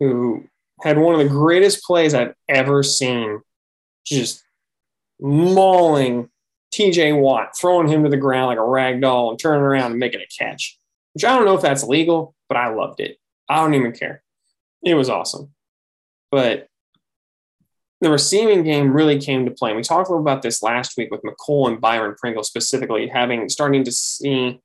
who 0.00 0.44
had 0.80 0.98
one 0.98 1.14
of 1.14 1.20
the 1.20 1.28
greatest 1.28 1.82
plays 1.84 2.14
I've 2.14 2.34
ever 2.48 2.82
seen. 2.82 3.40
Just 4.06 4.42
mauling 5.20 6.30
TJ 6.72 7.20
Watt, 7.20 7.56
throwing 7.58 7.88
him 7.88 8.04
to 8.04 8.08
the 8.08 8.16
ground 8.16 8.46
like 8.46 8.58
a 8.58 8.64
rag 8.64 9.00
doll 9.00 9.30
and 9.30 9.38
turning 9.38 9.62
around 9.62 9.92
and 9.92 10.00
making 10.00 10.20
a 10.20 10.26
catch, 10.26 10.77
which 11.18 11.24
I 11.24 11.34
don't 11.34 11.46
know 11.46 11.56
if 11.56 11.62
that's 11.62 11.82
legal, 11.82 12.36
but 12.48 12.56
I 12.56 12.72
loved 12.72 13.00
it. 13.00 13.18
I 13.48 13.56
don't 13.56 13.74
even 13.74 13.90
care. 13.90 14.22
It 14.84 14.94
was 14.94 15.10
awesome. 15.10 15.50
But 16.30 16.68
the 18.00 18.10
receiving 18.10 18.62
game 18.62 18.92
really 18.92 19.18
came 19.18 19.44
to 19.44 19.50
play. 19.50 19.70
And 19.70 19.76
we 19.76 19.82
talked 19.82 20.08
a 20.08 20.12
little 20.12 20.22
about 20.22 20.42
this 20.42 20.62
last 20.62 20.96
week 20.96 21.10
with 21.10 21.22
Mecole 21.22 21.68
and 21.68 21.80
Byron 21.80 22.14
Pringle 22.16 22.44
specifically, 22.44 23.08
having 23.08 23.48
starting 23.48 23.82
to 23.82 23.90
see 23.90 24.60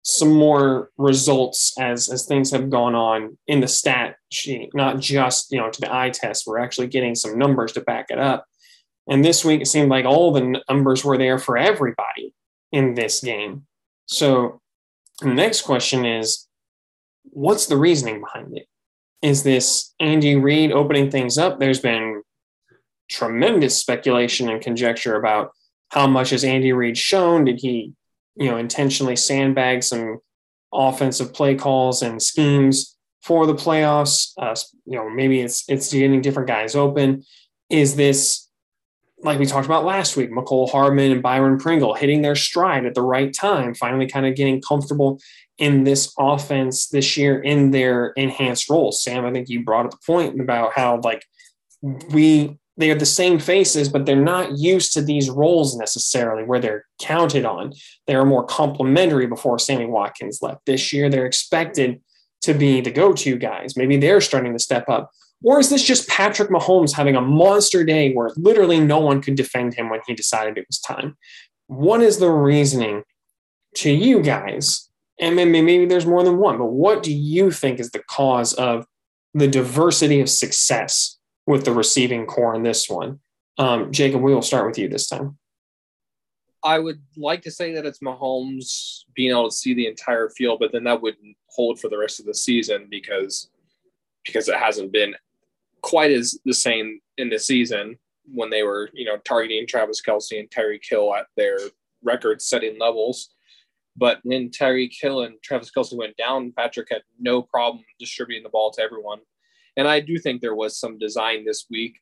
some 0.00 0.32
more 0.32 0.90
results 0.96 1.74
as 1.78 2.08
as 2.08 2.24
things 2.24 2.50
have 2.52 2.70
gone 2.70 2.94
on 2.94 3.36
in 3.46 3.60
the 3.60 3.68
stat 3.68 4.16
sheet, 4.30 4.70
not 4.72 4.98
just 4.98 5.52
you 5.52 5.58
know 5.58 5.70
to 5.70 5.80
the 5.82 5.94
eye 5.94 6.08
test. 6.08 6.46
We're 6.46 6.58
actually 6.58 6.86
getting 6.86 7.14
some 7.14 7.36
numbers 7.38 7.72
to 7.72 7.82
back 7.82 8.06
it 8.08 8.18
up 8.18 8.46
And 9.08 9.22
this 9.22 9.44
week, 9.44 9.60
it 9.60 9.66
seemed 9.66 9.90
like 9.90 10.06
all 10.06 10.32
the 10.32 10.62
numbers 10.70 11.04
were 11.04 11.18
there 11.18 11.38
for 11.38 11.58
everybody 11.58 12.34
in 12.72 12.94
this 12.94 13.20
game. 13.20 13.66
So 14.06 14.62
the 15.20 15.34
next 15.34 15.62
question 15.62 16.04
is 16.04 16.46
what's 17.24 17.66
the 17.66 17.76
reasoning 17.76 18.20
behind 18.20 18.56
it? 18.56 18.66
Is 19.22 19.42
this 19.42 19.94
Andy 19.98 20.36
Reid 20.36 20.72
opening 20.72 21.10
things 21.10 21.38
up? 21.38 21.58
There's 21.58 21.80
been 21.80 22.22
tremendous 23.08 23.76
speculation 23.76 24.48
and 24.48 24.60
conjecture 24.60 25.16
about 25.16 25.52
how 25.90 26.06
much 26.06 26.30
has 26.30 26.44
Andy 26.44 26.72
Reid 26.72 26.98
shown? 26.98 27.44
Did 27.44 27.60
he, 27.60 27.92
you 28.34 28.50
know, 28.50 28.56
intentionally 28.56 29.16
sandbag 29.16 29.82
some 29.82 30.18
offensive 30.72 31.32
play 31.32 31.54
calls 31.54 32.02
and 32.02 32.20
schemes 32.20 32.96
for 33.22 33.46
the 33.46 33.54
playoffs? 33.54 34.32
Uh, 34.36 34.54
you 34.84 34.98
know, 34.98 35.08
maybe 35.08 35.40
it's 35.40 35.64
it's 35.68 35.92
getting 35.92 36.20
different 36.20 36.48
guys 36.48 36.74
open. 36.74 37.24
Is 37.70 37.96
this 37.96 38.45
like 39.22 39.38
we 39.38 39.46
talked 39.46 39.66
about 39.66 39.84
last 39.84 40.16
week, 40.16 40.30
Mecole 40.30 40.70
Hardman 40.70 41.12
and 41.12 41.22
Byron 41.22 41.58
Pringle 41.58 41.94
hitting 41.94 42.22
their 42.22 42.36
stride 42.36 42.84
at 42.84 42.94
the 42.94 43.02
right 43.02 43.32
time, 43.32 43.74
finally 43.74 44.06
kind 44.06 44.26
of 44.26 44.34
getting 44.34 44.60
comfortable 44.60 45.18
in 45.58 45.84
this 45.84 46.12
offense 46.18 46.88
this 46.88 47.16
year 47.16 47.40
in 47.40 47.70
their 47.70 48.08
enhanced 48.08 48.68
roles. 48.68 49.02
Sam, 49.02 49.24
I 49.24 49.32
think 49.32 49.48
you 49.48 49.64
brought 49.64 49.86
up 49.86 49.92
the 49.92 49.98
point 50.06 50.40
about 50.40 50.74
how 50.74 51.00
like 51.02 51.24
we 52.12 52.58
they 52.78 52.90
are 52.90 52.98
the 52.98 53.06
same 53.06 53.38
faces, 53.38 53.88
but 53.88 54.04
they're 54.04 54.16
not 54.16 54.58
used 54.58 54.92
to 54.92 55.00
these 55.00 55.30
roles 55.30 55.76
necessarily 55.76 56.44
where 56.44 56.60
they're 56.60 56.84
counted 56.98 57.46
on. 57.46 57.72
They 58.06 58.14
are 58.14 58.26
more 58.26 58.44
complementary 58.44 59.26
before 59.26 59.58
Sammy 59.58 59.86
Watkins 59.86 60.40
left. 60.42 60.66
This 60.66 60.92
year, 60.92 61.08
they're 61.08 61.24
expected 61.24 62.02
to 62.42 62.52
be 62.52 62.82
the 62.82 62.90
go 62.90 63.14
to 63.14 63.36
guys. 63.36 63.76
Maybe 63.76 63.96
they're 63.96 64.20
starting 64.20 64.52
to 64.52 64.58
step 64.58 64.88
up. 64.90 65.10
Or 65.42 65.60
is 65.60 65.70
this 65.70 65.84
just 65.84 66.08
Patrick 66.08 66.50
Mahomes 66.50 66.94
having 66.94 67.14
a 67.14 67.20
monster 67.20 67.84
day 67.84 68.12
where 68.12 68.30
literally 68.36 68.80
no 68.80 68.98
one 68.98 69.20
could 69.20 69.36
defend 69.36 69.74
him 69.74 69.90
when 69.90 70.00
he 70.06 70.14
decided 70.14 70.58
it 70.58 70.66
was 70.68 70.78
time? 70.78 71.16
What 71.66 72.02
is 72.02 72.18
the 72.18 72.30
reasoning 72.30 73.02
to 73.76 73.90
you 73.90 74.22
guys? 74.22 74.88
And 75.20 75.36
maybe, 75.36 75.62
maybe 75.62 75.86
there's 75.86 76.06
more 76.06 76.22
than 76.22 76.38
one, 76.38 76.58
but 76.58 76.66
what 76.66 77.02
do 77.02 77.12
you 77.12 77.50
think 77.50 77.80
is 77.80 77.90
the 77.90 78.02
cause 78.08 78.52
of 78.54 78.86
the 79.36 79.46
diversity 79.46 80.20
of 80.20 80.30
success 80.30 81.18
with 81.46 81.64
the 81.64 81.72
receiving 81.72 82.24
corps 82.26 82.54
in 82.54 82.62
this 82.62 82.88
one. 82.88 83.20
Um, 83.58 83.92
Jacob, 83.92 84.22
we 84.22 84.34
will 84.34 84.42
start 84.42 84.66
with 84.66 84.78
you 84.78 84.88
this 84.88 85.08
time. 85.08 85.38
I 86.64 86.78
would 86.78 87.00
like 87.16 87.42
to 87.42 87.50
say 87.50 87.74
that 87.74 87.84
it's 87.84 88.00
Mahomes 88.00 89.04
being 89.14 89.30
able 89.30 89.50
to 89.50 89.54
see 89.54 89.74
the 89.74 89.86
entire 89.86 90.30
field, 90.30 90.58
but 90.58 90.72
then 90.72 90.84
that 90.84 91.02
wouldn't 91.02 91.36
hold 91.48 91.78
for 91.78 91.88
the 91.88 91.98
rest 91.98 92.18
of 92.18 92.26
the 92.26 92.34
season 92.34 92.88
because 92.90 93.50
because 94.24 94.48
it 94.48 94.56
hasn't 94.56 94.90
been 94.90 95.14
quite 95.82 96.10
as 96.10 96.38
the 96.44 96.54
same 96.54 97.00
in 97.18 97.30
the 97.30 97.38
season 97.38 97.98
when 98.32 98.50
they 98.50 98.62
were, 98.62 98.90
you 98.92 99.04
know, 99.04 99.18
targeting 99.18 99.66
Travis 99.66 100.02
Kelce 100.02 100.38
and 100.38 100.50
Tyreek 100.50 100.82
Hill 100.88 101.14
at 101.14 101.26
their 101.36 101.58
record 102.02 102.42
setting 102.42 102.78
levels. 102.78 103.30
But 103.96 104.20
when 104.24 104.50
Tyreek 104.50 104.92
Hill 105.00 105.22
and 105.22 105.40
Travis 105.42 105.70
Kelce 105.74 105.96
went 105.96 106.16
down, 106.16 106.52
Patrick 106.56 106.88
had 106.90 107.02
no 107.18 107.42
problem 107.42 107.84
distributing 107.98 108.42
the 108.42 108.50
ball 108.50 108.70
to 108.72 108.82
everyone. 108.82 109.20
And 109.76 109.88
I 109.88 110.00
do 110.00 110.18
think 110.18 110.40
there 110.40 110.54
was 110.54 110.78
some 110.78 110.98
design 110.98 111.44
this 111.44 111.66
week, 111.70 111.98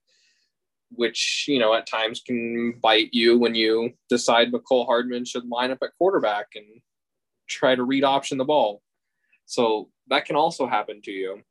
which, 0.90 1.44
you 1.46 1.58
know, 1.58 1.74
at 1.74 1.86
times 1.86 2.22
can 2.24 2.78
bite 2.82 3.10
you 3.12 3.38
when 3.38 3.54
you 3.54 3.92
decide 4.08 4.52
Mecole 4.52 4.86
Hardman 4.86 5.24
should 5.24 5.46
line 5.48 5.70
up 5.70 5.78
at 5.82 5.96
quarterback 5.98 6.48
and 6.54 6.66
try 7.48 7.74
to 7.74 7.82
read 7.84 8.04
option 8.04 8.38
the 8.38 8.44
ball. 8.44 8.80
So 9.46 9.90
that 10.08 10.24
can 10.24 10.36
also 10.36 10.66
happen 10.66 11.00
to 11.02 11.10
you. 11.10 11.42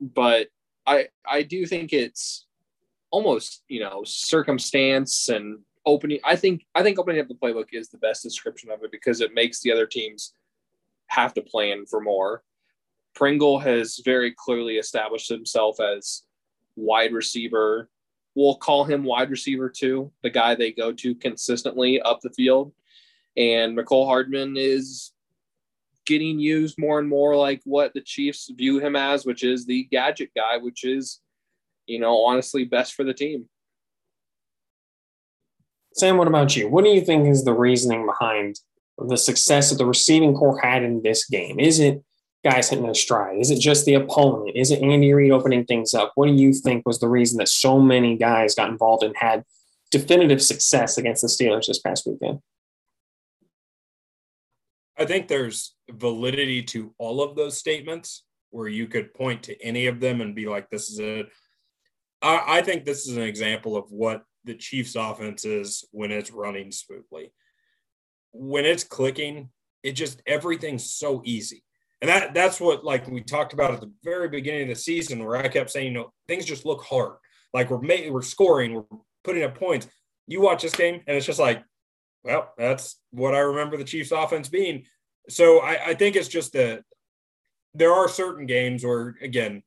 But 0.00 0.48
I 0.86 1.08
I 1.26 1.42
do 1.42 1.66
think 1.66 1.92
it's 1.92 2.46
almost, 3.10 3.62
you 3.68 3.80
know, 3.80 4.02
circumstance 4.04 5.28
and 5.28 5.60
opening 5.86 6.20
I 6.24 6.36
think 6.36 6.64
I 6.74 6.82
think 6.82 6.98
opening 6.98 7.20
up 7.20 7.28
the 7.28 7.34
playbook 7.34 7.68
is 7.72 7.88
the 7.88 7.98
best 7.98 8.22
description 8.22 8.70
of 8.70 8.82
it 8.82 8.90
because 8.90 9.20
it 9.20 9.34
makes 9.34 9.60
the 9.60 9.72
other 9.72 9.86
teams 9.86 10.34
have 11.08 11.34
to 11.34 11.42
plan 11.42 11.86
for 11.86 12.00
more 12.00 12.42
Pringle 13.14 13.58
has 13.60 14.00
very 14.04 14.32
clearly 14.32 14.76
established 14.76 15.28
himself 15.28 15.80
as 15.80 16.22
wide 16.76 17.12
receiver. 17.12 17.88
We'll 18.34 18.56
call 18.56 18.84
him 18.84 19.04
wide 19.04 19.30
receiver 19.30 19.70
two, 19.70 20.10
the 20.22 20.30
guy 20.30 20.54
they 20.54 20.72
go 20.72 20.92
to 20.92 21.14
consistently 21.14 22.00
up 22.02 22.20
the 22.20 22.30
field. 22.30 22.72
And 23.36 23.76
Mecole 23.76 24.06
Hardman 24.06 24.56
is 24.56 25.12
getting 26.06 26.38
used 26.38 26.76
more 26.78 26.98
and 26.98 27.08
more 27.08 27.36
like 27.36 27.60
what 27.64 27.94
the 27.94 28.00
Chiefs 28.00 28.50
view 28.54 28.78
him 28.78 28.96
as, 28.96 29.24
which 29.24 29.42
is 29.42 29.66
the 29.66 29.84
gadget 29.84 30.30
guy, 30.36 30.58
which 30.58 30.84
is, 30.84 31.20
you 31.86 31.98
know, 31.98 32.24
honestly 32.24 32.64
best 32.64 32.94
for 32.94 33.04
the 33.04 33.14
team. 33.14 33.48
Sam, 35.94 36.16
what 36.16 36.28
about 36.28 36.56
you? 36.56 36.68
What 36.68 36.84
do 36.84 36.90
you 36.90 37.00
think 37.00 37.28
is 37.28 37.44
the 37.44 37.52
reasoning 37.52 38.04
behind 38.04 38.56
the 38.98 39.16
success 39.16 39.70
that 39.70 39.76
the 39.76 39.86
receiving 39.86 40.34
corps 40.34 40.60
had 40.60 40.82
in 40.82 41.02
this 41.02 41.26
game? 41.26 41.60
Is 41.60 41.78
it 41.78 42.02
guys 42.44 42.68
hitting 42.68 42.84
their 42.84 42.94
stride? 42.94 43.38
Is 43.38 43.50
it 43.50 43.60
just 43.60 43.86
the 43.86 43.94
opponent? 43.94 44.56
Is 44.56 44.70
it 44.70 44.82
Andy 44.82 45.12
Reid 45.12 45.30
opening 45.30 45.64
things 45.64 45.94
up? 45.94 46.12
What 46.14 46.26
do 46.26 46.34
you 46.34 46.52
think 46.52 46.86
was 46.86 47.00
the 47.00 47.08
reason 47.08 47.38
that 47.38 47.48
so 47.48 47.80
many 47.80 48.16
guys 48.16 48.54
got 48.54 48.68
involved 48.68 49.02
and 49.02 49.16
had 49.16 49.44
definitive 49.90 50.42
success 50.42 50.98
against 50.98 51.22
the 51.22 51.28
Steelers 51.28 51.66
this 51.66 51.78
past 51.78 52.06
weekend? 52.06 52.40
I 54.98 55.04
think 55.04 55.28
there's 55.28 55.74
validity 55.90 56.62
to 56.62 56.94
all 56.98 57.22
of 57.22 57.36
those 57.36 57.58
statements 57.58 58.24
where 58.50 58.68
you 58.68 58.86
could 58.86 59.14
point 59.14 59.42
to 59.44 59.62
any 59.62 59.86
of 59.86 60.00
them 60.00 60.20
and 60.20 60.34
be 60.34 60.46
like, 60.46 60.70
this 60.70 60.88
is 60.90 60.98
it 60.98 61.28
i 62.26 62.62
think 62.62 62.86
this 62.86 63.06
is 63.06 63.18
an 63.18 63.22
example 63.22 63.76
of 63.76 63.84
what 63.90 64.22
the 64.44 64.54
Chiefs 64.54 64.96
offense 64.96 65.44
is 65.44 65.84
when 65.90 66.10
it's 66.10 66.30
running 66.30 66.72
smoothly. 66.72 67.32
When 68.32 68.64
it's 68.64 68.82
clicking, 68.82 69.50
it 69.82 69.92
just 69.92 70.22
everything's 70.26 70.88
so 70.88 71.20
easy 71.26 71.64
and 72.04 72.10
that 72.10 72.34
that's 72.34 72.60
what 72.60 72.84
like 72.84 73.08
we 73.08 73.22
talked 73.22 73.54
about 73.54 73.72
at 73.72 73.80
the 73.80 73.90
very 74.02 74.28
beginning 74.28 74.64
of 74.64 74.68
the 74.68 74.74
season, 74.74 75.24
where 75.24 75.36
I 75.36 75.48
kept 75.48 75.70
saying, 75.70 75.86
you 75.86 75.92
know, 75.92 76.12
things 76.28 76.44
just 76.44 76.66
look 76.66 76.82
hard. 76.82 77.16
Like 77.54 77.70
we're 77.70 78.10
we're 78.10 78.20
scoring, 78.20 78.74
we're 78.74 78.98
putting 79.22 79.42
up 79.42 79.54
points. 79.58 79.88
You 80.26 80.42
watch 80.42 80.60
this 80.60 80.74
game, 80.74 81.00
and 81.06 81.16
it's 81.16 81.24
just 81.24 81.38
like, 81.38 81.64
well, 82.24 82.52
that's 82.56 83.00
what 83.10 83.34
I 83.34 83.40
remember 83.40 83.76
the 83.76 83.84
Chiefs' 83.84 84.12
offense 84.12 84.48
being. 84.48 84.84
So 85.28 85.60
I, 85.60 85.88
I 85.88 85.94
think 85.94 86.16
it's 86.16 86.28
just 86.28 86.52
that 86.54 86.82
there 87.74 87.92
are 87.92 88.08
certain 88.08 88.46
games 88.46 88.84
where, 88.84 89.16
again, 89.20 89.62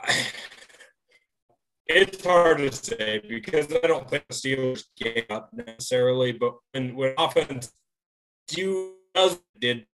it's 1.86 2.24
hard 2.24 2.58
to 2.58 2.72
say 2.72 3.22
because 3.28 3.66
I 3.72 3.86
don't 3.86 4.08
think 4.08 4.24
the 4.28 4.34
Steelers 4.34 4.84
gave 4.96 5.24
up 5.30 5.50
necessarily, 5.52 6.32
but 6.32 6.54
when, 6.72 6.94
when 6.94 7.14
offense 7.18 7.72
do 8.48 8.94
does 9.14 9.40
did 9.58 9.86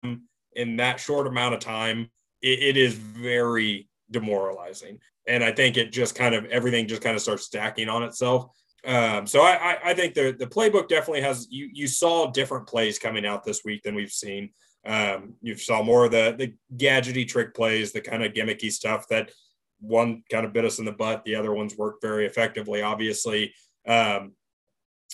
in 0.54 0.76
that 0.76 1.00
short 1.00 1.26
amount 1.26 1.54
of 1.54 1.60
time, 1.60 2.10
it, 2.42 2.60
it 2.60 2.76
is 2.76 2.94
very 2.94 3.88
demoralizing. 4.10 4.98
And 5.26 5.42
I 5.42 5.52
think 5.52 5.76
it 5.76 5.92
just 5.92 6.14
kind 6.14 6.34
of 6.34 6.44
everything 6.46 6.86
just 6.86 7.02
kind 7.02 7.16
of 7.16 7.22
starts 7.22 7.44
stacking 7.44 7.88
on 7.88 8.02
itself. 8.02 8.50
Um, 8.87 9.27
so 9.27 9.42
I, 9.42 9.79
I, 9.85 9.94
think 9.94 10.14
the 10.14 10.37
the 10.38 10.46
playbook 10.46 10.87
definitely 10.87 11.22
has 11.22 11.49
you 11.51 11.68
you 11.72 11.88
saw 11.88 12.31
different 12.31 12.68
plays 12.68 13.01
coming 13.01 13.27
out 13.27 13.42
this 13.42 13.64
week 13.64 13.83
than 13.83 13.96
we've 13.96 14.12
seen. 14.12 14.51
Um, 14.87 15.35
you 15.42 15.57
saw 15.57 15.83
more 15.83 16.05
of 16.05 16.12
the 16.12 16.37
the 16.38 16.55
gadgety 16.77 17.27
trick 17.27 17.53
plays, 17.53 17.90
the 17.90 18.01
kind 18.01 18.22
of 18.22 18.33
gimmicky 18.33 18.70
stuff 18.70 19.09
that 19.09 19.33
one 19.81 20.22
kind 20.31 20.46
of 20.46 20.53
bit 20.53 20.64
us 20.64 20.79
in 20.79 20.85
the 20.85 20.92
butt. 20.92 21.25
The 21.25 21.35
other 21.35 21.53
ones 21.53 21.77
worked 21.77 22.01
very 22.01 22.27
effectively, 22.27 22.81
obviously. 22.83 23.55
Um, 23.88 24.35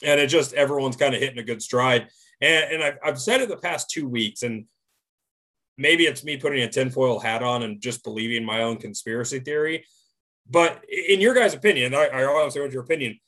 and 0.03 0.21
it 0.21 0.27
just 0.27 0.53
everyone's 0.53 0.97
kind 0.97 1.15
of 1.15 1.21
hitting 1.21 1.39
a 1.39 1.45
good 1.45 1.63
stride. 1.63 2.09
And, 2.43 2.75
and 2.75 2.85
I've, 2.85 2.99
I've 3.03 3.21
said 3.21 3.41
it 3.41 3.49
the 3.49 3.57
past 3.57 3.89
two 3.89 4.07
weeks, 4.07 4.43
and 4.43 4.67
maybe 5.79 6.05
it's 6.05 6.25
me 6.25 6.37
putting 6.37 6.63
a 6.63 6.69
tinfoil 6.69 7.19
hat 7.19 7.43
on 7.43 7.63
and 7.63 7.81
just 7.81 8.05
believing 8.05 8.45
my 8.45 8.63
own 8.63 8.77
conspiracy 8.77 9.41
theory. 9.41 9.87
But 10.51 10.85
in 10.91 11.21
your 11.21 11.35
guys' 11.35 11.55
opinion, 11.55 11.95
I, 11.95 12.09
I 12.09 12.27
want 12.27 12.53
to 12.53 12.59
say 12.59 12.73
your 12.73 12.83
opinion. 12.83 13.19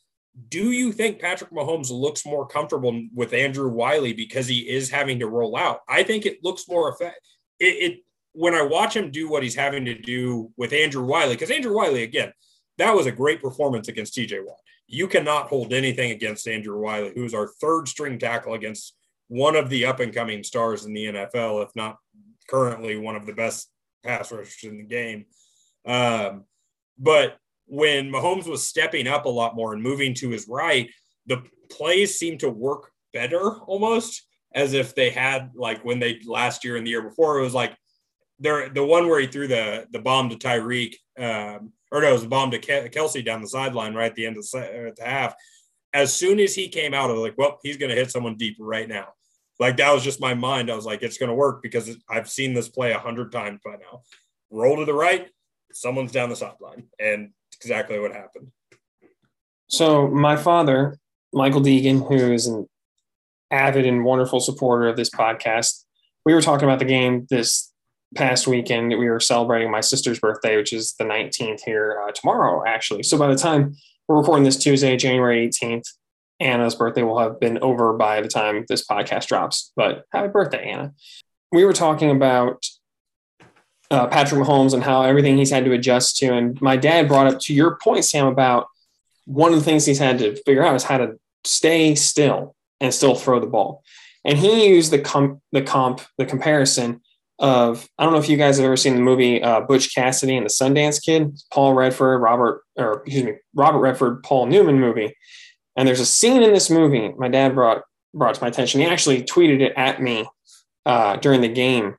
Do 0.49 0.73
you 0.73 0.93
think 0.93 1.21
Patrick 1.21 1.51
Mahomes 1.51 1.91
looks 1.91 2.27
more 2.27 2.47
comfortable 2.47 3.01
with 3.15 3.33
Andrew 3.33 3.69
Wylie 3.69 4.15
because 4.15 4.49
he 4.49 4.69
is 4.69 4.91
having 4.91 5.21
to 5.21 5.29
roll 5.29 5.57
out? 5.57 5.81
I 5.89 6.03
think 6.03 6.27
it 6.27 6.43
looks 6.43 6.69
more 6.69 6.89
effective. 6.89 7.23
It, 7.61 7.93
it 7.93 8.01
when 8.33 8.55
I 8.55 8.63
watch 8.63 8.97
him 8.97 9.13
do 9.13 9.29
what 9.29 9.45
he's 9.45 9.55
having 9.55 9.85
to 9.85 9.95
do 9.95 10.51
with 10.57 10.73
Andrew 10.73 11.05
Wylie, 11.05 11.35
because 11.35 11.53
Andrew 11.53 11.75
Wylie 11.75 12.03
again, 12.03 12.33
that 12.79 12.95
was 12.95 13.07
a 13.07 13.13
great 13.13 13.41
performance 13.41 13.87
against 13.87 14.17
TJ 14.17 14.45
Watt. 14.45 14.59
You 14.89 15.07
cannot 15.07 15.47
hold 15.49 15.73
anything 15.73 16.11
against 16.11 16.49
Andrew 16.49 16.81
Wylie, 16.81 17.13
who's 17.15 17.33
our 17.33 17.49
third 17.61 17.87
string 17.89 18.19
tackle 18.19 18.55
against 18.55 18.97
one 19.29 19.55
of 19.55 19.71
the 19.71 19.87
up 19.87 20.01
and 20.01 20.13
coming 20.13 20.43
stars 20.43 20.85
in 20.85 20.93
the 20.93 21.07
NFL, 21.07 21.65
if 21.65 21.71
not 21.77 21.97
currently 22.49 22.97
one 22.97 23.17
of 23.17 23.25
the 23.25 23.33
best 23.33 23.71
pass 24.05 24.31
rushers 24.31 24.65
in 24.65 24.79
the 24.79 24.85
game. 24.85 25.27
Um, 25.87 26.45
but 26.99 27.37
when 27.67 28.11
Mahomes 28.11 28.47
was 28.47 28.67
stepping 28.67 29.07
up 29.07 29.25
a 29.25 29.31
lot 29.31 29.57
more 29.57 29.73
and 29.73 29.83
moving 29.83 30.15
to 30.15 30.31
his 30.31 30.47
right, 30.49 30.91
the 31.27 31.43
plays 31.71 32.19
seemed 32.19 32.41
to 32.41 32.51
work 32.51 32.91
better 33.13 33.61
almost 33.61 34.23
as 34.55 34.73
if 34.73 34.95
they 34.95 35.11
had 35.11 35.51
like 35.55 35.85
when 35.85 35.99
they 35.99 36.21
last 36.27 36.65
year 36.65 36.77
and 36.77 36.87
the 36.87 36.91
year 36.91 37.03
before, 37.03 37.39
it 37.39 37.43
was 37.43 37.55
like 37.55 37.77
there 38.39 38.69
the 38.69 38.85
one 38.85 39.09
where 39.09 39.21
he 39.21 39.27
threw 39.27 39.49
the 39.49 39.87
the 39.91 39.99
bomb 39.99 40.29
to 40.31 40.37
Tyreek, 40.37 40.95
um, 41.19 41.73
or 41.91 42.01
no, 42.01 42.09
it 42.09 42.13
was 42.13 42.23
the 42.23 42.29
bomb 42.29 42.51
to 42.53 42.59
Kelce 42.59 43.25
down 43.25 43.41
the 43.41 43.49
sideline 43.49 43.95
right 43.95 44.11
at 44.11 44.15
the 44.15 44.27
end 44.27 44.37
of 44.37 44.49
the, 44.51 44.93
the 44.97 45.05
half. 45.05 45.35
As 45.93 46.13
soon 46.13 46.41
as 46.41 46.55
he 46.55 46.69
came 46.69 46.93
out, 46.93 47.11
I 47.11 47.13
was 47.13 47.23
like, 47.23 47.39
well, 47.39 47.59
he's 47.63 47.77
going 47.77 47.91
to 47.91 47.97
hit 47.97 48.11
someone 48.11 48.37
deep 48.37 48.57
right 48.59 48.89
now. 48.89 49.09
Like 49.61 49.77
that 49.77 49.93
was 49.93 50.03
just 50.03 50.21
my 50.21 50.35
mind. 50.35 50.71
I 50.71 50.75
was 50.75 50.87
like, 50.87 51.03
it's 51.03 51.19
going 51.19 51.29
to 51.29 51.35
work 51.35 51.63
because 51.63 51.97
I've 52.09 52.29
seen 52.29 52.55
this 52.55 52.69
play 52.69 52.93
a 52.93 52.99
hundred 52.99 53.31
times 53.31 53.61
by 53.65 53.73
now. 53.73 54.03
Roll 54.51 54.77
to 54.77 54.85
the 54.85 54.95
right, 54.95 55.29
someone's 55.73 56.13
down 56.13 56.31
the 56.31 56.37
sideline, 56.37 56.85
and 56.99 57.31
exactly 57.55 57.99
what 57.99 58.13
happened. 58.13 58.49
So 59.69 60.09
my 60.09 60.37
father, 60.37 60.99
Michael 61.33 61.61
Deegan, 61.61 62.07
who 62.07 62.33
is 62.33 62.47
an 62.47 62.69
avid 63.51 63.87
and 63.87 64.05
wonderful 64.05 64.41
supporter 64.41 64.89
of 64.89 64.97
this 64.97 65.11
podcast, 65.11 65.85
we 66.25 66.35
were 66.35 66.43
talking 66.43 66.69
about 66.69 66.79
the 66.79 66.85
game 66.85 67.27
this 67.31 67.73
past 68.15 68.47
weekend. 68.47 68.91
We 68.91 69.09
were 69.09 69.21
celebrating 69.21 69.71
my 69.71 69.81
sister's 69.81 70.21
birthday, 70.21 70.57
which 70.57 70.73
is 70.73 70.95
the 70.95 71.05
19th 71.05 71.61
here 71.65 72.03
uh, 72.07 72.13
tomorrow, 72.13 72.65
actually. 72.67 73.03
So 73.03 73.19
by 73.19 73.29
the 73.29 73.37
time 73.37 73.77
we're 74.09 74.19
recording 74.19 74.45
this 74.45 74.57
Tuesday, 74.57 74.97
January 74.97 75.49
18th, 75.49 75.85
Anna's 76.41 76.75
birthday 76.75 77.03
will 77.03 77.19
have 77.19 77.41
been 77.41 77.59
over 77.59 77.93
by 77.95 78.21
the 78.21 78.29
time 78.29 78.65
this 78.69 78.87
podcast 78.87 79.27
drops. 79.27 79.73
But 79.77 80.05
happy 80.13 80.29
birthday, 80.29 80.71
Anna. 80.71 80.93
We 81.53 81.65
were 81.65 81.73
talking 81.73 82.11
about 82.11 82.65
uh, 83.95 84.09
Patrick 84.09 84.43
Mahomes 84.43 84.75
and 84.75 84.83
how 84.83 85.03
everything 85.03 85.37
he's 85.37 85.51
had 85.51 85.65
to 85.65 85.73
adjust 85.73 86.17
to. 86.17 86.35
And 86.35 86.61
my 86.61 86.77
dad 86.77 87.07
brought 87.07 87.29
up 87.29 87.41
to 87.43 87.55
your 87.55 87.79
point, 87.83 88.05
Sam, 88.05 88.27
about 88.27 88.67
one 89.25 89.53
of 89.53 89.59
the 89.59 89.65
things 89.65 89.87
he's 89.87 90.01
had 90.01 90.19
to 90.19 90.35
figure 90.43 90.65
out 90.65 90.75
is 90.75 90.83
how 90.83 90.99
to 90.99 91.19
stay 91.45 91.95
still 91.95 92.57
and 92.81 92.93
still 92.93 93.15
throw 93.15 93.39
the 93.39 93.47
ball. 93.47 93.85
And 94.25 94.37
he 94.37 94.69
used 94.69 94.91
the 94.91 94.99
comp, 94.99 95.41
the 95.53 95.63
comp, 95.63 96.01
the 96.19 96.27
comparison 96.27 97.03
of 97.39 97.89
I 97.99 98.05
don't 98.05 98.13
know 98.13 98.19
if 98.19 98.29
you 98.29 98.37
guys 98.37 98.57
have 98.57 98.65
ever 98.65 98.77
seen 98.77 98.95
the 98.95 99.01
movie 99.01 99.43
uh, 99.43 99.61
Butch 99.61 99.95
Cassidy 99.95 100.37
and 100.37 100.47
the 100.47 100.51
Sundance 100.51 101.03
Kid, 101.03 101.39
Paul 101.53 101.75
Redford, 101.75 102.21
Robert, 102.21 102.63
or 102.77 103.03
excuse 103.03 103.25
me, 103.25 103.35
Robert 103.55 103.81
Redford, 103.81 104.23
Paul 104.23 104.47
Newman 104.47 104.81
movie. 104.81 105.17
And 105.77 105.87
there's 105.87 106.01
a 106.01 106.07
scene 106.07 106.43
in 106.43 106.53
this 106.53 106.71
movie 106.71 107.13
my 107.17 107.29
dad 107.29 107.55
brought 107.55 107.83
brought 108.13 108.35
to 108.37 108.41
my 108.41 108.49
attention. 108.49 108.81
He 108.81 108.87
actually 108.87 109.23
tweeted 109.23 109.61
it 109.61 109.73
at 109.77 110.01
me 110.01 110.27
uh, 110.87 111.17
during 111.17 111.41
the 111.41 111.49
game, 111.49 111.97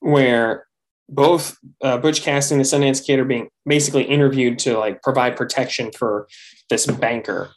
where 0.00 0.66
both 1.08 1.56
uh, 1.82 1.98
Butch 1.98 2.22
Cassidy 2.22 2.54
and 2.54 2.64
the 2.64 2.68
Sundance 2.68 3.04
Kid 3.04 3.18
are 3.18 3.24
being 3.24 3.48
basically 3.66 4.04
interviewed 4.04 4.58
to 4.60 4.78
like 4.78 5.02
provide 5.02 5.36
protection 5.36 5.90
for 5.92 6.28
this 6.70 6.86
banker, 6.86 7.50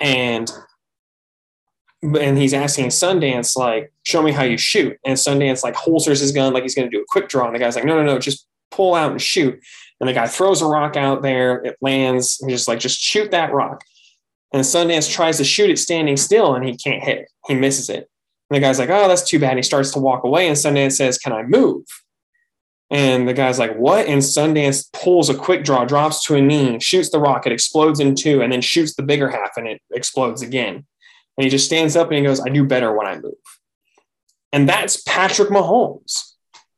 and 0.00 0.50
and 2.02 2.38
he's 2.38 2.54
asking 2.54 2.86
Sundance 2.86 3.56
like, 3.56 3.92
"Show 4.04 4.22
me 4.22 4.32
how 4.32 4.42
you 4.42 4.56
shoot." 4.56 4.96
And 5.04 5.16
Sundance 5.16 5.62
like 5.62 5.76
holsters 5.76 6.20
his 6.20 6.32
gun 6.32 6.52
like 6.52 6.62
he's 6.62 6.74
going 6.74 6.90
to 6.90 6.96
do 6.96 7.02
a 7.02 7.06
quick 7.08 7.28
draw, 7.28 7.46
and 7.46 7.54
the 7.54 7.60
guy's 7.60 7.76
like, 7.76 7.84
"No, 7.84 7.96
no, 7.96 8.04
no, 8.04 8.18
just 8.18 8.46
pull 8.70 8.94
out 8.94 9.12
and 9.12 9.22
shoot." 9.22 9.58
And 10.00 10.08
the 10.08 10.14
guy 10.14 10.26
throws 10.26 10.62
a 10.62 10.66
rock 10.66 10.96
out 10.96 11.22
there, 11.22 11.62
it 11.62 11.76
lands, 11.80 12.38
and 12.40 12.50
just 12.50 12.68
like, 12.68 12.80
"Just 12.80 12.98
shoot 13.00 13.30
that 13.30 13.52
rock." 13.52 13.84
And 14.52 14.62
Sundance 14.62 15.12
tries 15.12 15.36
to 15.36 15.44
shoot 15.44 15.70
it 15.70 15.78
standing 15.78 16.16
still, 16.16 16.54
and 16.54 16.64
he 16.64 16.76
can't 16.76 17.04
hit 17.04 17.18
it. 17.18 17.28
He 17.46 17.54
misses 17.54 17.88
it. 17.88 18.08
And 18.48 18.56
the 18.56 18.60
guy's 18.60 18.78
like, 18.80 18.90
"Oh, 18.90 19.06
that's 19.06 19.28
too 19.28 19.38
bad." 19.38 19.50
And 19.50 19.58
he 19.58 19.62
starts 19.62 19.92
to 19.92 20.00
walk 20.00 20.24
away, 20.24 20.48
and 20.48 20.56
Sundance 20.56 20.92
says, 20.92 21.18
"Can 21.18 21.32
I 21.32 21.44
move?" 21.44 21.84
And 22.90 23.28
the 23.28 23.34
guy's 23.34 23.58
like, 23.58 23.76
What? 23.76 24.06
And 24.06 24.20
Sundance 24.20 24.92
pulls 24.92 25.30
a 25.30 25.34
quick 25.34 25.64
draw, 25.64 25.84
drops 25.84 26.24
to 26.24 26.34
a 26.34 26.40
knee, 26.40 26.80
shoots 26.80 27.10
the 27.10 27.20
rocket, 27.20 27.52
explodes 27.52 28.00
in 28.00 28.14
two, 28.14 28.42
and 28.42 28.52
then 28.52 28.60
shoots 28.60 28.94
the 28.94 29.02
bigger 29.02 29.28
half 29.28 29.56
and 29.56 29.68
it 29.68 29.80
explodes 29.92 30.42
again. 30.42 30.84
And 31.36 31.44
he 31.44 31.48
just 31.48 31.66
stands 31.66 31.96
up 31.96 32.08
and 32.08 32.16
he 32.18 32.24
goes, 32.24 32.40
I 32.40 32.48
do 32.48 32.64
better 32.64 32.94
when 32.96 33.06
I 33.06 33.16
move. 33.16 33.34
And 34.52 34.68
that's 34.68 35.02
Patrick 35.02 35.50
Mahomes. 35.50 36.34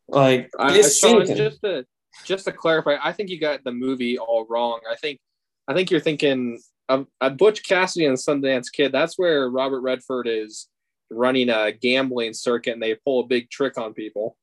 Like 0.09 0.51
this 0.69 1.03
I, 1.03 1.25
just 1.25 1.63
to 1.63 1.87
just 2.25 2.45
to 2.45 2.53
clarify, 2.53 2.97
I 3.03 3.13
think 3.13 3.31
you 3.31 3.41
got 3.41 3.65
the 3.65 3.73
movie 3.73 4.19
all 4.19 4.47
wrong. 4.49 4.81
I 4.91 4.97
think 4.97 5.19
I 5.67 5.75
think 5.75 5.91
you're 5.91 6.01
thinking 6.01 6.61
of, 6.89 7.07
of 7.21 7.37
Butch 7.39 7.67
Cassidy 7.67 8.07
and 8.07 8.19
Sundance 8.19 8.67
Kid. 8.71 8.93
That's 8.93 9.19
where 9.19 9.49
Robert 9.49 9.81
Redford 9.81 10.29
is 10.29 10.69
running 11.11 11.49
a 11.49 11.73
gambling 11.73 12.35
circuit 12.35 12.75
and 12.75 12.83
they 12.83 12.95
pull 12.95 13.21
a 13.21 13.27
big 13.27 13.49
trick 13.51 13.79
on 13.79 13.95
people. 13.95 14.37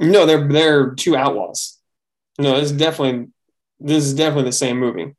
No, 0.00 0.24
they're 0.24 0.48
they're 0.48 0.94
two 0.94 1.16
outlaws. 1.16 1.78
No, 2.38 2.58
this 2.58 2.70
is 2.70 2.76
definitely 2.76 3.28
this 3.78 4.04
is 4.04 4.14
definitely 4.14 4.44
the 4.44 4.52
same 4.52 4.78
movie. 4.78 5.14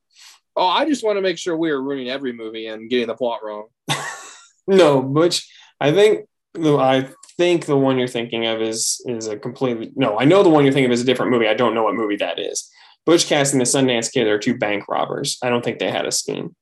Oh, 0.55 0.67
I 0.67 0.85
just 0.85 1.03
want 1.03 1.17
to 1.17 1.21
make 1.21 1.37
sure 1.37 1.55
we 1.55 1.69
are 1.69 1.81
ruining 1.81 2.09
every 2.09 2.33
movie 2.33 2.67
and 2.67 2.89
getting 2.89 3.07
the 3.07 3.15
plot 3.15 3.39
wrong. 3.43 3.67
no, 4.67 5.01
Butch. 5.01 5.47
I 5.79 5.91
think 5.91 6.27
the 6.53 6.77
I 6.77 7.09
think 7.37 7.65
the 7.65 7.77
one 7.77 7.97
you're 7.97 8.07
thinking 8.07 8.47
of 8.47 8.61
is 8.61 9.01
is 9.05 9.27
a 9.27 9.37
completely 9.37 9.91
no. 9.95 10.19
I 10.19 10.25
know 10.25 10.41
the 10.41 10.49
one 10.49 10.63
you're 10.63 10.73
thinking 10.73 10.91
of 10.91 10.93
is 10.93 11.01
a 11.01 11.05
different 11.05 11.31
movie. 11.31 11.47
I 11.47 11.53
don't 11.53 11.75
know 11.75 11.83
what 11.83 11.95
movie 11.95 12.17
that 12.17 12.39
is. 12.39 12.69
Butch 13.05 13.27
Cassidy 13.27 13.57
and 13.57 13.65
the 13.65 13.69
Sundance 13.93 14.11
Kid 14.11 14.27
are 14.27 14.39
two 14.39 14.57
bank 14.57 14.87
robbers. 14.87 15.37
I 15.43 15.49
don't 15.49 15.63
think 15.63 15.79
they 15.79 15.89
had 15.91 16.05
a 16.05 16.11
scheme. 16.11 16.55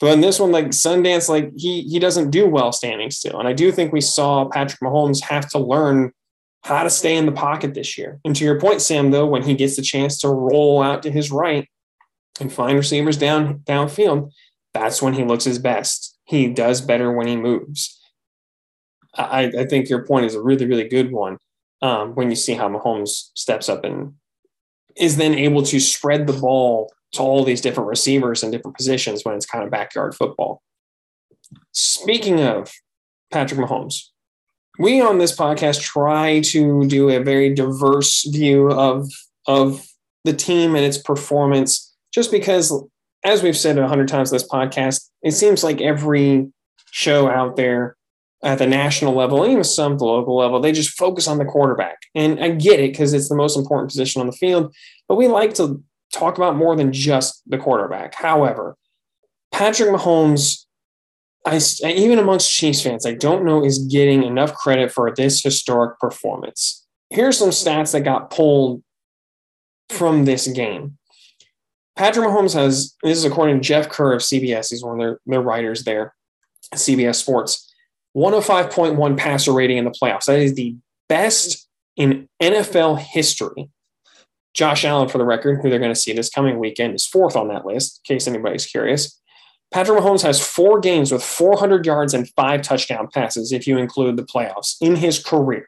But 0.00 0.14
in 0.14 0.20
this 0.20 0.40
one, 0.40 0.52
like 0.52 0.66
Sundance, 0.68 1.28
like 1.28 1.52
he 1.56 1.82
he 1.82 1.98
doesn't 1.98 2.30
do 2.30 2.48
well 2.48 2.72
standing 2.72 3.10
still, 3.10 3.38
and 3.38 3.48
I 3.48 3.52
do 3.52 3.70
think 3.70 3.92
we 3.92 4.00
saw 4.00 4.46
Patrick 4.46 4.80
Mahomes 4.80 5.22
have 5.22 5.48
to 5.50 5.58
learn 5.58 6.12
how 6.62 6.82
to 6.84 6.90
stay 6.90 7.16
in 7.16 7.26
the 7.26 7.32
pocket 7.32 7.74
this 7.74 7.98
year. 7.98 8.20
And 8.24 8.34
to 8.36 8.44
your 8.44 8.60
point, 8.60 8.80
Sam, 8.80 9.10
though, 9.10 9.26
when 9.26 9.42
he 9.42 9.54
gets 9.54 9.76
the 9.76 9.82
chance 9.82 10.18
to 10.20 10.28
roll 10.28 10.82
out 10.82 11.02
to 11.02 11.10
his 11.10 11.30
right 11.30 11.68
and 12.40 12.52
find 12.52 12.76
receivers 12.76 13.16
down 13.16 13.60
downfield, 13.60 14.30
that's 14.72 15.02
when 15.02 15.14
he 15.14 15.24
looks 15.24 15.44
his 15.44 15.58
best. 15.58 16.18
He 16.24 16.48
does 16.48 16.80
better 16.80 17.12
when 17.12 17.26
he 17.26 17.36
moves. 17.36 18.00
I, 19.14 19.52
I 19.58 19.66
think 19.66 19.90
your 19.90 20.06
point 20.06 20.26
is 20.26 20.34
a 20.34 20.40
really, 20.40 20.66
really 20.66 20.88
good 20.88 21.12
one. 21.12 21.38
Um, 21.82 22.14
when 22.14 22.30
you 22.30 22.36
see 22.36 22.54
how 22.54 22.68
Mahomes 22.68 23.30
steps 23.34 23.68
up 23.68 23.84
and 23.84 24.14
is 24.96 25.16
then 25.16 25.34
able 25.34 25.64
to 25.64 25.80
spread 25.80 26.28
the 26.28 26.32
ball 26.32 26.92
to 27.12 27.22
all 27.22 27.44
these 27.44 27.60
different 27.60 27.88
receivers 27.88 28.44
in 28.44 28.52
different 28.52 28.76
positions 28.76 29.24
when 29.24 29.34
it's 29.34 29.46
kind 29.46 29.64
of 29.64 29.70
backyard 29.70 30.14
football. 30.14 30.62
Speaking 31.72 32.40
of 32.40 32.72
Patrick 33.32 33.60
Mahomes, 33.60 34.10
we 34.78 35.00
on 35.00 35.18
this 35.18 35.36
podcast 35.36 35.80
try 35.80 36.40
to 36.40 36.86
do 36.86 37.10
a 37.10 37.22
very 37.22 37.54
diverse 37.54 38.24
view 38.24 38.70
of 38.70 39.08
of 39.46 39.86
the 40.24 40.32
team 40.32 40.74
and 40.74 40.84
its 40.84 40.98
performance 40.98 41.94
just 42.12 42.30
because 42.30 42.72
as 43.24 43.42
we've 43.42 43.56
said 43.56 43.78
a 43.78 43.88
hundred 43.88 44.08
times 44.08 44.30
this 44.30 44.46
podcast 44.46 45.08
it 45.22 45.32
seems 45.32 45.64
like 45.64 45.80
every 45.80 46.50
show 46.90 47.28
out 47.28 47.56
there 47.56 47.96
at 48.44 48.58
the 48.58 48.66
national 48.66 49.14
level 49.14 49.46
even 49.46 49.64
some 49.64 49.92
at 49.92 49.98
the 49.98 50.04
local 50.04 50.36
level 50.36 50.60
they 50.60 50.72
just 50.72 50.96
focus 50.96 51.28
on 51.28 51.38
the 51.38 51.44
quarterback. 51.44 51.98
And 52.14 52.42
i 52.42 52.50
get 52.50 52.80
it 52.80 52.92
because 52.92 53.12
it's 53.12 53.28
the 53.28 53.36
most 53.36 53.56
important 53.56 53.90
position 53.90 54.20
on 54.20 54.26
the 54.26 54.32
field 54.32 54.74
but 55.08 55.16
we 55.16 55.28
like 55.28 55.54
to 55.54 55.82
talk 56.12 56.36
about 56.36 56.56
more 56.56 56.76
than 56.76 56.92
just 56.92 57.42
the 57.46 57.58
quarterback. 57.58 58.14
However 58.14 58.76
patrick 59.50 59.90
mahomes 59.90 60.64
I 61.44 61.58
even 61.82 62.18
amongst 62.18 62.52
Chiefs 62.52 62.82
fans, 62.82 63.04
I 63.04 63.14
don't 63.14 63.44
know 63.44 63.64
is 63.64 63.78
getting 63.78 64.22
enough 64.22 64.54
credit 64.54 64.92
for 64.92 65.12
this 65.12 65.42
historic 65.42 65.98
performance. 65.98 66.86
Here's 67.10 67.38
some 67.38 67.50
stats 67.50 67.92
that 67.92 68.02
got 68.02 68.30
pulled 68.30 68.82
from 69.88 70.24
this 70.24 70.46
game. 70.46 70.98
Patrick 71.96 72.26
Mahomes 72.26 72.54
has 72.54 72.94
this 73.02 73.18
is 73.18 73.24
according 73.24 73.56
to 73.56 73.60
Jeff 73.60 73.88
Kerr 73.88 74.14
of 74.14 74.22
CBS. 74.22 74.70
He's 74.70 74.84
one 74.84 74.94
of 74.94 74.98
their, 74.98 75.20
their 75.26 75.42
writers 75.42 75.84
there, 75.84 76.14
CBS 76.74 77.16
Sports. 77.16 77.68
105.1 78.16 79.16
passer 79.16 79.52
rating 79.52 79.78
in 79.78 79.84
the 79.84 79.90
playoffs. 79.90 80.26
That 80.26 80.38
is 80.38 80.54
the 80.54 80.76
best 81.08 81.66
in 81.96 82.28
NFL 82.40 82.98
history. 82.98 83.70
Josh 84.54 84.84
Allen, 84.84 85.08
for 85.08 85.18
the 85.18 85.24
record, 85.24 85.60
who 85.60 85.70
they're 85.70 85.78
going 85.78 85.94
to 85.94 85.98
see 85.98 86.12
this 86.12 86.28
coming 86.28 86.58
weekend, 86.58 86.94
is 86.94 87.06
fourth 87.06 87.36
on 87.36 87.48
that 87.48 87.64
list, 87.64 88.00
in 88.04 88.14
case 88.14 88.26
anybody's 88.26 88.66
curious. 88.66 89.18
Patrick 89.72 89.98
Mahomes 89.98 90.22
has 90.22 90.44
four 90.44 90.80
games 90.80 91.10
with 91.10 91.24
400 91.24 91.86
yards 91.86 92.12
and 92.12 92.28
five 92.30 92.60
touchdown 92.60 93.08
passes, 93.12 93.52
if 93.52 93.66
you 93.66 93.78
include 93.78 94.16
the 94.16 94.22
playoffs, 94.22 94.76
in 94.80 94.96
his 94.96 95.22
career. 95.22 95.66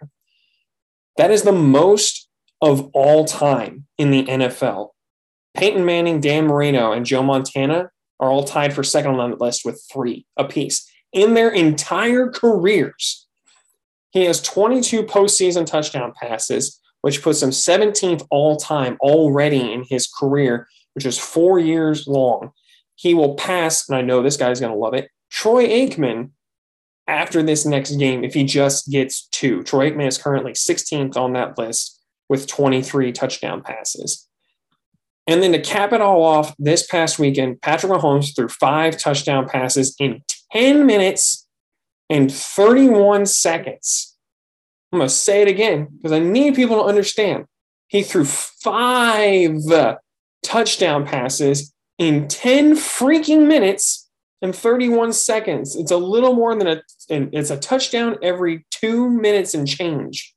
That 1.17 1.31
is 1.31 1.43
the 1.43 1.53
most 1.53 2.29
of 2.61 2.91
all 2.93 3.25
time 3.25 3.87
in 3.97 4.11
the 4.11 4.25
NFL. 4.25 4.91
Peyton 5.55 5.85
Manning, 5.85 6.21
Dan 6.21 6.47
Marino, 6.47 6.93
and 6.93 7.07
Joe 7.07 7.23
Montana 7.23 7.91
are 8.21 8.31
all 8.31 8.45
tied 8.45 8.75
for 8.75 8.83
second 8.83 9.19
on 9.19 9.31
that 9.31 9.41
list 9.41 9.65
with 9.65 9.83
three 9.91 10.27
apiece 10.37 10.91
in 11.13 11.35
their 11.35 11.51
entire 11.51 12.29
careers. 12.29 13.27
He 14.11 14.25
has 14.25 14.43
22 14.43 15.05
postseason 15.05 15.65
touchdown 15.65 16.13
passes, 16.21 16.79
which 17.01 17.23
puts 17.23 17.43
him 17.43 17.51
17th 17.51 18.27
all 18.31 18.57
time 18.57 18.99
already 19.01 19.73
in 19.73 19.85
his 19.89 20.07
career, 20.09 20.69
which 20.93 21.07
is 21.07 21.19
four 21.19 21.59
years 21.59 22.07
long 22.07 22.53
he 22.97 23.15
will 23.15 23.35
pass, 23.35 23.89
and 23.89 23.97
I 23.97 24.03
know 24.03 24.23
this 24.23 24.37
guy's 24.37 24.61
going 24.61 24.73
to 24.73 24.79
love 24.79 24.95
it, 24.95 25.11
Troy 25.31 25.67
Aikman 25.67 26.31
after 27.07 27.43
this 27.43 27.67
next 27.67 27.97
game 27.97 28.25
if 28.25 28.35
he 28.35 28.45
just 28.45 28.91
gets 28.91 29.27
two. 29.29 29.63
Troy 29.63 29.91
Aikman 29.91 30.07
is 30.07 30.19
currently 30.19 30.53
16th 30.53 31.17
on 31.17 31.33
that 31.35 31.59
list 31.59 32.01
with 32.29 32.47
23 32.47 33.13
touchdown 33.13 33.63
passes. 33.63 34.27
And 35.27 35.43
then 35.43 35.53
to 35.53 35.61
cap 35.61 35.93
it 35.93 36.01
all 36.01 36.23
off, 36.23 36.55
this 36.59 36.87
past 36.87 37.19
weekend, 37.19 37.61
Patrick 37.63 37.93
Mahomes 37.93 38.35
threw 38.35 38.49
five 38.49 38.99
touchdown 38.99 39.49
passes 39.49 39.95
in 39.99 40.23
10 40.53 40.87
minutes 40.87 41.47
and 42.11 42.33
31 42.33 43.27
seconds. 43.27 44.17
I'm 44.93 45.01
going 45.01 45.09
to 45.09 45.15
say 45.15 45.43
it 45.43 45.49
again 45.49 45.89
because 45.97 46.13
I 46.13 46.21
need 46.21 46.55
people 46.55 46.77
to 46.77 46.85
understand. 46.85 47.47
He 47.89 48.03
threw 48.03 48.25
five 48.25 49.63
touchdown 50.43 51.07
passes 51.07 51.74
in 51.99 52.29
10 52.29 52.75
freaking 52.75 53.47
minutes 53.47 54.11
and 54.43 54.55
31 54.55 55.13
seconds. 55.13 55.77
It's 55.77 55.91
a 55.91 55.97
little 55.97 56.35
more 56.35 56.55
than 56.57 56.67
a, 56.67 56.83
it's 57.09 57.51
a 57.51 57.59
touchdown 57.59 58.17
every 58.23 58.67
two 58.71 59.09
minutes 59.09 59.55
and 59.55 59.67
change. 59.67 60.35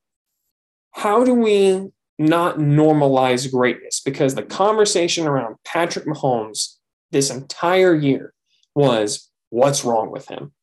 How 0.91 1.23
do 1.23 1.33
we 1.33 1.89
not 2.17 2.57
normalize 2.57 3.51
greatness? 3.51 4.01
Because 4.03 4.35
the 4.35 4.43
conversation 4.43 5.27
around 5.27 5.57
Patrick 5.65 6.05
Mahomes 6.05 6.75
this 7.11 7.29
entire 7.29 7.95
year 7.95 8.33
was 8.75 9.29
what's 9.49 9.83
wrong 9.83 10.11
with 10.11 10.27
him? 10.27 10.53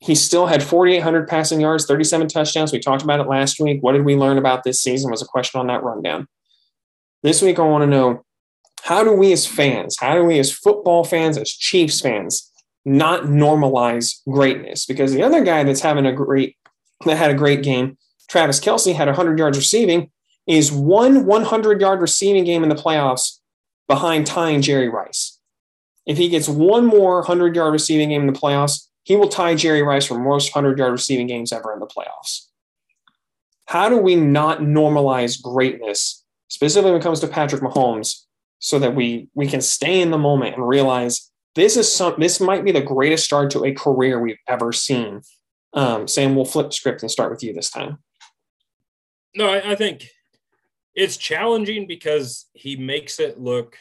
He 0.00 0.16
still 0.16 0.46
had 0.46 0.64
4,800 0.64 1.28
passing 1.28 1.60
yards, 1.60 1.86
37 1.86 2.26
touchdowns. 2.26 2.72
We 2.72 2.80
talked 2.80 3.04
about 3.04 3.20
it 3.20 3.28
last 3.28 3.60
week. 3.60 3.82
What 3.82 3.92
did 3.92 4.04
we 4.04 4.16
learn 4.16 4.36
about 4.36 4.64
this 4.64 4.80
season? 4.80 5.12
Was 5.12 5.22
a 5.22 5.26
question 5.26 5.60
on 5.60 5.68
that 5.68 5.84
rundown. 5.84 6.26
This 7.22 7.40
week, 7.40 7.60
I 7.60 7.62
want 7.62 7.82
to 7.82 7.86
know 7.86 8.24
how 8.82 9.04
do 9.04 9.12
we 9.12 9.32
as 9.32 9.46
fans, 9.46 9.96
how 9.98 10.14
do 10.14 10.24
we 10.24 10.38
as 10.40 10.50
football 10.50 11.04
fans, 11.04 11.38
as 11.38 11.50
Chiefs 11.50 12.00
fans, 12.00 12.50
not 12.84 13.22
normalize 13.22 14.20
greatness? 14.28 14.86
Because 14.86 15.12
the 15.12 15.22
other 15.22 15.44
guy 15.44 15.62
that's 15.62 15.80
having 15.80 16.04
a 16.04 16.12
great, 16.12 16.56
that 17.04 17.16
had 17.16 17.30
a 17.30 17.34
great 17.34 17.62
game, 17.62 17.96
Travis 18.28 18.58
Kelce 18.58 18.94
had 18.94 19.06
100 19.06 19.38
yards 19.38 19.56
receiving, 19.56 20.10
is 20.48 20.72
one 20.72 21.26
100 21.26 21.80
yard 21.80 22.00
receiving 22.00 22.44
game 22.44 22.64
in 22.64 22.68
the 22.68 22.74
playoffs 22.74 23.38
behind 23.86 24.26
tying 24.26 24.62
Jerry 24.62 24.88
Rice. 24.88 25.38
If 26.04 26.18
he 26.18 26.28
gets 26.28 26.48
one 26.48 26.84
more 26.84 27.18
100 27.18 27.54
yard 27.54 27.72
receiving 27.72 28.08
game 28.08 28.22
in 28.22 28.32
the 28.32 28.38
playoffs, 28.38 28.88
he 29.04 29.14
will 29.14 29.28
tie 29.28 29.54
Jerry 29.54 29.82
Rice 29.82 30.06
for 30.06 30.18
most 30.18 30.54
100 30.54 30.76
yard 30.76 30.90
receiving 30.90 31.28
games 31.28 31.52
ever 31.52 31.72
in 31.72 31.78
the 31.78 31.86
playoffs. 31.86 32.48
How 33.66 33.88
do 33.88 33.96
we 33.96 34.16
not 34.16 34.58
normalize 34.58 35.40
greatness, 35.40 36.24
specifically 36.48 36.90
when 36.90 37.00
it 37.00 37.04
comes 37.04 37.20
to 37.20 37.28
Patrick 37.28 37.62
Mahomes, 37.62 38.24
so 38.62 38.78
that 38.78 38.94
we 38.94 39.28
we 39.34 39.48
can 39.48 39.60
stay 39.60 40.00
in 40.00 40.12
the 40.12 40.18
moment 40.18 40.54
and 40.54 40.66
realize 40.66 41.30
this 41.56 41.76
is 41.76 41.92
some 41.92 42.14
this 42.18 42.40
might 42.40 42.64
be 42.64 42.70
the 42.70 42.80
greatest 42.80 43.24
start 43.24 43.50
to 43.50 43.64
a 43.64 43.74
career 43.74 44.20
we've 44.20 44.38
ever 44.48 44.72
seen. 44.72 45.20
Um, 45.74 46.06
Sam, 46.06 46.36
we'll 46.36 46.44
flip 46.44 46.72
script 46.72 47.02
and 47.02 47.10
start 47.10 47.32
with 47.32 47.42
you 47.42 47.52
this 47.52 47.70
time. 47.70 47.98
No, 49.34 49.48
I, 49.48 49.72
I 49.72 49.74
think 49.74 50.08
it's 50.94 51.16
challenging 51.16 51.86
because 51.88 52.46
he 52.52 52.76
makes 52.76 53.18
it 53.18 53.38
look 53.38 53.76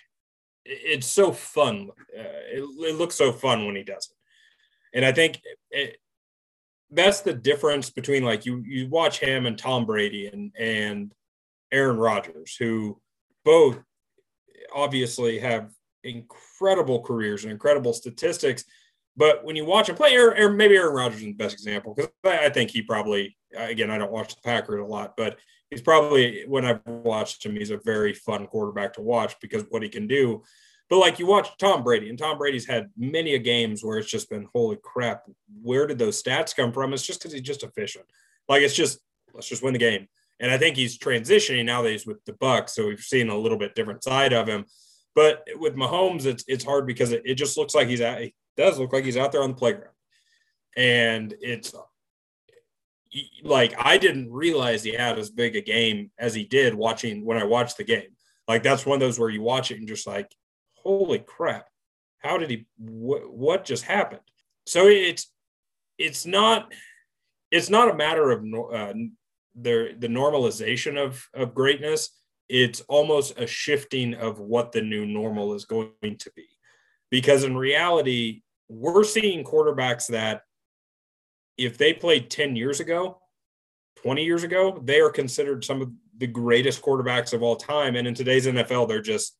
it's 0.65 1.07
so 1.07 1.31
fun. 1.31 1.89
Uh, 2.17 2.21
it, 2.21 2.63
it, 2.63 2.95
looks 2.95 3.15
so 3.15 3.31
fun 3.31 3.65
when 3.65 3.75
he 3.75 3.83
does 3.83 4.09
it, 4.11 4.97
and 4.97 5.05
I 5.05 5.11
think 5.11 5.41
it, 5.69 5.97
that's 6.89 7.21
the 7.21 7.33
difference 7.33 7.91
between 7.91 8.23
like 8.23 8.47
you 8.47 8.63
you 8.65 8.87
watch 8.89 9.19
him 9.19 9.45
and 9.45 9.57
Tom 9.57 9.85
Brady 9.85 10.27
and 10.27 10.51
and 10.57 11.13
Aaron 11.71 11.97
Rodgers, 11.97 12.55
who 12.55 12.99
both 13.45 13.77
obviously 14.73 15.39
have 15.39 15.71
incredible 16.03 17.01
careers 17.01 17.43
and 17.43 17.51
incredible 17.51 17.93
statistics. 17.93 18.63
But 19.17 19.43
when 19.43 19.55
you 19.55 19.65
watch 19.65 19.89
him 19.89 19.95
play, 19.95 20.15
or, 20.15 20.49
maybe 20.51 20.75
Aaron 20.75 20.95
Rodgers 20.95 21.19
is 21.19 21.25
the 21.25 21.33
best 21.33 21.53
example 21.53 21.93
because 21.93 22.11
I 22.23 22.49
think 22.49 22.71
he 22.71 22.81
probably, 22.81 23.37
again, 23.55 23.91
I 23.91 23.97
don't 23.97 24.11
watch 24.11 24.35
the 24.35 24.41
Packers 24.41 24.79
a 24.79 24.85
lot, 24.85 25.15
but 25.17 25.37
he's 25.69 25.81
probably 25.81 26.43
when 26.47 26.65
I've 26.65 26.85
watched 26.85 27.45
him, 27.45 27.55
he's 27.55 27.71
a 27.71 27.79
very 27.83 28.13
fun 28.13 28.47
quarterback 28.47 28.93
to 28.93 29.01
watch 29.01 29.35
because 29.41 29.63
what 29.69 29.83
he 29.83 29.89
can 29.89 30.07
do. 30.07 30.43
But 30.89 30.99
like 30.99 31.19
you 31.19 31.25
watch 31.25 31.49
Tom 31.57 31.83
Brady, 31.83 32.09
and 32.09 32.19
Tom 32.19 32.37
Brady's 32.37 32.67
had 32.67 32.89
many 32.97 33.33
a 33.33 33.39
games 33.39 33.83
where 33.83 33.97
it's 33.97 34.11
just 34.11 34.29
been 34.29 34.47
holy 34.53 34.77
crap. 34.83 35.23
Where 35.61 35.87
did 35.87 35.97
those 35.97 36.21
stats 36.21 36.55
come 36.55 36.73
from? 36.73 36.93
It's 36.93 37.05
just 37.05 37.19
because 37.19 37.33
he's 37.33 37.41
just 37.41 37.63
efficient. 37.63 38.05
Like 38.49 38.61
it's 38.61 38.75
just 38.75 38.99
let's 39.33 39.47
just 39.47 39.63
win 39.63 39.73
the 39.73 39.79
game. 39.79 40.07
And 40.41 40.51
I 40.51 40.57
think 40.57 40.75
he's 40.75 40.97
transitioning 40.97 41.65
now 41.65 41.83
that 41.83 41.91
he's 41.91 42.07
with 42.07 42.25
the 42.25 42.33
Bucs, 42.33 42.71
so 42.71 42.87
we've 42.87 42.99
seen 42.99 43.29
a 43.29 43.37
little 43.37 43.59
bit 43.59 43.75
different 43.75 44.03
side 44.03 44.33
of 44.33 44.47
him. 44.47 44.65
But 45.13 45.45
with 45.55 45.75
Mahomes, 45.75 46.25
it's 46.25 46.43
it's 46.47 46.65
hard 46.65 46.87
because 46.87 47.11
it, 47.11 47.21
it 47.25 47.35
just 47.35 47.57
looks 47.57 47.75
like 47.75 47.87
he's 47.87 48.01
does 48.57 48.79
look 48.79 48.91
like 48.91 49.05
he's 49.05 49.17
out 49.17 49.31
there 49.31 49.43
on 49.43 49.51
the 49.51 49.55
playground, 49.55 49.93
and 50.75 51.33
it's 51.41 51.73
like 53.43 53.75
I 53.77 53.99
didn't 53.99 54.31
realize 54.31 54.83
he 54.83 54.93
had 54.93 55.19
as 55.19 55.29
big 55.29 55.55
a 55.55 55.61
game 55.61 56.09
as 56.17 56.33
he 56.33 56.43
did 56.43 56.73
watching 56.73 57.23
when 57.23 57.37
I 57.37 57.43
watched 57.43 57.77
the 57.77 57.83
game. 57.83 58.15
Like 58.47 58.63
that's 58.63 58.85
one 58.85 58.95
of 58.95 58.99
those 58.99 59.19
where 59.19 59.29
you 59.29 59.43
watch 59.43 59.69
it 59.69 59.77
and 59.77 59.87
just 59.87 60.07
like, 60.07 60.33
holy 60.73 61.19
crap, 61.19 61.67
how 62.17 62.37
did 62.37 62.49
he? 62.49 62.65
Wh- 62.77 63.31
what 63.31 63.63
just 63.63 63.83
happened? 63.83 64.21
So 64.65 64.87
it's 64.87 65.31
it's 65.99 66.25
not 66.25 66.73
it's 67.51 67.69
not 67.69 67.91
a 67.91 67.95
matter 67.95 68.31
of 68.31 68.43
uh, 68.73 68.93
the 69.55 69.95
the 69.97 70.07
normalization 70.07 70.97
of 70.97 71.27
of 71.33 71.53
greatness. 71.53 72.09
It's 72.49 72.81
almost 72.81 73.39
a 73.39 73.47
shifting 73.47 74.13
of 74.13 74.39
what 74.39 74.71
the 74.71 74.81
new 74.81 75.05
normal 75.05 75.53
is 75.53 75.65
going 75.65 75.91
to 76.01 76.31
be, 76.35 76.47
because 77.09 77.43
in 77.43 77.55
reality, 77.55 78.41
we're 78.67 79.05
seeing 79.05 79.45
quarterbacks 79.45 80.07
that 80.07 80.41
if 81.57 81.77
they 81.77 81.93
played 81.93 82.29
10 82.29 82.55
years 82.55 82.79
ago, 82.79 83.21
20 84.01 84.23
years 84.23 84.43
ago, 84.43 84.81
they 84.83 84.99
are 84.99 85.09
considered 85.09 85.63
some 85.63 85.81
of 85.81 85.91
the 86.17 86.27
greatest 86.27 86.81
quarterbacks 86.81 87.33
of 87.33 87.43
all 87.43 87.55
time. 87.55 87.95
And 87.95 88.07
in 88.07 88.13
today's 88.13 88.47
NFL, 88.47 88.87
they're 88.87 89.01
just 89.01 89.37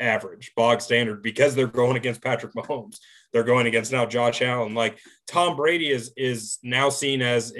average, 0.00 0.52
bog 0.56 0.80
standard 0.80 1.22
because 1.22 1.54
they're 1.54 1.66
going 1.66 1.96
against 1.96 2.22
Patrick 2.22 2.54
Mahomes. 2.54 2.98
They're 3.32 3.44
going 3.44 3.66
against 3.66 3.92
now 3.92 4.06
Josh 4.06 4.42
Allen. 4.42 4.74
Like 4.74 4.98
Tom 5.28 5.56
Brady 5.56 5.90
is 5.90 6.12
is 6.16 6.58
now 6.62 6.88
seen 6.88 7.22
as 7.22 7.52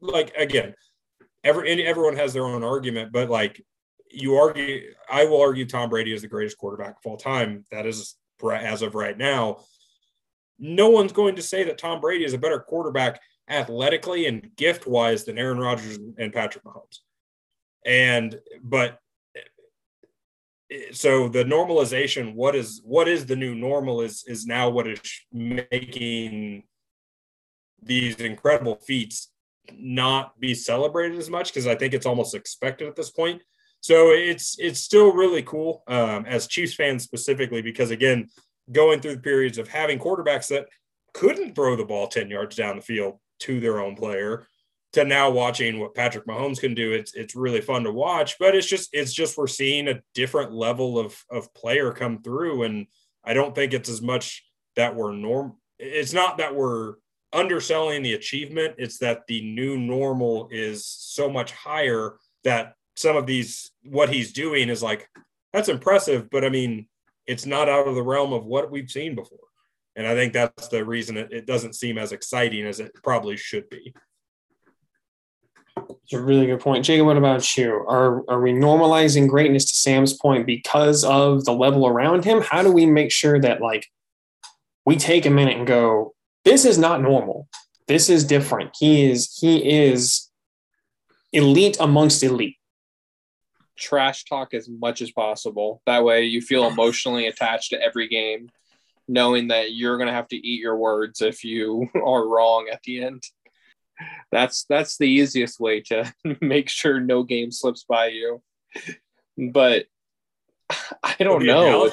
like 0.00 0.34
again, 0.36 0.74
every 1.44 1.86
everyone 1.86 2.16
has 2.16 2.32
their 2.32 2.44
own 2.44 2.62
argument, 2.64 3.12
but 3.12 3.30
like 3.30 3.64
you 4.10 4.36
argue, 4.36 4.92
I 5.10 5.24
will 5.24 5.40
argue 5.40 5.66
Tom 5.66 5.88
Brady 5.88 6.12
is 6.12 6.22
the 6.22 6.28
greatest 6.28 6.58
quarterback 6.58 6.96
of 6.98 7.10
all 7.10 7.16
time. 7.16 7.64
That 7.70 7.86
is 7.86 8.16
as 8.42 8.82
of 8.82 8.94
right 8.94 9.16
now 9.16 9.58
no 10.60 10.90
one's 10.90 11.12
going 11.12 11.34
to 11.36 11.42
say 11.42 11.64
that 11.64 11.78
Tom 11.78 12.00
Brady 12.00 12.24
is 12.24 12.34
a 12.34 12.38
better 12.38 12.60
quarterback 12.60 13.20
athletically 13.48 14.26
and 14.26 14.54
gift 14.56 14.86
wise 14.86 15.24
than 15.24 15.38
Aaron 15.38 15.58
Rodgers 15.58 15.98
and 16.18 16.32
Patrick 16.32 16.62
Mahomes. 16.64 16.98
And 17.84 18.38
but 18.62 18.98
eh, 20.70 20.92
so 20.92 21.28
the 21.28 21.44
normalization 21.44 22.34
what 22.34 22.54
is 22.54 22.82
what 22.84 23.08
is 23.08 23.24
the 23.24 23.34
new 23.34 23.54
normal 23.54 24.02
is 24.02 24.22
is 24.28 24.46
now 24.46 24.68
what 24.68 24.86
is 24.86 25.00
making 25.32 26.64
these 27.82 28.16
incredible 28.16 28.76
feats 28.76 29.32
not 29.72 30.38
be 30.40 30.54
celebrated 30.54 31.18
as 31.18 31.30
much 31.30 31.52
because 31.52 31.66
I 31.66 31.74
think 31.74 31.94
it's 31.94 32.06
almost 32.06 32.34
expected 32.34 32.88
at 32.88 32.96
this 32.96 33.10
point. 33.10 33.42
So 33.80 34.10
it's 34.10 34.58
it's 34.58 34.80
still 34.80 35.12
really 35.12 35.42
cool 35.42 35.82
um, 35.86 36.26
as 36.26 36.46
Chiefs 36.46 36.74
fans 36.74 37.02
specifically 37.02 37.62
because 37.62 37.90
again 37.90 38.28
going 38.70 39.00
through 39.00 39.16
the 39.16 39.22
periods 39.22 39.58
of 39.58 39.68
having 39.68 39.98
quarterbacks 39.98 40.48
that 40.48 40.66
couldn't 41.12 41.54
throw 41.54 41.74
the 41.74 41.84
ball 41.84 42.06
10 42.06 42.30
yards 42.30 42.54
down 42.56 42.76
the 42.76 42.82
field 42.82 43.18
to 43.40 43.58
their 43.58 43.80
own 43.80 43.96
player 43.96 44.46
to 44.92 45.04
now 45.04 45.30
watching 45.30 45.80
what 45.80 45.94
Patrick 45.94 46.26
Mahomes 46.26 46.60
can 46.60 46.74
do. 46.74 46.92
It's 46.92 47.14
it's 47.14 47.34
really 47.34 47.60
fun 47.60 47.84
to 47.84 47.92
watch, 47.92 48.36
but 48.38 48.54
it's 48.54 48.66
just 48.66 48.90
it's 48.92 49.12
just 49.12 49.38
we're 49.38 49.46
seeing 49.46 49.88
a 49.88 50.02
different 50.14 50.52
level 50.52 50.98
of 50.98 51.16
of 51.30 51.52
player 51.54 51.92
come 51.92 52.22
through. 52.22 52.64
And 52.64 52.86
I 53.24 53.34
don't 53.34 53.54
think 53.54 53.72
it's 53.72 53.88
as 53.88 54.02
much 54.02 54.44
that 54.76 54.94
we're 54.94 55.12
norm 55.12 55.56
it's 55.80 56.12
not 56.12 56.38
that 56.38 56.54
we're 56.54 56.94
underselling 57.32 58.02
the 58.02 58.14
achievement, 58.14 58.74
it's 58.78 58.98
that 58.98 59.26
the 59.28 59.42
new 59.42 59.78
normal 59.78 60.48
is 60.50 60.86
so 60.86 61.30
much 61.30 61.52
higher 61.52 62.16
that 62.44 62.74
some 62.96 63.16
of 63.16 63.26
these 63.26 63.70
what 63.84 64.10
he's 64.10 64.32
doing 64.32 64.68
is 64.68 64.82
like 64.82 65.08
that's 65.52 65.68
impressive, 65.68 66.28
but 66.30 66.44
I 66.44 66.48
mean 66.48 66.86
it's 67.26 67.46
not 67.46 67.68
out 67.68 67.86
of 67.86 67.94
the 67.94 68.02
realm 68.02 68.32
of 68.32 68.44
what 68.44 68.70
we've 68.70 68.90
seen 68.90 69.14
before. 69.14 69.38
And 69.96 70.06
I 70.06 70.14
think 70.14 70.32
that's 70.32 70.68
the 70.68 70.84
reason 70.84 71.16
it, 71.16 71.32
it 71.32 71.46
doesn't 71.46 71.74
seem 71.74 71.98
as 71.98 72.12
exciting 72.12 72.66
as 72.66 72.80
it 72.80 72.92
probably 73.02 73.36
should 73.36 73.68
be. 73.68 73.94
It's 75.76 76.12
a 76.12 76.20
really 76.20 76.46
good 76.46 76.60
point. 76.60 76.84
Jacob, 76.84 77.06
what 77.06 77.16
about 77.16 77.56
you? 77.56 77.72
Are, 77.72 78.28
are 78.28 78.40
we 78.40 78.52
normalizing 78.52 79.28
greatness 79.28 79.64
to 79.66 79.74
Sam's 79.74 80.14
point 80.14 80.46
because 80.46 81.04
of 81.04 81.44
the 81.44 81.52
level 81.52 81.86
around 81.86 82.24
him? 82.24 82.40
How 82.40 82.62
do 82.62 82.72
we 82.72 82.86
make 82.86 83.12
sure 83.12 83.40
that, 83.40 83.60
like, 83.60 83.86
we 84.84 84.96
take 84.96 85.26
a 85.26 85.30
minute 85.30 85.56
and 85.56 85.66
go, 85.66 86.14
this 86.44 86.64
is 86.64 86.78
not 86.78 87.02
normal. 87.02 87.48
This 87.86 88.08
is 88.08 88.24
different. 88.24 88.70
He 88.78 89.10
is, 89.10 89.36
he 89.40 89.58
is 89.88 90.30
elite 91.32 91.76
amongst 91.80 92.22
elite 92.22 92.56
trash 93.80 94.24
talk 94.24 94.54
as 94.54 94.68
much 94.68 95.00
as 95.02 95.10
possible. 95.10 95.82
That 95.86 96.04
way 96.04 96.24
you 96.24 96.40
feel 96.40 96.68
emotionally 96.68 97.26
attached 97.26 97.70
to 97.70 97.82
every 97.82 98.06
game, 98.06 98.50
knowing 99.08 99.48
that 99.48 99.72
you're 99.72 99.96
going 99.96 100.06
to 100.06 100.12
have 100.12 100.28
to 100.28 100.36
eat 100.36 100.60
your 100.60 100.76
words 100.76 101.22
if 101.22 101.42
you 101.42 101.88
are 101.94 102.28
wrong 102.28 102.68
at 102.72 102.82
the 102.84 103.02
end. 103.02 103.24
That's 104.30 104.64
that's 104.64 104.96
the 104.96 105.08
easiest 105.08 105.60
way 105.60 105.80
to 105.82 106.12
make 106.40 106.68
sure 106.68 107.00
no 107.00 107.22
game 107.22 107.50
slips 107.50 107.84
by 107.84 108.08
you. 108.08 108.42
But 109.36 109.86
I 111.02 111.16
don't 111.18 111.44
know. 111.44 111.90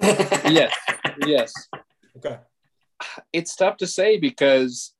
yes. 0.00 0.74
Yes. 1.26 1.52
Okay. 2.16 2.38
It's 3.32 3.56
tough 3.56 3.78
to 3.78 3.86
say 3.86 4.18
because 4.18 4.92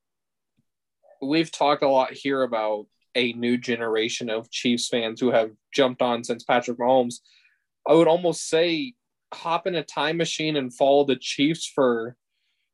we've 1.23 1.51
talked 1.51 1.83
a 1.83 1.89
lot 1.89 2.13
here 2.13 2.43
about 2.43 2.87
a 3.15 3.33
new 3.33 3.59
generation 3.59 4.31
of 4.31 4.51
Chiefs 4.51 4.89
fans 4.89 5.21
who 5.21 5.31
have 5.31 5.51
jumped 5.75 6.03
on 6.03 6.25
since 6.25 6.45
Patrick 6.45 6.79
Mahomes. 6.79 7.17
I 7.89 7.95
would 7.95 8.09
almost 8.09 8.49
say 8.49 8.95
hop 9.33 9.67
in 9.67 9.75
a 9.75 9.83
time 9.83 10.17
machine 10.17 10.57
and 10.57 10.75
follow 10.75 11.05
the 11.05 11.17
Chiefs 11.17 11.67
for, 11.67 12.17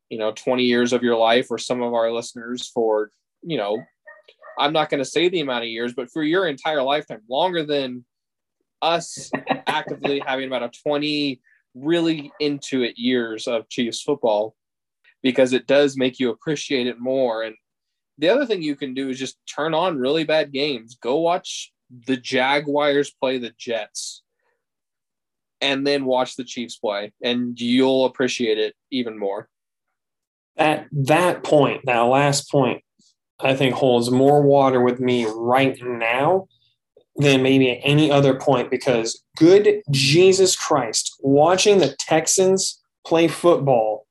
you 0.09 0.17
know, 0.17 0.31
20 0.31 0.63
years 0.63 0.93
of 0.93 1.03
your 1.03 1.15
life, 1.15 1.47
or 1.49 1.57
some 1.57 1.81
of 1.81 1.93
our 1.93 2.11
listeners 2.11 2.67
for, 2.67 3.11
you 3.41 3.57
know, 3.57 3.81
I'm 4.59 4.73
not 4.73 4.89
going 4.89 4.99
to 4.99 5.09
say 5.09 5.29
the 5.29 5.41
amount 5.41 5.63
of 5.63 5.69
years, 5.69 5.93
but 5.93 6.11
for 6.11 6.23
your 6.23 6.47
entire 6.47 6.81
lifetime, 6.81 7.21
longer 7.29 7.63
than 7.63 8.05
us 8.81 9.29
actively 9.67 10.21
having 10.25 10.47
about 10.47 10.63
a 10.63 10.71
20 10.83 11.41
really 11.75 12.31
into 12.39 12.83
it 12.83 12.97
years 12.97 13.47
of 13.47 13.69
Chiefs 13.69 14.01
football 14.01 14.55
because 15.21 15.53
it 15.53 15.67
does 15.67 15.97
make 15.97 16.19
you 16.19 16.29
appreciate 16.29 16.87
it 16.87 16.99
more. 16.99 17.43
And 17.43 17.55
the 18.17 18.29
other 18.29 18.45
thing 18.45 18.61
you 18.61 18.75
can 18.75 18.93
do 18.93 19.09
is 19.09 19.19
just 19.19 19.37
turn 19.47 19.73
on 19.73 19.97
really 19.97 20.23
bad 20.23 20.51
games. 20.51 20.97
Go 21.01 21.19
watch 21.19 21.71
the 22.07 22.17
Jaguars 22.17 23.11
play 23.11 23.37
the 23.37 23.53
Jets 23.57 24.23
and 25.61 25.85
then 25.85 26.05
watch 26.05 26.35
the 26.35 26.43
Chiefs 26.43 26.77
play 26.77 27.13
and 27.23 27.59
you'll 27.59 28.05
appreciate 28.05 28.57
it 28.57 28.75
even 28.91 29.17
more. 29.17 29.47
At 30.55 30.87
that 30.91 31.43
point, 31.43 31.81
that 31.85 31.99
last 31.99 32.49
point, 32.49 32.83
I 33.39 33.55
think 33.55 33.75
holds 33.75 34.09
more 34.09 34.41
water 34.41 34.81
with 34.81 34.99
me 34.99 35.25
right 35.25 35.77
now 35.81 36.47
than 37.17 37.43
maybe 37.43 37.71
at 37.71 37.79
any 37.83 38.09
other 38.09 38.35
point 38.35 38.71
because 38.71 39.23
good 39.37 39.81
Jesus 39.91 40.55
Christ, 40.55 41.15
watching 41.19 41.77
the 41.77 41.95
Texans 41.99 42.81
play 43.05 43.27
football 43.27 44.06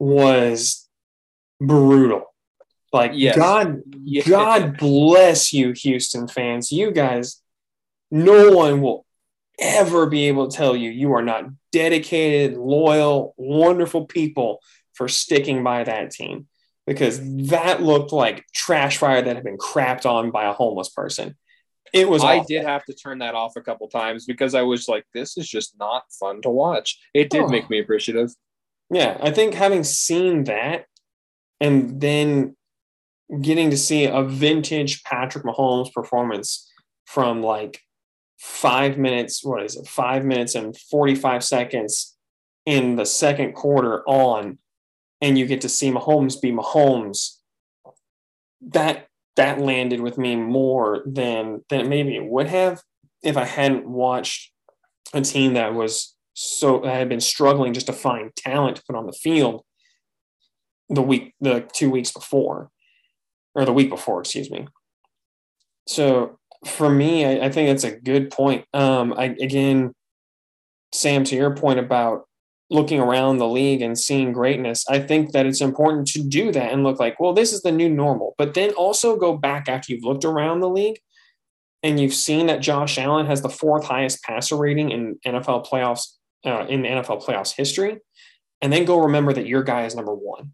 was 0.00 0.88
brutal. 1.60 2.24
Like 2.92 3.12
yes. 3.14 3.36
God, 3.36 3.82
yes. 4.02 4.28
God 4.28 4.76
bless 4.78 5.52
you, 5.52 5.72
Houston 5.72 6.26
fans. 6.26 6.72
You 6.72 6.90
guys, 6.90 7.40
no 8.10 8.50
one 8.50 8.80
will 8.80 9.06
ever 9.60 10.06
be 10.06 10.26
able 10.26 10.48
to 10.48 10.56
tell 10.56 10.74
you 10.74 10.90
you 10.90 11.12
are 11.12 11.22
not 11.22 11.44
dedicated, 11.70 12.56
loyal, 12.56 13.34
wonderful 13.36 14.06
people 14.06 14.60
for 14.94 15.06
sticking 15.06 15.62
by 15.62 15.84
that 15.84 16.10
team 16.10 16.48
because 16.86 17.20
that 17.48 17.80
looked 17.80 18.12
like 18.12 18.44
trash 18.52 18.98
fire 18.98 19.22
that 19.22 19.36
had 19.36 19.44
been 19.44 19.58
crapped 19.58 20.06
on 20.06 20.32
by 20.32 20.46
a 20.46 20.52
homeless 20.52 20.88
person. 20.88 21.36
It 21.92 22.08
was. 22.08 22.22
I 22.22 22.38
awful. 22.38 22.46
did 22.48 22.64
have 22.64 22.84
to 22.84 22.94
turn 22.94 23.18
that 23.18 23.34
off 23.34 23.56
a 23.56 23.60
couple 23.60 23.88
times 23.88 24.24
because 24.24 24.54
I 24.54 24.62
was 24.62 24.88
like, 24.88 25.04
"This 25.12 25.36
is 25.36 25.48
just 25.48 25.78
not 25.78 26.04
fun 26.18 26.40
to 26.42 26.50
watch." 26.50 26.98
It 27.14 27.30
did 27.30 27.42
oh. 27.42 27.48
make 27.48 27.68
me 27.68 27.80
appreciative. 27.80 28.30
Yeah, 28.90 29.18
I 29.20 29.30
think 29.30 29.54
having 29.54 29.84
seen 29.84 30.44
that, 30.44 30.86
and 31.60 32.00
then 32.00 32.56
getting 33.40 33.70
to 33.70 33.76
see 33.76 34.06
a 34.06 34.22
vintage 34.22 35.04
Patrick 35.04 35.44
Mahomes 35.44 35.92
performance 35.92 36.68
from 37.06 37.42
like 37.42 37.80
five 38.38 38.98
minutes. 38.98 39.44
What 39.44 39.62
is 39.62 39.76
it? 39.76 39.86
Five 39.86 40.24
minutes 40.24 40.54
and 40.54 40.76
forty-five 40.76 41.44
seconds 41.44 42.16
in 42.66 42.96
the 42.96 43.06
second 43.06 43.52
quarter 43.52 44.02
on, 44.08 44.58
and 45.20 45.38
you 45.38 45.46
get 45.46 45.60
to 45.60 45.68
see 45.68 45.90
Mahomes 45.90 46.40
be 46.40 46.50
Mahomes. 46.50 47.36
That 48.60 49.06
that 49.36 49.60
landed 49.60 50.00
with 50.00 50.18
me 50.18 50.34
more 50.34 51.02
than 51.06 51.64
than 51.68 51.88
maybe 51.88 52.16
it 52.16 52.24
would 52.24 52.48
have 52.48 52.82
if 53.22 53.36
I 53.36 53.44
hadn't 53.44 53.86
watched 53.86 54.52
a 55.12 55.20
team 55.20 55.54
that 55.54 55.74
was 55.74 56.16
so 56.34 56.84
I 56.84 56.92
had 56.92 57.08
been 57.08 57.20
struggling 57.20 57.72
just 57.72 57.86
to 57.86 57.92
find 57.92 58.34
talent 58.36 58.76
to 58.76 58.82
put 58.86 58.96
on 58.96 59.06
the 59.06 59.12
field 59.12 59.64
the 60.88 61.02
week 61.02 61.34
the 61.40 61.68
two 61.72 61.90
weeks 61.90 62.10
before 62.10 62.70
or 63.54 63.64
the 63.64 63.72
week 63.72 63.90
before 63.90 64.20
excuse 64.20 64.50
me 64.50 64.66
so 65.86 66.38
for 66.66 66.90
me 66.90 67.24
I, 67.24 67.46
I 67.46 67.50
think 67.50 67.68
it's 67.68 67.84
a 67.84 67.96
good 67.96 68.30
point 68.30 68.64
um 68.74 69.14
I 69.16 69.36
again 69.40 69.92
Sam 70.92 71.24
to 71.24 71.36
your 71.36 71.54
point 71.54 71.78
about 71.78 72.26
looking 72.70 73.00
around 73.00 73.38
the 73.38 73.48
league 73.48 73.82
and 73.82 73.98
seeing 73.98 74.32
greatness, 74.32 74.84
I 74.88 75.00
think 75.00 75.32
that 75.32 75.44
it's 75.44 75.60
important 75.60 76.06
to 76.08 76.22
do 76.22 76.52
that 76.52 76.72
and 76.72 76.84
look 76.84 77.00
like, 77.00 77.18
well, 77.18 77.32
this 77.32 77.52
is 77.52 77.62
the 77.62 77.72
new 77.72 77.88
normal. 77.88 78.34
But 78.38 78.54
then 78.54 78.70
also 78.72 79.16
go 79.16 79.36
back 79.36 79.68
after 79.68 79.92
you've 79.92 80.04
looked 80.04 80.24
around 80.24 80.60
the 80.60 80.68
league 80.68 81.00
and 81.82 81.98
you've 81.98 82.14
seen 82.14 82.46
that 82.46 82.60
Josh 82.60 82.96
Allen 82.96 83.26
has 83.26 83.42
the 83.42 83.48
fourth 83.48 83.84
highest 83.84 84.22
passer 84.22 84.56
rating 84.56 84.90
in 84.90 85.18
NFL 85.26 85.66
playoffs 85.66 86.12
uh, 86.44 86.66
in 86.68 86.82
the 86.82 86.88
NFL 86.88 87.24
playoffs 87.24 87.54
history, 87.54 87.98
and 88.60 88.72
then 88.72 88.84
go 88.84 89.00
remember 89.00 89.32
that 89.32 89.46
your 89.46 89.62
guy 89.62 89.84
is 89.84 89.94
number 89.94 90.14
one. 90.14 90.52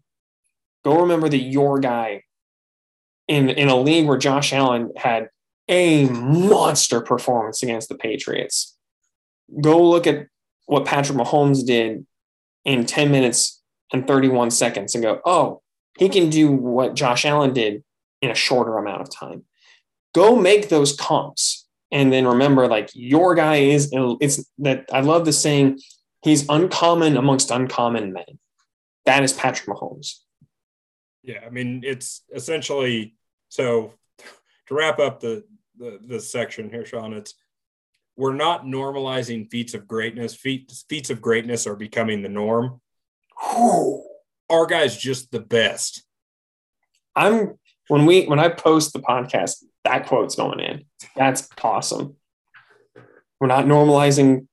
Go 0.83 1.01
remember 1.01 1.29
that 1.29 1.37
your 1.37 1.79
guy 1.79 2.23
in 3.27 3.49
in 3.49 3.69
a 3.69 3.75
league 3.75 4.07
where 4.07 4.17
Josh 4.17 4.53
Allen 4.53 4.91
had 4.95 5.29
a 5.69 6.05
monster 6.05 7.01
performance 7.01 7.61
against 7.61 7.89
the 7.89 7.95
Patriots. 7.95 8.77
Go 9.61 9.81
look 9.83 10.07
at 10.07 10.27
what 10.65 10.85
Patrick 10.85 11.17
Mahomes 11.17 11.65
did 11.65 12.05
in 12.65 12.85
10 12.85 13.11
minutes 13.11 13.61
and 13.91 14.05
31 14.05 14.51
seconds 14.51 14.93
and 14.93 15.03
go, 15.03 15.21
oh, 15.25 15.61
he 15.97 16.09
can 16.09 16.29
do 16.29 16.51
what 16.51 16.93
Josh 16.93 17.25
Allen 17.25 17.53
did 17.53 17.83
in 18.21 18.29
a 18.29 18.35
shorter 18.35 18.77
amount 18.77 19.01
of 19.01 19.09
time. 19.09 19.43
Go 20.13 20.35
make 20.35 20.69
those 20.69 20.95
comps. 20.95 21.56
And 21.91 22.11
then 22.11 22.27
remember, 22.27 22.67
like 22.67 22.89
your 22.93 23.35
guy 23.35 23.57
is, 23.57 23.89
it's 23.93 24.45
that 24.59 24.89
I 24.91 25.01
love 25.01 25.25
the 25.25 25.33
saying, 25.33 25.79
he's 26.21 26.47
uncommon 26.49 27.17
amongst 27.17 27.51
uncommon 27.51 28.13
men. 28.13 28.39
That 29.05 29.23
is 29.23 29.31
Patrick 29.33 29.67
Mahomes. 29.67 30.15
Yeah. 31.23 31.39
I 31.45 31.49
mean, 31.49 31.81
it's 31.85 32.23
essentially 32.33 33.15
so 33.49 33.93
to 34.67 34.75
wrap 34.75 34.99
up 34.99 35.19
the, 35.19 35.43
the, 35.77 35.99
the 36.05 36.19
section 36.19 36.69
here, 36.69 36.85
Sean, 36.85 37.13
it's 37.13 37.33
we're 38.15 38.33
not 38.33 38.65
normalizing 38.65 39.49
feats 39.49 39.73
of 39.73 39.87
greatness. 39.87 40.33
Feats 40.33 40.85
feats 40.89 41.09
of 41.09 41.21
greatness 41.21 41.67
are 41.67 41.75
becoming 41.75 42.23
the 42.23 42.29
norm. 42.29 42.81
Our 44.49 44.65
guy's 44.65 44.97
just 44.97 45.31
the 45.31 45.39
best. 45.39 46.03
I'm 47.15 47.59
when 47.89 48.05
we 48.05 48.25
when 48.25 48.39
I 48.39 48.49
post 48.49 48.93
the 48.93 48.99
podcast, 48.99 49.63
that 49.87 50.07
quote's 50.07 50.35
going 50.35 50.59
in. 50.59 50.85
That's 51.15 51.47
awesome. 51.63 52.15
We're 53.39 53.47
not 53.47 53.65
normalizing 53.65 54.47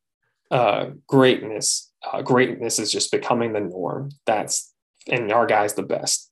uh, 0.50 0.90
greatness. 1.06 1.90
Uh, 2.04 2.22
greatness 2.22 2.78
is 2.78 2.92
just 2.92 3.10
becoming 3.10 3.52
the 3.52 3.60
norm. 3.60 4.10
That's 4.26 4.72
and 5.10 5.30
our 5.32 5.46
guy's 5.46 5.74
the 5.74 5.82
best. 5.82 6.30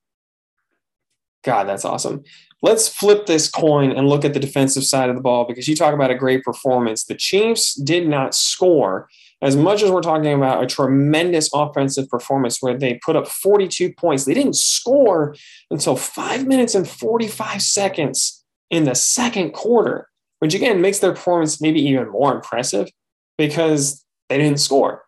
God, 1.44 1.64
that's 1.64 1.84
awesome 1.84 2.24
let's 2.62 2.88
flip 2.88 3.26
this 3.26 3.50
coin 3.50 3.90
and 3.90 4.08
look 4.08 4.24
at 4.24 4.32
the 4.32 4.40
defensive 4.40 4.84
side 4.84 5.10
of 5.10 5.16
the 5.16 5.20
ball 5.20 5.44
because 5.44 5.68
you 5.68 5.76
talk 5.76 5.92
about 5.92 6.10
a 6.10 6.14
great 6.14 6.42
performance. 6.44 7.04
The 7.04 7.14
Chiefs 7.14 7.74
did 7.74 8.08
not 8.08 8.34
score 8.34 9.08
as 9.42 9.56
much 9.56 9.82
as 9.82 9.90
we're 9.90 10.00
talking 10.00 10.32
about 10.32 10.62
a 10.62 10.66
tremendous 10.66 11.50
offensive 11.52 12.08
performance 12.08 12.58
where 12.62 12.78
they 12.78 13.00
put 13.04 13.16
up 13.16 13.26
42 13.26 13.92
points. 13.92 14.24
They 14.24 14.34
didn't 14.34 14.56
score 14.56 15.34
until 15.70 15.96
five 15.96 16.46
minutes 16.46 16.76
and 16.76 16.88
45 16.88 17.60
seconds 17.60 18.41
in 18.72 18.84
the 18.84 18.94
second 18.94 19.52
quarter, 19.52 20.08
which 20.40 20.54
again 20.54 20.80
makes 20.80 20.98
their 20.98 21.12
performance 21.12 21.60
maybe 21.60 21.80
even 21.80 22.08
more 22.08 22.34
impressive 22.34 22.90
because 23.38 24.04
they 24.28 24.38
didn't 24.38 24.58
score. 24.58 25.04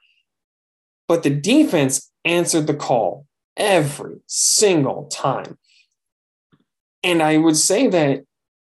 But 1.08 1.24
the 1.24 1.30
defense 1.30 2.12
answered 2.24 2.66
the 2.66 2.74
call 2.74 3.26
every 3.56 4.20
single 4.26 5.06
time. 5.06 5.58
And 7.02 7.22
I 7.22 7.38
would 7.38 7.56
say 7.56 7.88
that 7.88 8.24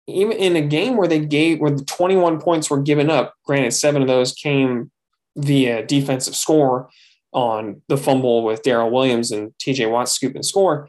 even 0.07 0.37
in 0.37 0.57
a 0.57 0.63
game 0.63 0.97
where 0.97 1.09
they 1.09 1.21
gave 1.21 1.61
where 1.61 1.71
the 1.71 1.85
21 1.85 2.41
points 2.41 2.71
were 2.71 2.81
given 2.81 3.11
up, 3.11 3.35
granted, 3.45 3.73
seven 3.73 4.03
of 4.03 4.09
those 4.09 4.33
came 4.33 4.91
via 5.37 5.85
defensive 5.85 6.35
score 6.35 6.89
on 7.33 7.83
the 7.89 7.99
fumble 7.99 8.45
with 8.45 8.63
Darrel 8.63 8.91
Williams 8.91 9.31
and 9.31 9.53
TJ 9.59 9.91
Watt 9.91 10.09
scoop 10.09 10.35
and 10.35 10.45
score. 10.45 10.89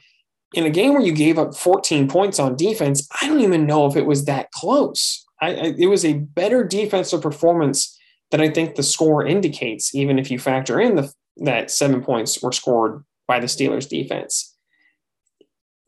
In 0.54 0.66
a 0.66 0.70
game 0.70 0.94
where 0.94 1.02
you 1.02 1.12
gave 1.12 1.38
up 1.38 1.56
14 1.56 2.08
points 2.08 2.40
on 2.40 2.56
defense, 2.56 3.08
I 3.22 3.28
don't 3.28 3.42
even 3.42 3.66
know 3.66 3.86
if 3.86 3.96
it 3.96 4.06
was 4.06 4.26
that 4.26 4.52
close. 4.52 5.26
I, 5.42 5.50
I, 5.50 5.74
it 5.78 5.88
was 5.88 6.06
a 6.06 6.14
better 6.14 6.64
defensive 6.64 7.22
performance 7.22 7.98
that 8.32 8.42
I 8.42 8.50
think 8.50 8.76
the 8.76 8.84
score 8.84 9.26
indicates, 9.26 9.94
even 9.94 10.18
if 10.18 10.32
you 10.32 10.40
factor 10.40 10.80
in 10.80 10.96
the, 10.96 11.12
that 11.38 11.70
seven 11.70 12.02
points 12.02 12.42
were 12.42 12.52
scored 12.52 13.04
by 13.28 13.40
the 13.40 13.48
Steelers 13.48 13.90
defense 13.90 14.58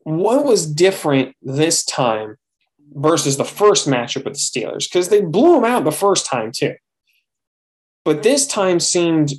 what 0.09 0.45
was 0.45 0.65
different 0.65 1.35
this 1.41 1.83
time 1.83 2.37
versus 2.93 3.37
the 3.37 3.45
first 3.45 3.87
matchup 3.87 4.25
with 4.25 4.33
the 4.33 4.39
Steelers? 4.39 4.89
Because 4.89 5.09
they 5.09 5.21
blew 5.21 5.53
them 5.53 5.65
out 5.65 5.83
the 5.83 5.91
first 5.91 6.25
time 6.25 6.51
too. 6.51 6.75
But 8.05 8.23
this 8.23 8.47
time 8.47 8.79
seemed 8.79 9.33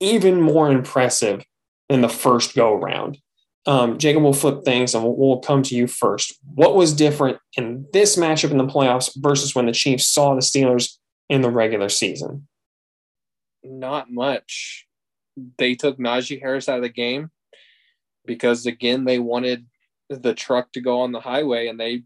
even 0.00 0.40
more 0.40 0.70
impressive 0.70 1.44
than 1.88 2.00
the 2.00 2.08
first 2.08 2.54
go 2.54 2.74
round. 2.74 3.18
Um, 3.66 3.98
Jacob 3.98 4.22
will 4.22 4.34
flip 4.34 4.64
things 4.64 4.94
and 4.94 5.02
we'll, 5.02 5.16
we'll 5.16 5.38
come 5.38 5.62
to 5.62 5.74
you 5.74 5.86
first. 5.86 6.38
What 6.54 6.74
was 6.74 6.92
different 6.92 7.38
in 7.56 7.86
this 7.92 8.16
matchup 8.16 8.50
in 8.50 8.58
the 8.58 8.66
playoffs 8.66 9.10
versus 9.16 9.54
when 9.54 9.66
the 9.66 9.72
Chiefs 9.72 10.06
saw 10.06 10.34
the 10.34 10.40
Steelers 10.40 10.98
in 11.30 11.40
the 11.40 11.50
regular 11.50 11.88
season? 11.88 12.46
Not 13.62 14.10
much. 14.10 14.86
They 15.56 15.74
took 15.74 15.98
Najee 15.98 16.40
Harris 16.40 16.68
out 16.68 16.76
of 16.76 16.82
the 16.82 16.90
game 16.90 17.30
because 18.26 18.66
again 18.66 19.04
they 19.04 19.18
wanted 19.18 19.66
the 20.10 20.34
truck 20.34 20.72
to 20.72 20.80
go 20.80 21.00
on 21.00 21.12
the 21.12 21.20
highway 21.20 21.68
and 21.68 21.80
they 21.80 22.02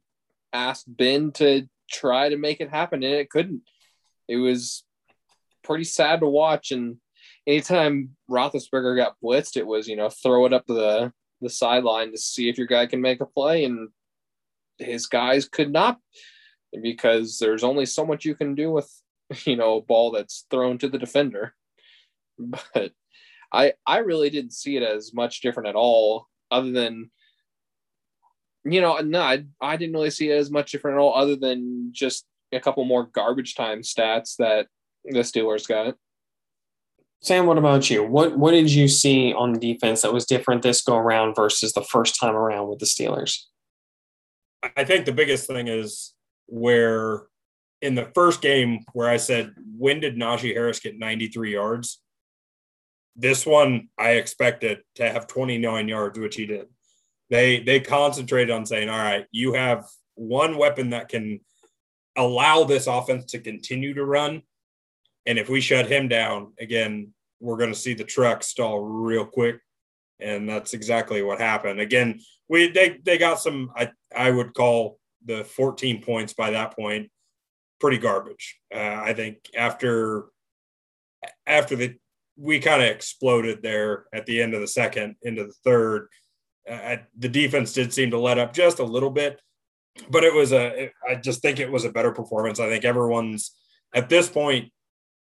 asked 0.52 0.84
Ben 0.88 1.32
to 1.32 1.68
try 1.90 2.28
to 2.28 2.36
make 2.36 2.60
it 2.60 2.70
happen 2.70 3.02
and 3.02 3.14
it 3.14 3.30
couldn't. 3.30 3.62
It 4.28 4.36
was 4.36 4.84
pretty 5.64 5.84
sad 5.84 6.20
to 6.20 6.26
watch. 6.26 6.70
And 6.70 6.98
anytime 7.46 8.16
Roethlisberger 8.30 8.96
got 8.96 9.16
blitzed, 9.22 9.56
it 9.56 9.66
was 9.66 9.88
you 9.88 9.96
know 9.96 10.08
throw 10.08 10.46
it 10.46 10.52
up 10.52 10.66
the 10.66 11.12
the 11.40 11.50
sideline 11.50 12.12
to 12.12 12.18
see 12.18 12.48
if 12.48 12.58
your 12.58 12.66
guy 12.66 12.86
can 12.86 13.00
make 13.00 13.20
a 13.20 13.26
play, 13.26 13.64
and 13.64 13.88
his 14.78 15.06
guys 15.06 15.48
could 15.48 15.72
not 15.72 15.98
because 16.82 17.38
there's 17.38 17.64
only 17.64 17.86
so 17.86 18.04
much 18.04 18.24
you 18.24 18.34
can 18.34 18.54
do 18.54 18.70
with 18.70 18.90
you 19.44 19.56
know 19.56 19.76
a 19.76 19.82
ball 19.82 20.10
that's 20.10 20.46
thrown 20.50 20.78
to 20.78 20.88
the 20.88 20.98
defender. 20.98 21.54
But 22.40 22.92
I 23.52 23.72
I 23.84 23.98
really 23.98 24.30
didn't 24.30 24.52
see 24.52 24.76
it 24.76 24.82
as 24.82 25.12
much 25.12 25.40
different 25.40 25.68
at 25.68 25.74
all, 25.74 26.28
other 26.50 26.70
than 26.70 27.10
you 28.64 28.80
know 28.80 28.98
no 28.98 29.20
I, 29.20 29.44
I 29.60 29.76
didn't 29.76 29.94
really 29.94 30.10
see 30.10 30.30
it 30.30 30.36
as 30.36 30.50
much 30.50 30.70
different 30.70 30.98
at 30.98 31.00
all, 31.00 31.14
other 31.14 31.34
than 31.34 31.90
just 31.92 32.26
a 32.52 32.60
couple 32.60 32.84
more 32.84 33.04
garbage 33.04 33.54
time 33.54 33.80
stats 33.80 34.36
that 34.36 34.68
the 35.04 35.20
Steelers 35.20 35.66
got. 35.66 35.96
Sam, 37.20 37.46
what 37.46 37.58
about 37.58 37.90
you? 37.90 38.04
What 38.04 38.38
what 38.38 38.52
did 38.52 38.70
you 38.70 38.86
see 38.86 39.32
on 39.32 39.58
defense 39.58 40.02
that 40.02 40.12
was 40.12 40.24
different 40.24 40.62
this 40.62 40.82
go 40.82 40.96
around 40.96 41.34
versus 41.34 41.72
the 41.72 41.82
first 41.82 42.18
time 42.18 42.36
around 42.36 42.68
with 42.68 42.78
the 42.78 42.86
Steelers? 42.86 43.44
I 44.76 44.84
think 44.84 45.04
the 45.04 45.12
biggest 45.12 45.46
thing 45.46 45.68
is 45.68 46.14
where 46.46 47.26
in 47.80 47.94
the 47.94 48.10
first 48.14 48.40
game 48.40 48.84
where 48.92 49.08
I 49.08 49.16
said, 49.16 49.54
when 49.76 50.00
did 50.00 50.16
Najee 50.16 50.52
Harris 50.52 50.80
get 50.80 50.98
93 50.98 51.52
yards? 51.52 52.00
This 53.14 53.44
one 53.44 53.88
I 53.98 54.12
expected 54.12 54.80
to 54.96 55.08
have 55.08 55.26
29 55.26 55.88
yards, 55.88 56.18
which 56.18 56.36
he 56.36 56.46
did. 56.46 56.66
They 57.30 57.60
they 57.60 57.80
concentrated 57.80 58.50
on 58.50 58.64
saying, 58.64 58.88
all 58.88 58.98
right, 58.98 59.26
you 59.32 59.54
have 59.54 59.86
one 60.14 60.56
weapon 60.56 60.90
that 60.90 61.08
can 61.08 61.40
allow 62.16 62.64
this 62.64 62.86
offense 62.86 63.24
to 63.26 63.38
continue 63.38 63.94
to 63.94 64.04
run. 64.04 64.42
And 65.28 65.38
if 65.38 65.50
we 65.50 65.60
shut 65.60 65.86
him 65.86 66.08
down, 66.08 66.54
again, 66.58 67.12
we're 67.38 67.58
going 67.58 67.72
to 67.72 67.78
see 67.78 67.92
the 67.92 68.02
truck 68.02 68.42
stall 68.42 68.80
real 68.80 69.26
quick. 69.26 69.60
And 70.18 70.48
that's 70.48 70.72
exactly 70.72 71.22
what 71.22 71.38
happened. 71.38 71.80
Again, 71.80 72.20
we 72.48 72.70
they 72.70 72.98
they 73.04 73.18
got 73.18 73.38
some 73.38 73.70
I 73.76 73.90
I 74.16 74.30
would 74.30 74.54
call 74.54 74.98
the 75.24 75.44
14 75.44 76.02
points 76.02 76.32
by 76.32 76.50
that 76.50 76.74
point 76.74 77.10
pretty 77.78 77.98
garbage. 77.98 78.58
Uh, 78.74 78.78
I 79.04 79.12
think 79.12 79.36
after 79.54 80.24
after 81.46 81.76
the 81.76 81.94
we 82.38 82.58
kind 82.58 82.82
of 82.82 82.88
exploded 82.88 83.62
there 83.62 84.06
at 84.14 84.24
the 84.24 84.40
end 84.40 84.54
of 84.54 84.60
the 84.62 84.66
second 84.66 85.16
into 85.22 85.44
the 85.44 85.54
third. 85.62 86.08
Uh, 86.68 86.96
the 87.18 87.28
defense 87.28 87.72
did 87.74 87.92
seem 87.92 88.10
to 88.10 88.18
let 88.18 88.38
up 88.38 88.52
just 88.52 88.78
a 88.78 88.84
little 88.84 89.10
bit, 89.10 89.40
but 90.08 90.24
it 90.24 90.32
was 90.32 90.52
a. 90.52 90.90
I 91.08 91.16
just 91.16 91.42
think 91.42 91.60
it 91.60 91.70
was 91.70 91.84
a 91.84 91.92
better 91.92 92.12
performance. 92.12 92.60
I 92.60 92.68
think 92.68 92.84
everyone's 92.84 93.52
at 93.94 94.08
this 94.08 94.28
point 94.28 94.70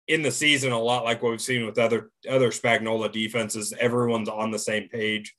in 0.08 0.22
the 0.22 0.30
season 0.30 0.72
a 0.72 0.78
lot 0.78 1.04
like 1.04 1.22
what 1.22 1.30
we've 1.30 1.40
seen 1.40 1.66
with 1.66 1.78
other 1.78 2.10
other 2.28 2.50
Spagnuolo 2.50 3.10
defenses. 3.10 3.72
Everyone's 3.78 4.28
on 4.28 4.50
the 4.50 4.58
same 4.58 4.88
page, 4.88 5.34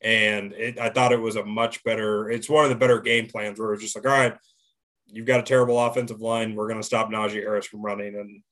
and 0.00 0.52
it, 0.52 0.78
I 0.78 0.90
thought 0.90 1.12
it 1.12 1.20
was 1.20 1.36
a 1.36 1.44
much 1.44 1.82
better. 1.84 2.30
It's 2.30 2.48
one 2.48 2.64
of 2.64 2.70
the 2.70 2.76
better 2.76 3.00
game 3.00 3.26
plans 3.26 3.58
where 3.58 3.72
it's 3.72 3.82
just 3.82 3.96
like, 3.96 4.06
all 4.06 4.12
right, 4.12 4.36
you've 5.06 5.26
got 5.26 5.40
a 5.40 5.44
terrible 5.44 5.78
offensive 5.80 6.20
line. 6.20 6.54
We're 6.54 6.68
going 6.68 6.80
to 6.80 6.86
stop 6.86 7.10
Najee 7.10 7.42
Harris 7.42 7.66
from 7.66 7.82
running, 7.82 8.14
and 8.14 8.42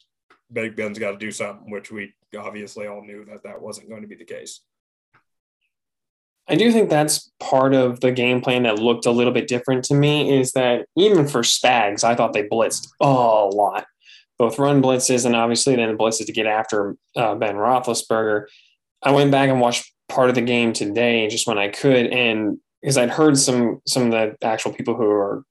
Big 0.53 0.77
Ben's 0.77 0.99
got 0.99 1.13
to 1.13 1.19
do 1.19 1.31
something, 1.31 1.71
which 1.71 1.93
we 1.93 2.13
obviously 2.37 2.87
all 2.87 3.05
knew 3.05 3.25
that 3.27 3.45
that 3.45 3.61
wasn't 3.61 3.89
going 3.89 4.03
to 4.03 4.09
be 4.09 4.17
the 4.17 4.25
case. 4.25 4.61
I 6.49 6.57
do 6.57 6.73
think 6.73 6.91
that's 6.91 7.31
part 7.39 7.73
of 7.73 8.01
the 8.01 8.11
game 8.11 8.41
plan 8.41 8.65
that 8.65 8.81
looked 8.81 9.07
a 9.07 9.13
little 9.13 9.33
bit 9.33 9.47
different 9.47 9.85
to 9.85 9.95
me 9.95 10.41
is 10.41 10.53
that 10.53 10.87
even 10.97 11.29
for 11.29 11.43
Spags, 11.43 12.03
I 12.03 12.17
thought 12.17 12.33
they 12.33 12.49
blitzed 12.49 12.89
a 13.01 13.07
lot 13.07 13.87
both 14.43 14.59
run 14.59 14.83
blitzes 14.83 15.25
and 15.25 15.37
obviously 15.37 15.77
then 15.77 15.89
the 15.89 15.97
blitzes 15.97 16.27
to 16.27 16.33
get 16.33 16.47
after 16.47 16.97
uh, 17.15 17.33
Ben 17.37 17.55
Roethlisberger. 17.55 18.47
I 19.01 19.13
went 19.13 19.31
back 19.31 19.49
and 19.49 19.61
watched 19.61 19.93
part 20.09 20.31
of 20.31 20.35
the 20.35 20.41
game 20.41 20.73
today 20.73 21.29
just 21.29 21.47
when 21.47 21.59
I 21.59 21.69
could, 21.69 22.09
and 22.09 22.59
because 22.81 22.99
I'd 22.99 23.11
heard 23.11 23.39
some 23.39 23.81
some 23.87 24.07
of 24.07 24.11
the 24.11 24.37
actual 24.45 24.73
people 24.73 24.97
who 24.97 25.09
are 25.09 25.45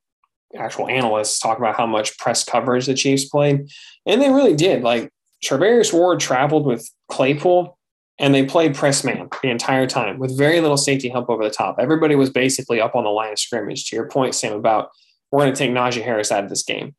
actual 0.58 0.90
analysts 0.90 1.40
talk 1.40 1.58
about 1.58 1.78
how 1.78 1.86
much 1.88 2.18
press 2.18 2.44
coverage 2.44 2.86
the 2.86 2.94
Chiefs 2.94 3.24
played, 3.24 3.70
and 4.06 4.22
they 4.22 4.30
really 4.30 4.56
did. 4.58 4.84
Like 4.84 5.10
Charvarius 5.42 5.94
Ward 5.94 6.20
traveled 6.20 6.66
with 6.66 6.86
Claypool, 7.10 7.78
and 8.20 8.36
they 8.36 8.44
played 8.44 8.76
press 8.76 9.06
man 9.06 9.30
the 9.42 9.50
entire 9.50 9.88
time 9.88 10.20
with 10.20 10.38
very 10.38 10.60
little 10.60 10.76
safety 10.76 11.08
help 11.08 11.30
over 11.30 11.46
the 11.46 11.50
top. 11.50 11.78
Everybody 11.80 12.16
was 12.16 12.30
basically 12.30 12.82
up 12.82 12.94
on 12.94 13.06
the 13.06 13.10
line 13.10 13.32
of 13.32 13.40
scrimmage. 13.40 13.90
To 13.90 13.96
your 13.96 14.10
point, 14.10 14.36
Sam, 14.36 14.52
about 14.52 14.90
we're 15.32 15.44
going 15.44 15.54
to 15.54 15.58
take 15.58 15.72
Najee 15.72 16.04
Harris 16.04 16.30
out 16.30 16.44
of 16.44 16.50
this 16.50 16.64
game. 16.64 16.94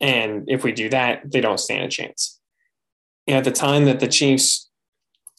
And 0.00 0.44
if 0.48 0.64
we 0.64 0.72
do 0.72 0.88
that, 0.90 1.30
they 1.30 1.40
don't 1.40 1.60
stand 1.60 1.84
a 1.84 1.88
chance. 1.88 2.40
And 3.26 3.36
at 3.36 3.44
the 3.44 3.52
time 3.52 3.84
that 3.86 4.00
the 4.00 4.08
Chiefs, 4.08 4.68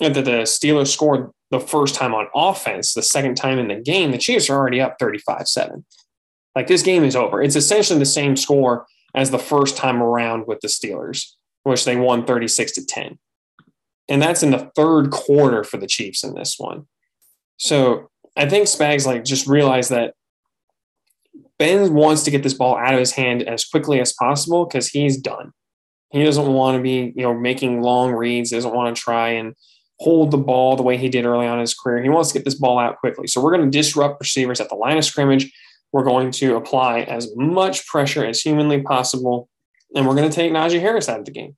uh, 0.01 0.09
that 0.09 0.25
the 0.25 0.43
Steelers 0.43 0.87
scored 0.87 1.31
the 1.51 1.59
first 1.59 1.95
time 1.95 2.13
on 2.13 2.27
offense, 2.33 2.93
the 2.93 3.03
second 3.03 3.35
time 3.35 3.59
in 3.59 3.67
the 3.67 3.75
game, 3.75 4.11
the 4.11 4.17
Chiefs 4.17 4.49
are 4.49 4.57
already 4.57 4.81
up 4.81 4.95
35 4.99 5.47
7. 5.47 5.85
Like 6.55 6.67
this 6.67 6.81
game 6.81 7.03
is 7.03 7.15
over. 7.15 7.41
It's 7.41 7.55
essentially 7.55 7.99
the 7.99 8.05
same 8.05 8.35
score 8.35 8.85
as 9.13 9.31
the 9.31 9.39
first 9.39 9.77
time 9.77 10.01
around 10.01 10.47
with 10.47 10.61
the 10.61 10.67
Steelers, 10.67 11.33
which 11.63 11.85
they 11.85 11.95
won 11.95 12.25
36 12.25 12.71
to 12.73 12.85
10. 12.85 13.19
And 14.07 14.21
that's 14.21 14.43
in 14.43 14.51
the 14.51 14.71
third 14.75 15.11
quarter 15.11 15.63
for 15.63 15.77
the 15.77 15.87
Chiefs 15.87 16.23
in 16.23 16.33
this 16.33 16.55
one. 16.57 16.87
So 17.57 18.09
I 18.35 18.47
think 18.47 18.67
Spags 18.67 19.05
like 19.05 19.23
just 19.23 19.47
realized 19.47 19.89
that 19.89 20.13
Ben 21.57 21.93
wants 21.93 22.23
to 22.23 22.31
get 22.31 22.43
this 22.43 22.53
ball 22.53 22.77
out 22.77 22.93
of 22.93 22.99
his 22.99 23.11
hand 23.11 23.43
as 23.43 23.65
quickly 23.65 23.99
as 23.99 24.13
possible 24.13 24.65
because 24.65 24.89
he's 24.89 25.17
done. 25.17 25.51
He 26.11 26.23
doesn't 26.23 26.47
want 26.47 26.77
to 26.77 26.83
be, 26.83 27.13
you 27.15 27.23
know, 27.23 27.33
making 27.33 27.81
long 27.81 28.11
reads, 28.11 28.49
He 28.49 28.57
doesn't 28.57 28.73
want 28.73 28.95
to 28.95 29.01
try 29.01 29.29
and 29.29 29.55
hold 29.99 30.31
the 30.31 30.37
ball 30.37 30.75
the 30.75 30.83
way 30.83 30.97
he 30.97 31.09
did 31.09 31.25
early 31.25 31.47
on 31.47 31.55
in 31.55 31.61
his 31.61 31.73
career. 31.73 32.03
He 32.03 32.09
wants 32.09 32.31
to 32.31 32.37
get 32.37 32.45
this 32.45 32.55
ball 32.55 32.77
out 32.77 32.99
quickly. 32.99 33.27
So 33.27 33.41
we're 33.41 33.55
going 33.55 33.69
to 33.69 33.77
disrupt 33.77 34.19
receivers 34.19 34.59
at 34.59 34.69
the 34.69 34.75
line 34.75 34.97
of 34.97 35.05
scrimmage. 35.05 35.51
We're 35.91 36.03
going 36.03 36.31
to 36.31 36.55
apply 36.55 37.01
as 37.01 37.33
much 37.35 37.87
pressure 37.87 38.25
as 38.25 38.41
humanly 38.41 38.81
possible, 38.81 39.49
and 39.95 40.05
we're 40.05 40.15
going 40.15 40.29
to 40.29 40.35
take 40.35 40.51
Najee 40.51 40.81
Harris 40.81 41.07
out 41.07 41.19
of 41.19 41.25
the 41.25 41.31
game. 41.31 41.55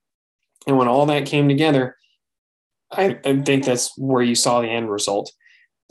And 0.66 0.78
when 0.78 0.86
all 0.86 1.06
that 1.06 1.26
came 1.26 1.48
together, 1.48 1.96
I, 2.90 3.18
I 3.24 3.40
think 3.40 3.64
that's 3.64 3.96
where 3.98 4.22
you 4.22 4.34
saw 4.34 4.60
the 4.60 4.68
end 4.68 4.90
result. 4.90 5.32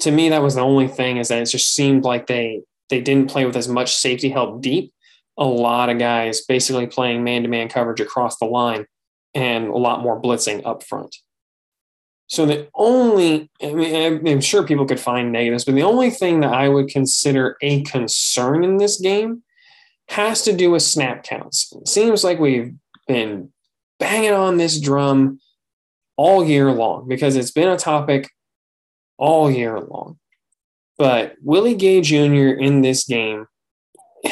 To 0.02 0.12
me, 0.12 0.30
that 0.30 0.42
was 0.42 0.56
the 0.56 0.62
only 0.62 0.88
thing 0.88 1.18
is 1.18 1.28
that 1.28 1.42
it 1.42 1.46
just 1.46 1.74
seemed 1.74 2.04
like 2.04 2.28
they 2.28 2.62
they 2.90 3.02
didn't 3.02 3.30
play 3.30 3.46
with 3.46 3.56
as 3.56 3.68
much 3.68 3.96
safety 3.96 4.30
help 4.30 4.62
deep. 4.62 4.94
A 5.38 5.46
lot 5.46 5.90
of 5.90 6.00
guys 6.00 6.42
basically 6.42 6.88
playing 6.88 7.24
man 7.24 7.44
to 7.44 7.50
man 7.50 7.70
coverage 7.70 8.00
across 8.00 8.38
the 8.38 8.46
line 8.46 8.86
and 9.34 9.68
a 9.68 9.78
lot 9.78 10.02
more 10.02 10.22
blitzing 10.22 10.66
up 10.66 10.84
front. 10.84 11.16
So 12.28 12.46
the 12.46 12.68
only, 12.76 13.50
I 13.64 13.72
mean, 13.72 14.28
I'm 14.28 14.42
sure 14.42 14.64
people 14.64 14.86
could 14.86 15.00
find 15.00 15.32
negatives, 15.32 15.64
but 15.64 15.76
the 15.76 15.84
only 15.84 16.10
thing 16.10 16.42
that 16.42 16.54
I 16.54 16.68
would 16.68 16.90
consider 16.90 17.56
a 17.62 17.84
concern 17.84 18.64
in 18.64 18.78
this 18.78 19.00
game 19.00 19.44
has 20.10 20.42
to 20.44 20.54
do 20.54 20.72
with 20.72 20.82
snap 20.82 21.24
counts. 21.24 21.74
It 21.74 21.88
seems 21.88 22.24
like 22.24 22.40
we've 22.40 22.74
been 23.08 23.52
banging 24.00 24.34
on 24.34 24.58
this 24.58 24.80
drum 24.80 25.40
all 26.18 26.44
year 26.44 26.72
long 26.72 27.08
because 27.08 27.36
it's 27.36 27.52
been 27.52 27.70
a 27.70 27.78
topic 27.78 28.30
all 29.18 29.50
year 29.50 29.80
long. 29.80 30.18
But 30.98 31.36
Willie 31.44 31.76
Gay 31.76 32.02
Jr. 32.02 32.58
in 32.58 32.82
this 32.82 33.06
game, 33.06 33.48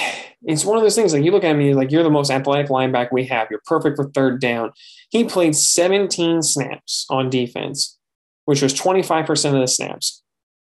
it's 0.43 0.65
one 0.65 0.77
of 0.77 0.83
those 0.83 0.95
things 0.95 1.13
like 1.13 1.23
you 1.23 1.31
look 1.31 1.43
at 1.43 1.55
me 1.55 1.73
like 1.73 1.91
you're 1.91 2.03
the 2.03 2.09
most 2.09 2.31
athletic 2.31 2.67
linebacker 2.67 3.11
we 3.11 3.25
have. 3.25 3.47
You're 3.49 3.61
perfect 3.65 3.97
for 3.97 4.09
third 4.09 4.41
down. 4.41 4.71
He 5.09 5.23
played 5.23 5.55
17 5.55 6.41
snaps 6.41 7.05
on 7.09 7.29
defense, 7.29 7.97
which 8.45 8.61
was 8.61 8.73
25% 8.73 9.53
of 9.53 9.61
the 9.61 9.67
snaps 9.67 10.23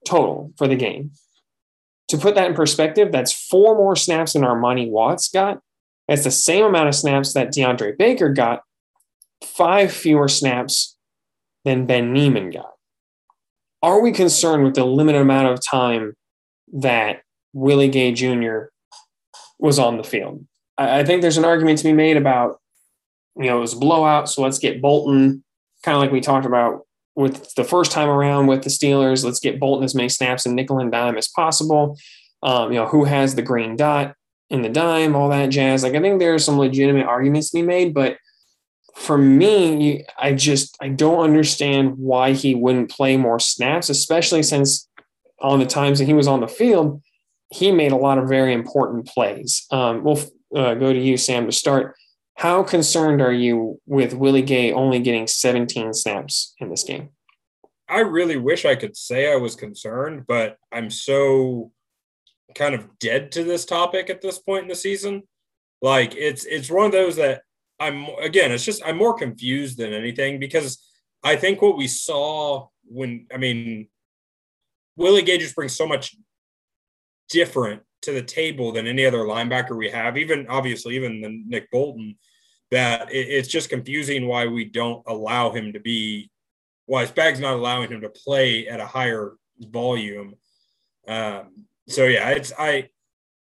total 0.07 0.53
for 0.57 0.69
the 0.69 0.77
game. 0.77 1.13
To 2.09 2.17
put 2.17 2.35
that 2.37 2.49
in 2.49 2.55
perspective, 2.55 3.13
that's 3.13 3.33
four 3.33 3.75
more 3.75 3.95
snaps 3.95 4.33
than 4.33 4.43
Armani 4.43 4.89
Watts 4.89 5.29
got. 5.29 5.61
That's 6.07 6.25
the 6.25 6.31
same 6.31 6.65
amount 6.65 6.89
of 6.89 6.95
snaps 6.95 7.35
that 7.35 7.49
DeAndre 7.49 7.99
Baker 7.99 8.31
got, 8.31 8.63
five 9.45 9.93
fewer 9.93 10.27
snaps 10.27 10.97
than 11.67 11.85
Ben 11.85 12.15
Niemann 12.15 12.51
got 12.51 12.78
are 13.83 14.01
we 14.01 14.13
concerned 14.13 14.65
with 14.65 14.75
the 14.75 14.85
limited 14.85 15.21
amount 15.21 15.49
of 15.49 15.65
time 15.65 16.15
that 16.73 17.23
Willie 17.53 17.89
Gay 17.89 18.13
Jr. 18.13 18.67
was 19.59 19.79
on 19.79 19.97
the 19.97 20.05
field? 20.05 20.45
I, 20.77 21.01
I 21.01 21.05
think 21.05 21.23
there's 21.23 21.39
an 21.39 21.45
argument 21.45 21.79
to 21.79 21.85
be 21.85 21.93
made 21.93 22.17
about, 22.17 22.61
you 23.37 23.47
know, 23.47 23.59
it 23.59 23.61
was 23.61 23.75
blowout, 23.75 24.29
so 24.29 24.43
let's 24.43 24.59
get 24.59 24.83
Bolton, 24.83 25.45
kind 25.83 25.97
of 25.97 26.01
like 26.01 26.13
we 26.13 26.21
talked 26.21 26.47
about 26.47 26.87
with 27.15 27.55
the 27.55 27.65
first 27.65 27.91
time 27.91 28.09
around 28.09 28.47
with 28.47 28.63
the 28.63 28.71
Steelers. 28.71 29.25
Let's 29.25 29.41
get 29.41 29.59
Bolton 29.59 29.85
as 29.85 29.95
many 29.95 30.09
snaps 30.09 30.47
and 30.47 30.55
nickel 30.55 30.79
and 30.79 30.93
dime 30.93 31.19
as 31.19 31.29
possible. 31.29 31.99
Um, 32.43 32.73
you 32.73 32.79
know, 32.79 32.87
who 32.87 33.05
has 33.05 33.35
the 33.35 33.43
green 33.43 33.75
dot 33.75 34.15
in 34.51 34.63
the 34.63 34.69
dime, 34.69 35.17
all 35.17 35.29
that 35.29 35.49
jazz. 35.49 35.83
Like, 35.83 35.95
I 35.95 36.01
think 36.01 36.21
there 36.21 36.35
are 36.35 36.39
some 36.39 36.59
legitimate 36.59 37.07
arguments 37.07 37.51
to 37.51 37.59
be 37.59 37.63
made, 37.63 37.93
but 37.93 38.17
for 38.99 39.17
me, 39.17 40.05
I 40.19 40.33
just 40.33 40.77
I 40.81 40.89
don't 40.89 41.23
understand 41.23 41.97
why 41.99 42.33
he 42.33 42.55
wouldn't 42.55 42.91
play 42.91 43.17
more 43.17 43.39
snaps, 43.39 43.89
especially 43.89 44.43
since 44.43 44.89
on 45.41 45.61
the 45.61 45.67
times 45.67 46.01
that 46.01 46.07
he 46.07 46.15
was 46.15 46.27
on 46.27 46.41
the 46.41 46.49
field, 46.49 47.01
he 47.51 47.71
made 47.71 47.93
a 47.93 47.97
lot 47.97 48.19
of 48.19 48.29
very 48.29 48.53
important 48.53 49.07
plays. 49.07 49.67
Um, 49.71 50.03
we'll 50.03 50.21
uh, 50.55 50.75
go 50.75 50.93
to 50.93 50.99
you, 50.99 51.17
Sam, 51.17 51.47
to 51.47 51.53
start. 51.53 51.95
How 52.35 52.63
concerned 52.65 53.23
are 53.23 53.33
you 53.33 53.81
with 53.87 54.15
Willie 54.15 54.43
Gay 54.43 54.73
only 54.73 54.99
getting 54.99 55.27
17 55.27 55.95
snaps 55.95 56.55
in 56.59 56.69
this 56.69 56.83
game? 56.83 57.11
I 57.89 58.01
really 58.01 58.37
wish 58.37 58.65
I 58.65 58.75
could 58.75 58.97
say 58.97 59.33
I 59.33 59.37
was 59.37 59.55
concerned, 59.55 60.25
but 60.27 60.59
I'm 60.73 60.91
so 60.91 61.71
kind 62.55 62.75
of 62.75 62.99
dead 62.99 63.31
to 63.33 63.45
this 63.45 63.65
topic 63.65 64.11
at 64.11 64.21
this 64.21 64.39
point 64.39 64.65
in 64.65 64.69
the 64.69 64.75
season. 64.75 65.23
Like 65.81 66.17
it's 66.17 66.45
it's 66.45 66.71
one 66.71 66.87
of 66.87 66.93
those 66.93 67.17
that 67.17 67.43
I'm 67.81 68.07
again, 68.21 68.53
it's 68.53 68.65
just 68.65 68.83
I'm 68.85 68.97
more 68.97 69.15
confused 69.15 69.79
than 69.79 69.93
anything 69.93 70.39
because 70.39 70.79
I 71.23 71.37
think 71.37 71.63
what 71.63 71.77
we 71.77 71.87
saw 71.87 72.69
when 72.85 73.27
I 73.33 73.37
mean 73.37 73.89
Willie 74.97 75.23
Gage 75.23 75.41
just 75.41 75.55
brings 75.55 75.77
so 75.77 75.87
much 75.87 76.17
different 77.29 77.83
to 78.03 78.13
the 78.13 78.23
table 78.23 78.73
than 78.73 78.87
any 78.87 79.05
other 79.05 79.19
linebacker 79.19 79.77
we 79.77 79.91
have, 79.91 80.17
even 80.17 80.47
obviously 80.49 80.97
even 80.97 81.21
than 81.21 81.45
Nick 81.49 81.71
Bolton, 81.71 82.17
that 82.71 83.13
it, 83.13 83.29
it's 83.29 83.49
just 83.49 83.71
confusing 83.71 84.27
why 84.27 84.47
we 84.47 84.65
don't 84.65 85.03
allow 85.07 85.51
him 85.51 85.73
to 85.73 85.81
be 85.81 86.31
why 86.87 87.05
Spags 87.05 87.39
not 87.39 87.55
allowing 87.55 87.91
him 87.91 88.01
to 88.01 88.09
play 88.09 88.67
at 88.67 88.81
a 88.81 88.87
higher 88.87 89.35
volume. 89.61 90.35
Um, 91.07 91.67
so 91.87 92.07
yeah, 92.07 92.31
it's 92.31 92.53
I 92.59 92.89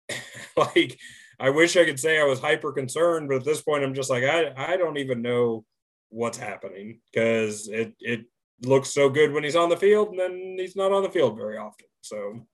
like 0.56 0.98
I 1.40 1.50
wish 1.50 1.76
I 1.76 1.84
could 1.84 1.98
say 1.98 2.20
I 2.20 2.24
was 2.24 2.38
hyper 2.38 2.72
concerned, 2.72 3.28
but 3.28 3.38
at 3.38 3.44
this 3.44 3.62
point 3.62 3.82
I'm 3.82 3.94
just 3.94 4.10
like 4.10 4.24
I 4.24 4.52
I 4.56 4.76
don't 4.76 4.98
even 4.98 5.22
know 5.22 5.64
what's 6.10 6.38
happening 6.38 7.00
because 7.10 7.68
it 7.68 7.94
it 8.00 8.26
looks 8.62 8.92
so 8.92 9.08
good 9.08 9.32
when 9.32 9.42
he's 9.42 9.56
on 9.56 9.70
the 9.70 9.76
field 9.76 10.10
and 10.10 10.18
then 10.18 10.56
he's 10.58 10.76
not 10.76 10.92
on 10.92 11.02
the 11.02 11.10
field 11.10 11.36
very 11.36 11.56
often. 11.56 11.86
So 12.02 12.46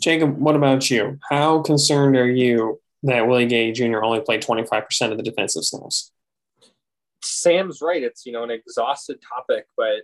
Jacob, 0.00 0.38
what 0.38 0.54
about 0.54 0.90
you? 0.90 1.18
How 1.28 1.60
concerned 1.62 2.16
are 2.16 2.30
you 2.30 2.80
that 3.02 3.26
Willie 3.26 3.46
Gay 3.46 3.72
Jr. 3.72 4.02
only 4.02 4.20
played 4.20 4.42
25% 4.42 5.10
of 5.10 5.16
the 5.16 5.22
defensive 5.22 5.64
snaps? 5.64 6.12
Sam's 7.22 7.80
right. 7.82 8.02
It's, 8.02 8.24
you 8.24 8.32
know, 8.32 8.44
an 8.44 8.50
exhausted 8.50 9.18
topic, 9.20 9.66
but 9.76 10.02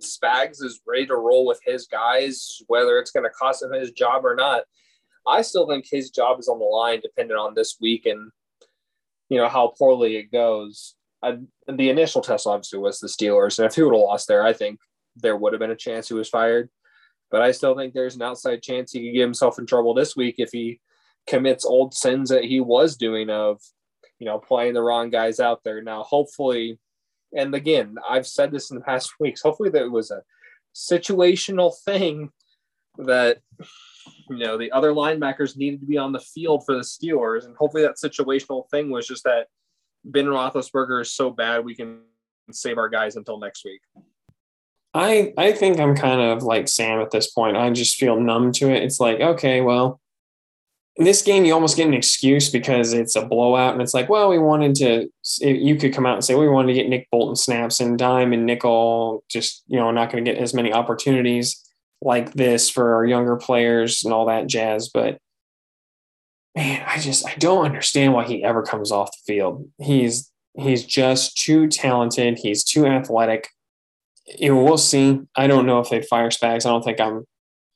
Spags 0.00 0.62
is 0.62 0.80
ready 0.86 1.06
to 1.06 1.16
roll 1.16 1.46
with 1.46 1.60
his 1.64 1.86
guys, 1.86 2.62
whether 2.66 2.98
it's 2.98 3.10
going 3.10 3.24
to 3.24 3.30
cost 3.30 3.62
him 3.62 3.72
his 3.72 3.92
job 3.92 4.24
or 4.24 4.34
not. 4.34 4.64
I 5.26 5.42
still 5.42 5.68
think 5.68 5.86
his 5.88 6.10
job 6.10 6.38
is 6.40 6.48
on 6.48 6.58
the 6.58 6.64
line, 6.64 7.00
depending 7.00 7.36
on 7.36 7.54
this 7.54 7.76
week 7.80 8.06
and, 8.06 8.30
you 9.28 9.38
know, 9.38 9.48
how 9.48 9.74
poorly 9.78 10.16
it 10.16 10.32
goes. 10.32 10.94
I, 11.22 11.38
the 11.68 11.90
initial 11.90 12.22
test 12.22 12.46
obviously 12.46 12.78
was 12.78 12.98
the 12.98 13.08
Steelers. 13.08 13.58
And 13.58 13.66
if 13.66 13.74
he 13.74 13.82
would 13.82 13.94
have 13.94 14.00
lost 14.00 14.28
there, 14.28 14.44
I 14.44 14.52
think 14.52 14.80
there 15.16 15.36
would 15.36 15.52
have 15.52 15.60
been 15.60 15.70
a 15.70 15.76
chance 15.76 16.08
he 16.08 16.14
was 16.14 16.28
fired. 16.28 16.70
But 17.30 17.42
I 17.42 17.52
still 17.52 17.76
think 17.76 17.94
there's 17.94 18.16
an 18.16 18.22
outside 18.22 18.62
chance 18.62 18.92
he 18.92 19.06
could 19.06 19.14
get 19.14 19.22
himself 19.22 19.58
in 19.58 19.66
trouble 19.66 19.94
this 19.94 20.16
week 20.16 20.36
if 20.38 20.50
he 20.52 20.80
commits 21.26 21.64
old 21.64 21.94
sins 21.94 22.30
that 22.30 22.44
he 22.44 22.60
was 22.60 22.96
doing 22.96 23.30
of, 23.30 23.60
you 24.18 24.26
know, 24.26 24.38
playing 24.38 24.74
the 24.74 24.82
wrong 24.82 25.10
guys 25.10 25.38
out 25.38 25.62
there. 25.62 25.82
Now, 25.82 26.02
hopefully, 26.02 26.78
and 27.36 27.54
again, 27.54 27.96
I've 28.08 28.26
said 28.26 28.50
this 28.50 28.70
in 28.70 28.78
the 28.78 28.84
past 28.84 29.12
weeks, 29.20 29.42
hopefully 29.42 29.70
that 29.70 29.90
was 29.90 30.10
a 30.10 30.22
situational 30.74 31.72
thing 31.84 32.30
that, 32.98 33.38
you 34.30 34.46
know, 34.46 34.56
the 34.56 34.70
other 34.70 34.92
linebackers 34.92 35.56
needed 35.56 35.80
to 35.80 35.86
be 35.86 35.98
on 35.98 36.12
the 36.12 36.20
field 36.20 36.64
for 36.64 36.74
the 36.74 36.82
Steelers. 36.82 37.44
And 37.44 37.56
hopefully 37.56 37.82
that 37.82 37.96
situational 37.96 38.68
thing 38.70 38.90
was 38.90 39.06
just 39.06 39.24
that 39.24 39.48
Ben 40.04 40.26
Roethlisberger 40.26 41.02
is 41.02 41.12
so 41.12 41.30
bad 41.30 41.64
we 41.64 41.74
can 41.74 42.00
save 42.52 42.78
our 42.78 42.88
guys 42.88 43.16
until 43.16 43.38
next 43.38 43.64
week. 43.64 43.80
I 44.94 45.32
I 45.36 45.52
think 45.52 45.78
I'm 45.78 45.94
kind 45.94 46.20
of 46.20 46.42
like 46.42 46.68
Sam 46.68 47.00
at 47.00 47.10
this 47.10 47.30
point. 47.30 47.56
I 47.56 47.70
just 47.70 47.96
feel 47.96 48.20
numb 48.20 48.52
to 48.52 48.70
it. 48.70 48.82
It's 48.82 48.98
like, 48.98 49.20
okay, 49.20 49.60
well, 49.60 50.00
in 50.96 51.04
this 51.04 51.22
game 51.22 51.44
you 51.44 51.54
almost 51.54 51.76
get 51.76 51.86
an 51.86 51.94
excuse 51.94 52.50
because 52.50 52.92
it's 52.92 53.14
a 53.14 53.24
blowout, 53.24 53.72
and 53.72 53.82
it's 53.82 53.94
like, 53.94 54.08
well, 54.08 54.28
we 54.28 54.38
wanted 54.38 54.74
to. 54.76 55.08
You 55.40 55.76
could 55.76 55.94
come 55.94 56.06
out 56.06 56.14
and 56.14 56.24
say 56.24 56.34
well, 56.34 56.42
we 56.42 56.48
wanted 56.48 56.68
to 56.68 56.74
get 56.74 56.88
Nick 56.88 57.08
Bolton 57.12 57.36
snaps 57.36 57.78
and 57.78 57.96
dime 57.98 58.32
and 58.32 58.46
nickel. 58.46 59.22
Just 59.28 59.62
you 59.68 59.78
know, 59.78 59.90
not 59.92 60.10
going 60.10 60.24
to 60.24 60.32
get 60.32 60.42
as 60.42 60.54
many 60.54 60.72
opportunities 60.72 61.69
like 62.02 62.32
this 62.32 62.70
for 62.70 62.94
our 62.94 63.04
younger 63.04 63.36
players 63.36 64.04
and 64.04 64.12
all 64.12 64.26
that 64.26 64.46
jazz. 64.46 64.88
But 64.88 65.18
man, 66.56 66.84
I 66.86 66.98
just 66.98 67.26
I 67.26 67.34
don't 67.36 67.64
understand 67.64 68.12
why 68.12 68.24
he 68.24 68.44
ever 68.44 68.62
comes 68.62 68.92
off 68.92 69.10
the 69.10 69.34
field. 69.34 69.68
He's 69.78 70.30
he's 70.54 70.84
just 70.84 71.36
too 71.36 71.68
talented. 71.68 72.38
He's 72.42 72.64
too 72.64 72.86
athletic 72.86 73.48
you 74.38 74.54
know, 74.54 74.62
we'll 74.62 74.78
see. 74.78 75.20
I 75.36 75.46
don't 75.46 75.66
know 75.66 75.80
if 75.80 75.90
they'd 75.90 76.06
fire 76.06 76.30
Spags. 76.30 76.66
I 76.66 76.70
don't 76.70 76.82
think 76.82 77.00
I'm 77.00 77.24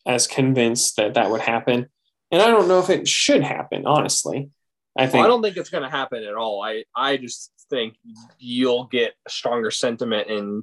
as 0.07 0.27
convinced 0.27 0.97
that 0.97 1.15
that 1.15 1.31
would 1.31 1.41
happen, 1.41 1.87
and 2.31 2.43
I 2.43 2.47
don't 2.49 2.69
know 2.69 2.79
if 2.79 2.91
it 2.91 3.09
should 3.09 3.43
happen. 3.43 3.87
Honestly, 3.87 4.51
I 4.99 5.07
think 5.07 5.15
well, 5.15 5.25
I 5.25 5.29
don't 5.29 5.43
think 5.43 5.57
it's 5.57 5.71
going 5.71 5.83
to 5.83 5.91
happen 5.91 6.23
at 6.23 6.35
all. 6.35 6.63
I 6.63 6.85
I 6.95 7.17
just 7.17 7.51
think 7.71 7.97
you'll 8.39 8.85
get 8.85 9.15
a 9.27 9.31
stronger 9.31 9.71
sentiment 9.71 10.29
in 10.29 10.63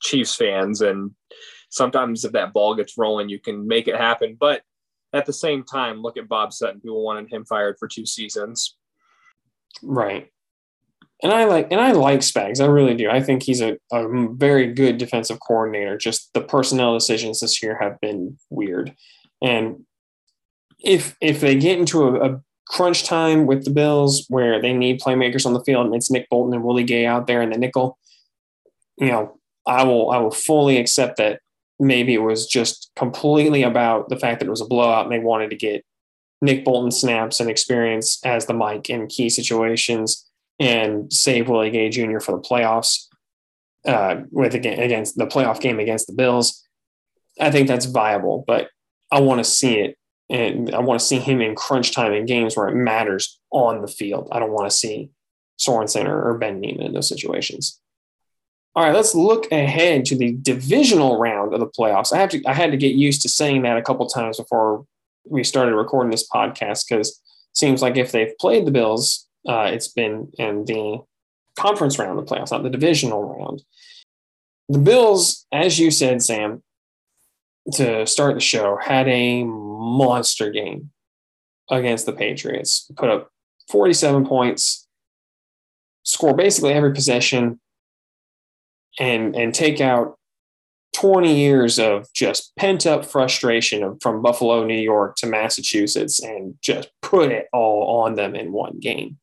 Chiefs 0.00 0.34
fans, 0.34 0.80
and 0.80 1.12
sometimes 1.70 2.24
if 2.24 2.32
that 2.32 2.52
ball 2.52 2.74
gets 2.74 2.98
rolling, 2.98 3.28
you 3.28 3.38
can 3.38 3.66
make 3.66 3.88
it 3.88 3.96
happen. 3.96 4.36
But 4.38 4.62
at 5.12 5.26
the 5.26 5.32
same 5.32 5.64
time, 5.64 6.02
look 6.02 6.16
at 6.16 6.28
Bob 6.28 6.52
Sutton. 6.52 6.80
People 6.80 7.02
wanted 7.02 7.32
him 7.32 7.44
fired 7.44 7.76
for 7.78 7.88
two 7.88 8.06
seasons. 8.06 8.76
Right 9.82 10.30
and 11.22 11.32
I 11.32 11.44
like 11.44 11.68
and 11.70 11.80
I 11.80 11.92
like 11.92 12.20
Spags. 12.20 12.60
I 12.60 12.66
really 12.66 12.94
do. 12.94 13.10
I 13.10 13.22
think 13.22 13.42
he's 13.42 13.60
a, 13.60 13.76
a 13.92 14.06
very 14.34 14.72
good 14.72 14.98
defensive 14.98 15.38
coordinator. 15.46 15.96
Just 15.98 16.32
the 16.32 16.40
personnel 16.40 16.94
decisions 16.94 17.40
this 17.40 17.62
year 17.62 17.78
have 17.80 18.00
been 18.00 18.38
weird. 18.48 18.94
And 19.42 19.84
if 20.78 21.16
if 21.20 21.40
they 21.40 21.56
get 21.56 21.78
into 21.78 22.04
a, 22.04 22.32
a 22.32 22.40
crunch 22.66 23.04
time 23.04 23.46
with 23.46 23.64
the 23.64 23.70
Bills 23.70 24.24
where 24.28 24.62
they 24.62 24.72
need 24.72 25.00
playmakers 25.00 25.44
on 25.44 25.52
the 25.52 25.64
field 25.64 25.86
and 25.86 25.94
it's 25.94 26.10
Nick 26.10 26.28
Bolton 26.30 26.54
and 26.54 26.64
Willie 26.64 26.84
Gay 26.84 27.04
out 27.04 27.26
there 27.26 27.42
in 27.42 27.50
the 27.50 27.58
nickel, 27.58 27.98
you 28.96 29.08
know, 29.08 29.38
I 29.66 29.84
will 29.84 30.10
I 30.10 30.18
will 30.18 30.30
fully 30.30 30.78
accept 30.78 31.18
that 31.18 31.40
maybe 31.80 32.14
it 32.14 32.22
was 32.22 32.46
just 32.46 32.90
completely 32.94 33.62
about 33.62 34.08
the 34.08 34.16
fact 34.16 34.40
that 34.40 34.46
it 34.46 34.50
was 34.50 34.60
a 34.60 34.66
blowout 34.66 35.04
and 35.04 35.12
they 35.12 35.18
wanted 35.18 35.50
to 35.50 35.56
get 35.56 35.84
Nick 36.42 36.64
Bolton 36.64 36.90
snaps 36.90 37.40
and 37.40 37.50
experience 37.50 38.18
as 38.24 38.46
the 38.46 38.54
Mike 38.54 38.88
in 38.88 39.06
key 39.06 39.28
situations 39.28 40.30
and 40.58 41.12
save 41.12 41.48
Willie 41.48 41.70
Gay 41.70 41.88
Jr. 41.88 42.20
for 42.20 42.32
the 42.32 42.42
playoffs 42.42 43.06
uh, 43.86 44.22
with 44.30 44.54
against 44.54 45.16
the 45.16 45.26
playoff 45.26 45.60
game 45.60 45.80
against 45.80 46.06
the 46.06 46.12
Bills. 46.12 46.66
I 47.40 47.50
think 47.50 47.68
that's 47.68 47.86
viable, 47.86 48.44
but 48.46 48.68
I 49.10 49.20
want 49.20 49.38
to 49.38 49.50
see 49.50 49.78
it, 49.78 49.96
and 50.28 50.74
I 50.74 50.80
want 50.80 51.00
to 51.00 51.06
see 51.06 51.18
him 51.18 51.40
in 51.40 51.54
crunch 51.54 51.94
time 51.94 52.12
in 52.12 52.26
games 52.26 52.56
where 52.56 52.68
it 52.68 52.74
matters 52.74 53.40
on 53.50 53.80
the 53.80 53.88
field. 53.88 54.28
I 54.32 54.38
don't 54.38 54.52
want 54.52 54.70
to 54.70 54.76
see 54.76 55.10
Sorensen 55.58 56.06
or, 56.06 56.36
Ben 56.38 56.60
Niemann 56.60 56.86
in 56.86 56.92
those 56.92 57.08
situations. 57.08 57.80
All 58.76 58.84
right, 58.84 58.94
let's 58.94 59.14
look 59.14 59.50
ahead 59.50 60.04
to 60.06 60.16
the 60.16 60.36
divisional 60.42 61.18
round 61.18 61.52
of 61.52 61.60
the 61.60 61.66
playoffs. 61.66 62.12
I 62.12 62.18
have 62.18 62.30
to 62.30 62.42
I 62.46 62.54
had 62.54 62.70
to 62.70 62.76
get 62.76 62.94
used 62.94 63.22
to 63.22 63.28
saying 63.28 63.62
that 63.62 63.76
a 63.76 63.82
couple 63.82 64.06
times 64.06 64.38
before 64.38 64.86
we 65.24 65.42
started 65.44 65.74
recording 65.74 66.10
this 66.10 66.28
podcast 66.28 66.86
because 66.88 67.10
it 67.10 67.16
seems 67.56 67.82
like 67.82 67.96
if 67.96 68.12
they've 68.12 68.36
played 68.38 68.66
the 68.66 68.70
Bills 68.70 69.26
uh, 69.48 69.70
it's 69.72 69.88
been 69.88 70.30
in 70.38 70.64
the 70.64 71.00
conference 71.56 71.98
round 71.98 72.18
of 72.18 72.26
the 72.26 72.34
playoffs, 72.34 72.50
not 72.50 72.62
the 72.62 72.70
divisional 72.70 73.22
round. 73.22 73.62
The 74.68 74.78
Bills, 74.78 75.46
as 75.52 75.78
you 75.78 75.90
said, 75.90 76.22
Sam, 76.22 76.62
to 77.72 78.06
start 78.06 78.34
the 78.34 78.40
show, 78.40 78.78
had 78.80 79.08
a 79.08 79.44
monster 79.44 80.50
game 80.50 80.90
against 81.70 82.06
the 82.06 82.12
Patriots. 82.12 82.90
Put 82.96 83.10
up 83.10 83.30
47 83.70 84.26
points, 84.26 84.86
score 86.02 86.34
basically 86.34 86.72
every 86.72 86.92
possession, 86.92 87.60
and 88.98 89.34
and 89.36 89.54
take 89.54 89.80
out 89.80 90.18
20 90.94 91.34
years 91.34 91.78
of 91.78 92.12
just 92.12 92.54
pent 92.56 92.86
up 92.86 93.04
frustration 93.04 93.98
from 94.00 94.22
Buffalo, 94.22 94.64
New 94.64 94.78
York 94.78 95.16
to 95.16 95.26
Massachusetts 95.26 96.22
and 96.22 96.54
just 96.60 96.90
put 97.00 97.30
it 97.30 97.46
all 97.52 98.02
on 98.02 98.14
them 98.14 98.34
in 98.34 98.52
one 98.52 98.78
game. 98.80 99.18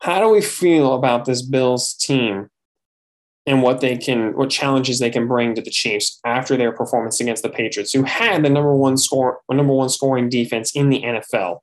How 0.00 0.20
do 0.20 0.28
we 0.28 0.40
feel 0.40 0.94
about 0.94 1.26
this 1.26 1.42
Bills 1.42 1.94
team 1.94 2.50
and 3.46 3.62
what 3.62 3.80
they 3.80 3.96
can, 3.96 4.36
what 4.36 4.50
challenges 4.50 4.98
they 4.98 5.10
can 5.10 5.28
bring 5.28 5.54
to 5.54 5.62
the 5.62 5.70
Chiefs 5.70 6.20
after 6.24 6.56
their 6.56 6.72
performance 6.72 7.20
against 7.20 7.42
the 7.42 7.48
Patriots, 7.48 7.92
who 7.92 8.02
had 8.02 8.44
the 8.44 8.50
number 8.50 8.74
one 8.74 8.96
score, 8.96 9.40
number 9.50 9.72
one 9.72 9.88
scoring 9.88 10.28
defense 10.28 10.74
in 10.74 10.90
the 10.90 11.02
NFL 11.02 11.60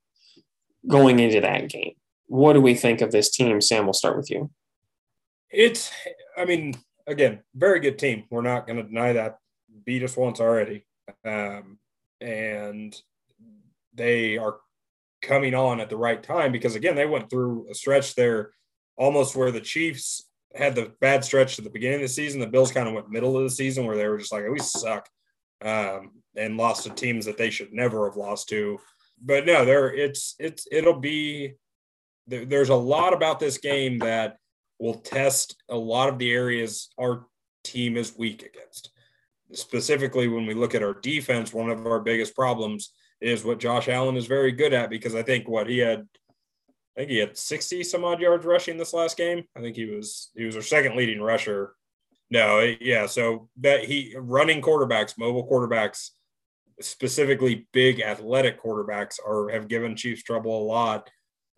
going 0.88 1.20
into 1.20 1.42
that 1.42 1.70
game? 1.70 1.94
What 2.28 2.54
do 2.54 2.62
we 2.62 2.76
think 2.76 3.02
of 3.02 3.12
this 3.12 3.30
team? 3.30 3.60
Sam, 3.60 3.86
we'll 3.86 3.94
start 3.94 4.16
with 4.16 4.30
you. 4.30 4.50
It's, 5.52 5.92
I 6.38 6.46
mean, 6.46 6.76
again, 7.08 7.40
very 7.56 7.80
good 7.80 8.00
team. 8.00 8.26
We're 8.30 8.42
not 8.42 8.68
going 8.68 8.78
to 8.78 8.84
deny 8.84 9.14
that. 9.14 9.40
Beat 9.86 10.04
us 10.04 10.18
once 10.18 10.40
already. 10.40 10.86
Um, 11.26 11.80
and 12.22 12.96
they 13.94 14.38
are 14.38 14.58
coming 15.22 15.54
on 15.54 15.80
at 15.80 15.90
the 15.90 15.98
right 15.98 16.22
time 16.24 16.52
because 16.52 16.76
again 16.76 16.96
they 16.96 17.06
went 17.06 17.30
through 17.30 17.68
a 17.70 17.74
stretch 17.74 18.16
there 18.16 18.52
almost 18.98 19.36
where 19.36 19.52
the 19.52 19.62
Chiefs 19.62 20.30
had 20.56 20.76
the 20.76 20.94
bad 21.00 21.24
stretch 21.24 21.58
at 21.58 21.64
the 21.64 21.70
beginning 21.70 21.98
of 21.98 22.02
the 22.02 22.08
season. 22.08 22.40
The 22.40 22.48
Bills 22.48 22.72
kind 22.72 22.88
of 22.88 22.94
went 22.94 23.10
middle 23.10 23.38
of 23.38 23.44
the 23.44 23.50
season 23.50 23.86
where 23.86 23.96
they 23.96 24.08
were 24.08 24.18
just 24.18 24.32
like, 24.32 24.44
we 24.50 24.60
suck, 24.60 25.08
um, 25.64 26.12
and 26.36 26.58
lost 26.58 26.84
to 26.84 26.90
teams 26.90 27.26
that 27.26 27.38
they 27.38 27.50
should 27.50 27.72
never 27.72 28.06
have 28.06 28.18
lost 28.18 28.50
to. 28.50 28.80
But 29.22 29.46
no, 29.46 29.66
there 29.66 29.94
it's 29.94 30.36
it's 30.40 30.68
it'll 30.72 31.00
be 31.00 31.54
there, 32.28 32.46
there's 32.46 32.70
a 32.70 32.76
lot 32.76 33.14
about 33.14 33.40
this 33.40 33.58
game 33.58 34.00
that 34.00 34.38
will 34.80 34.96
test 34.96 35.62
a 35.70 35.78
lot 35.78 36.10
of 36.10 36.18
the 36.18 36.32
areas 36.32 36.90
our 37.00 37.26
team 37.64 37.98
is 37.98 38.18
weak 38.18 38.44
against. 38.44 38.92
Specifically, 39.52 40.28
when 40.28 40.46
we 40.46 40.54
look 40.54 40.76
at 40.76 40.84
our 40.84 40.94
defense, 40.94 41.54
one 41.54 41.70
of 41.70 41.86
our 41.86 42.00
biggest 42.00 42.36
problems 42.36 42.94
is 43.22 43.44
what 43.44 43.60
Josh 43.60 43.90
Allen 43.90 44.16
is 44.16 44.28
very 44.28 44.52
good 44.52 44.74
at 44.74 44.90
because 44.90 45.16
I 45.16 45.24
think 45.24 45.48
what 45.48 45.68
he 45.68 45.80
had 45.80 46.08
I 46.96 47.02
think 47.02 47.12
he 47.12 47.18
had 47.18 47.38
60 47.38 47.84
some 47.84 48.04
odd 48.04 48.20
yards 48.20 48.46
rushing 48.46 48.78
this 48.78 48.94
last 48.94 49.16
game. 49.16 49.46
I 49.56 49.62
think 49.62 49.76
he 49.76 49.86
was 49.86 50.32
he 50.36 50.46
was 50.46 50.56
our 50.56 50.62
second 50.62 50.96
leading 50.96 51.22
rusher. 51.22 51.74
No, 52.30 52.60
yeah, 52.82 53.06
so 53.08 53.50
that 53.62 53.86
he 53.86 54.16
running 54.18 54.62
quarterbacks, 54.62 55.18
mobile 55.18 55.48
quarterbacks, 55.48 56.10
specifically 56.80 57.68
big 57.74 58.02
athletic 58.02 58.62
quarterbacks 58.62 59.16
are 59.26 59.50
have 59.50 59.68
given 59.68 59.96
Chiefs 59.96 60.24
trouble 60.24 60.62
a 60.62 60.66
lot. 60.66 61.10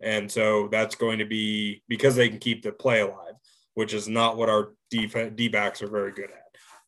And 0.02 0.30
so 0.30 0.68
that's 0.68 0.94
going 0.94 1.18
to 1.18 1.24
be 1.24 1.82
because 1.88 2.16
they 2.16 2.28
can 2.28 2.38
keep 2.38 2.62
the 2.62 2.72
play 2.72 3.00
alive, 3.00 3.34
which 3.74 3.94
is 3.94 4.08
not 4.08 4.36
what 4.36 4.48
our 4.48 4.72
D 4.90 5.48
backs 5.48 5.82
are 5.82 5.90
very 5.90 6.12
good 6.12 6.30
at. 6.30 6.38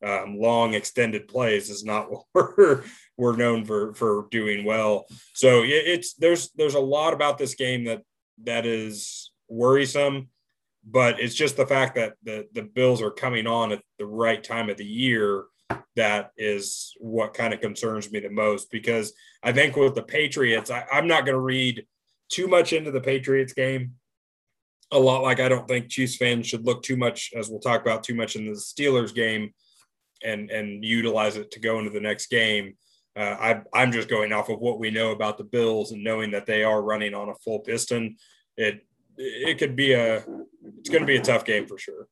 Um, 0.06 0.38
long 0.38 0.74
extended 0.74 1.28
plays 1.28 1.70
is 1.70 1.84
not 1.84 2.08
what 2.32 2.56
we're, 2.58 2.84
we're 3.16 3.36
known 3.36 3.64
for 3.64 3.94
for 3.94 4.26
doing 4.30 4.64
well. 4.64 5.06
So 5.34 5.62
it's 5.64 6.14
there's 6.14 6.50
there's 6.56 6.74
a 6.74 6.80
lot 6.80 7.14
about 7.14 7.38
this 7.38 7.54
game 7.54 7.84
that 7.84 8.02
that 8.44 8.66
is 8.66 9.30
worrisome, 9.48 10.28
but 10.84 11.20
it's 11.20 11.34
just 11.34 11.56
the 11.56 11.66
fact 11.66 11.94
that 11.94 12.14
the 12.22 12.46
the 12.52 12.62
Bills 12.62 13.00
are 13.00 13.12
coming 13.12 13.46
on 13.46 13.72
at 13.72 13.82
the 13.98 14.06
right 14.06 14.42
time 14.42 14.68
of 14.68 14.76
the 14.76 14.84
year 14.84 15.44
that 15.96 16.32
is 16.36 16.92
what 16.98 17.34
kind 17.34 17.54
of 17.54 17.60
concerns 17.60 18.10
me 18.10 18.20
the 18.20 18.28
most 18.28 18.70
because 18.70 19.12
I 19.42 19.52
think 19.52 19.76
with 19.76 19.94
the 19.94 20.02
Patriots, 20.02 20.70
I, 20.70 20.84
I'm 20.92 21.06
not 21.06 21.24
going 21.24 21.36
to 21.36 21.40
read 21.40 21.86
too 22.34 22.48
much 22.48 22.72
into 22.72 22.90
the 22.90 23.00
Patriots 23.00 23.52
game. 23.52 23.92
A 24.90 24.98
lot 24.98 25.22
like 25.22 25.38
I 25.38 25.48
don't 25.48 25.68
think 25.68 25.88
Chiefs 25.88 26.16
fans 26.16 26.48
should 26.48 26.66
look 26.66 26.82
too 26.82 26.96
much, 26.96 27.30
as 27.36 27.48
we'll 27.48 27.60
talk 27.60 27.80
about, 27.80 28.02
too 28.02 28.14
much 28.14 28.34
in 28.34 28.46
the 28.46 28.52
Steelers 28.52 29.14
game 29.14 29.52
and 30.22 30.50
and 30.50 30.84
utilize 30.84 31.36
it 31.36 31.50
to 31.52 31.60
go 31.60 31.78
into 31.78 31.90
the 31.90 32.00
next 32.00 32.26
game. 32.26 32.74
Uh, 33.16 33.36
I, 33.40 33.62
I'm 33.72 33.92
just 33.92 34.08
going 34.08 34.32
off 34.32 34.48
of 34.48 34.58
what 34.58 34.80
we 34.80 34.90
know 34.90 35.12
about 35.12 35.38
the 35.38 35.44
Bills 35.44 35.92
and 35.92 36.02
knowing 36.02 36.32
that 36.32 36.46
they 36.46 36.64
are 36.64 36.82
running 36.82 37.14
on 37.14 37.28
a 37.28 37.34
full 37.36 37.60
piston. 37.60 38.16
It 38.56 38.84
it 39.16 39.58
could 39.58 39.76
be 39.76 39.92
a 39.92 40.24
it's 40.78 40.90
going 40.90 41.02
to 41.02 41.06
be 41.06 41.16
a 41.16 41.22
tough 41.22 41.44
game 41.44 41.66
for 41.66 41.78
sure. 41.78 42.08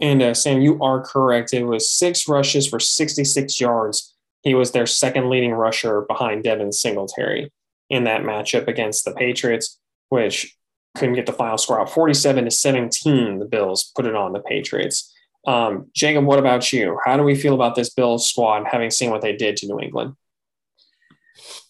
And 0.00 0.22
uh, 0.22 0.34
Sam, 0.34 0.60
you 0.60 0.82
are 0.82 1.02
correct. 1.02 1.52
It 1.52 1.64
was 1.64 1.90
six 1.90 2.26
rushes 2.26 2.66
for 2.66 2.80
66 2.80 3.60
yards. 3.60 4.16
He 4.42 4.54
was 4.54 4.72
their 4.72 4.86
second 4.86 5.30
leading 5.30 5.52
rusher 5.52 6.02
behind 6.02 6.42
Devin 6.42 6.72
Singletary 6.72 7.52
in 7.94 8.04
that 8.04 8.22
matchup 8.22 8.66
against 8.66 9.04
the 9.04 9.12
Patriots, 9.12 9.78
which 10.08 10.56
couldn't 10.96 11.14
get 11.14 11.26
the 11.26 11.32
final 11.32 11.56
score 11.56 11.80
out. 11.80 11.90
47 11.90 12.44
to 12.44 12.50
17, 12.50 13.38
the 13.38 13.44
Bills 13.44 13.92
put 13.94 14.04
it 14.04 14.16
on 14.16 14.32
the 14.32 14.40
Patriots. 14.40 15.14
Um, 15.46 15.90
Jacob, 15.94 16.24
what 16.24 16.40
about 16.40 16.72
you? 16.72 16.98
How 17.04 17.16
do 17.16 17.22
we 17.22 17.36
feel 17.36 17.54
about 17.54 17.76
this 17.76 17.90
Bills 17.90 18.28
squad 18.28 18.66
having 18.66 18.90
seen 18.90 19.10
what 19.10 19.22
they 19.22 19.36
did 19.36 19.56
to 19.58 19.66
New 19.66 19.78
England? 19.78 20.14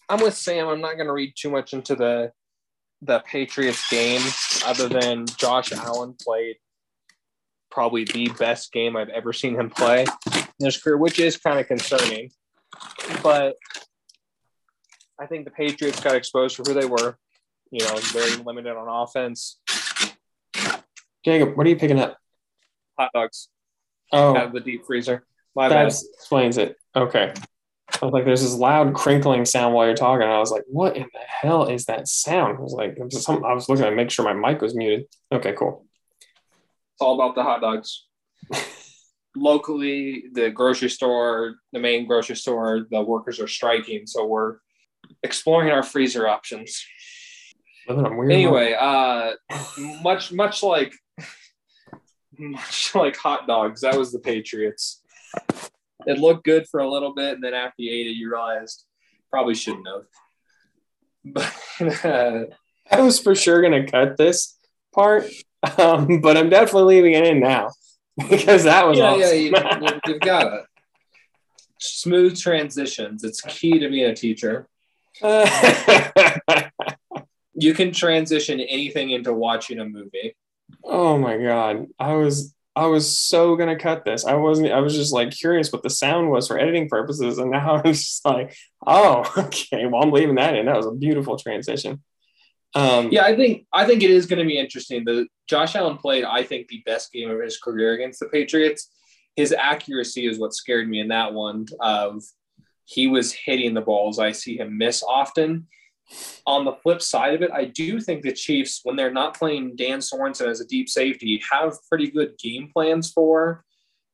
I'm 0.09 0.21
with 0.21 0.35
Sam. 0.35 0.67
I'm 0.67 0.81
not 0.81 0.95
going 0.95 1.07
to 1.07 1.13
read 1.13 1.33
too 1.35 1.49
much 1.49 1.73
into 1.73 1.95
the 1.95 2.31
the 3.01 3.19
Patriots 3.19 3.87
game, 3.89 4.21
other 4.65 4.87
than 4.87 5.25
Josh 5.37 5.71
Allen 5.71 6.15
played 6.19 6.55
probably 7.69 8.05
the 8.05 8.29
best 8.39 8.71
game 8.71 8.95
I've 8.95 9.09
ever 9.09 9.33
seen 9.33 9.59
him 9.59 9.69
play 9.69 10.05
in 10.59 10.65
his 10.65 10.81
career, 10.81 10.97
which 10.97 11.19
is 11.19 11.37
kind 11.37 11.59
of 11.59 11.67
concerning. 11.67 12.31
But 13.21 13.57
I 15.19 15.25
think 15.25 15.45
the 15.45 15.51
Patriots 15.51 15.99
got 15.99 16.15
exposed 16.15 16.55
for 16.55 16.63
who 16.63 16.73
they 16.73 16.85
were. 16.85 17.17
You 17.71 17.85
know, 17.85 17.95
very 18.13 18.35
limited 18.43 18.75
on 18.75 18.87
offense. 18.87 19.59
Jacob, 21.23 21.57
what 21.57 21.65
are 21.65 21.69
you 21.69 21.75
picking 21.75 21.99
up? 21.99 22.17
Hot 22.97 23.11
dogs. 23.13 23.49
Oh, 24.11 24.35
out 24.35 24.47
of 24.47 24.53
the 24.53 24.59
deep 24.59 24.85
freezer. 24.85 25.25
My 25.55 25.69
that 25.69 25.75
bad. 25.75 25.87
explains 25.87 26.57
it. 26.57 26.77
Okay. 26.95 27.33
I 28.01 28.05
was 28.05 28.13
like, 28.13 28.25
there's 28.25 28.41
this 28.41 28.53
loud 28.53 28.93
crinkling 28.93 29.45
sound 29.45 29.73
while 29.73 29.85
you're 29.85 29.95
talking. 29.95 30.27
I 30.27 30.39
was 30.39 30.51
like, 30.51 30.63
what 30.67 30.97
in 30.97 31.03
the 31.13 31.19
hell 31.19 31.65
is 31.65 31.85
that 31.85 32.07
sound? 32.07 32.57
I 32.57 32.61
was 32.61 32.73
like, 32.73 32.97
was 32.97 33.23
something, 33.23 33.45
I 33.45 33.53
was 33.53 33.69
looking 33.69 33.85
to 33.85 33.91
make 33.91 34.11
sure 34.11 34.25
my 34.25 34.51
mic 34.51 34.61
was 34.61 34.75
muted. 34.75 35.05
Okay, 35.31 35.53
cool. 35.53 35.85
It's 36.93 37.01
all 37.01 37.15
about 37.15 37.35
the 37.35 37.43
hot 37.43 37.61
dogs. 37.61 38.05
Locally, 39.35 40.25
the 40.33 40.49
grocery 40.49 40.89
store, 40.89 41.55
the 41.71 41.79
main 41.79 42.05
grocery 42.05 42.35
store, 42.35 42.85
the 42.89 43.01
workers 43.01 43.39
are 43.39 43.47
striking. 43.47 44.07
So 44.07 44.25
we're 44.25 44.57
exploring 45.23 45.71
our 45.71 45.83
freezer 45.83 46.27
options. 46.27 46.85
Anyway, 47.87 48.75
uh, 48.79 49.33
much 50.01 50.31
much 50.31 50.63
like 50.63 50.93
much 52.37 52.95
like 52.95 53.15
hot 53.15 53.47
dogs, 53.47 53.81
that 53.81 53.97
was 53.97 54.11
the 54.11 54.19
Patriots. 54.19 55.01
It 56.07 56.19
looked 56.19 56.43
good 56.45 56.67
for 56.67 56.79
a 56.79 56.89
little 56.89 57.13
bit, 57.13 57.35
and 57.35 57.43
then 57.43 57.53
after 57.53 57.81
you 57.81 57.91
ate 57.91 58.07
it, 58.07 58.15
you 58.15 58.29
realized 58.29 58.85
probably 59.29 59.55
shouldn't 59.55 59.87
have. 59.87 60.05
But 61.25 62.05
uh, 62.05 62.45
I 62.91 63.01
was 63.01 63.19
for 63.19 63.35
sure 63.35 63.61
gonna 63.61 63.87
cut 63.87 64.17
this 64.17 64.57
part, 64.93 65.25
um, 65.77 66.21
but 66.21 66.37
I'm 66.37 66.49
definitely 66.49 66.95
leaving 66.95 67.13
it 67.13 67.25
in 67.25 67.39
now 67.39 67.69
because 68.29 68.63
that 68.63 68.87
was 68.87 68.97
yeah, 68.97 69.05
awesome. 69.05 69.21
yeah, 69.21 69.31
you, 69.31 69.87
you, 69.87 69.99
you've 70.07 70.19
got 70.21 70.53
it. 70.53 70.65
Smooth 71.79 72.39
transitions. 72.39 73.23
It's 73.23 73.41
key 73.41 73.79
to 73.79 73.89
being 73.89 74.09
a 74.09 74.15
teacher. 74.15 74.67
You 77.57 77.73
can 77.73 77.93
transition 77.93 78.59
anything 78.59 79.11
into 79.11 79.33
watching 79.33 79.79
a 79.79 79.85
movie. 79.85 80.35
oh 80.83 81.17
my 81.17 81.37
god, 81.37 81.87
I 81.97 82.13
was 82.15 82.53
I 82.75 82.87
was 82.87 83.17
so 83.17 83.55
gonna 83.55 83.77
cut 83.79 84.03
this. 84.03 84.25
I 84.25 84.33
wasn't. 84.33 84.73
I 84.73 84.81
was 84.81 84.93
just 84.93 85.13
like 85.13 85.31
curious 85.31 85.71
what 85.71 85.81
the 85.81 85.89
sound 85.89 86.29
was 86.29 86.47
for 86.49 86.59
editing 86.59 86.89
purposes, 86.89 87.37
and 87.37 87.51
now 87.51 87.75
I'm 87.85 87.93
just 87.93 88.25
like, 88.25 88.53
oh, 88.85 89.31
okay. 89.37 89.85
Well, 89.85 90.03
I'm 90.03 90.11
leaving 90.11 90.35
that 90.35 90.55
in. 90.55 90.65
That 90.65 90.75
was 90.75 90.85
a 90.85 90.91
beautiful 90.91 91.37
transition. 91.37 92.03
Um, 92.73 93.09
Yeah, 93.09 93.23
I 93.23 93.37
think 93.37 93.65
I 93.71 93.85
think 93.85 94.03
it 94.03 94.09
is 94.09 94.25
going 94.25 94.39
to 94.39 94.45
be 94.45 94.59
interesting. 94.59 95.05
The 95.05 95.25
Josh 95.47 95.75
Allen 95.77 95.97
played, 95.97 96.25
I 96.25 96.43
think, 96.43 96.67
the 96.67 96.83
best 96.85 97.13
game 97.13 97.31
of 97.31 97.41
his 97.41 97.57
career 97.57 97.93
against 97.93 98.19
the 98.19 98.27
Patriots. 98.27 98.91
His 99.37 99.53
accuracy 99.53 100.27
is 100.27 100.39
what 100.39 100.53
scared 100.53 100.89
me 100.89 100.99
in 100.99 101.07
that 101.07 101.33
one. 101.33 101.67
Of 101.79 102.21
he 102.85 103.07
was 103.07 103.33
hitting 103.33 103.73
the 103.73 103.81
balls. 103.81 104.19
I 104.19 104.31
see 104.31 104.57
him 104.57 104.77
miss 104.77 105.03
often. 105.03 105.67
On 106.45 106.65
the 106.65 106.73
flip 106.83 107.01
side 107.01 107.33
of 107.33 107.41
it, 107.41 107.51
I 107.51 107.65
do 107.65 107.99
think 107.99 108.21
the 108.21 108.31
Chiefs, 108.31 108.81
when 108.83 108.95
they're 108.95 109.11
not 109.11 109.37
playing 109.37 109.75
Dan 109.75 109.99
Sorensen 109.99 110.47
as 110.47 110.61
a 110.61 110.67
deep 110.67 110.87
safety, 110.87 111.41
have 111.51 111.73
pretty 111.89 112.11
good 112.11 112.37
game 112.37 112.69
plans 112.71 113.11
for 113.11 113.63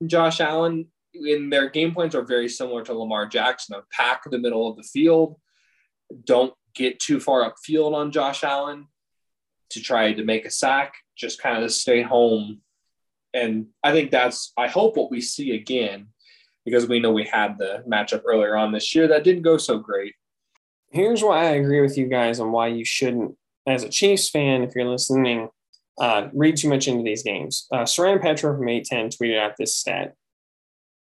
Josh 0.05 0.39
Allen. 0.39 0.87
And 1.13 1.51
their 1.51 1.69
game 1.69 1.93
plans 1.93 2.15
are 2.15 2.23
very 2.23 2.47
similar 2.47 2.83
to 2.85 2.93
Lamar 2.93 3.25
Jackson 3.25 3.75
of 3.75 3.89
pack 3.89 4.21
the 4.29 4.39
middle 4.39 4.69
of 4.69 4.77
the 4.77 4.83
field, 4.83 5.35
don't 6.23 6.53
get 6.73 6.99
too 6.99 7.19
far 7.19 7.51
upfield 7.51 7.93
on 7.93 8.13
Josh 8.13 8.45
Allen 8.45 8.87
to 9.71 9.81
try 9.81 10.13
to 10.13 10.23
make 10.23 10.45
a 10.45 10.51
sack, 10.51 10.93
just 11.17 11.41
kind 11.41 11.63
of 11.63 11.71
stay 11.71 12.01
home. 12.01 12.61
And 13.33 13.67
I 13.83 13.91
think 13.91 14.11
that's, 14.11 14.53
I 14.57 14.67
hope 14.67 14.95
what 14.95 15.11
we 15.11 15.21
see 15.21 15.51
again, 15.51 16.07
because 16.65 16.87
we 16.87 16.99
know 16.99 17.11
we 17.11 17.25
had 17.25 17.57
the 17.57 17.83
matchup 17.87 18.21
earlier 18.25 18.55
on 18.55 18.71
this 18.71 18.93
year 18.93 19.07
that 19.07 19.23
didn't 19.23 19.43
go 19.43 19.57
so 19.57 19.77
great. 19.77 20.13
here's 20.91 21.23
why 21.23 21.45
I 21.45 21.51
agree 21.51 21.81
with 21.81 21.97
you 21.97 22.07
guys 22.07 22.39
on 22.39 22.51
why 22.51 22.67
you 22.67 22.83
shouldn't, 22.85 23.35
as 23.65 23.83
a 23.83 23.89
Chiefs 23.89 24.29
fan, 24.29 24.63
if 24.63 24.75
you're 24.75 24.89
listening, 24.89 25.49
uh, 25.99 26.27
read 26.33 26.57
too 26.57 26.69
much 26.69 26.87
into 26.87 27.03
these 27.03 27.23
games. 27.23 27.67
Uh, 27.71 27.85
Soren 27.85 28.19
Petro 28.19 28.55
from 28.57 28.67
810 28.67 29.09
tweeted 29.17 29.39
out 29.39 29.55
this 29.57 29.75
stat 29.75 30.15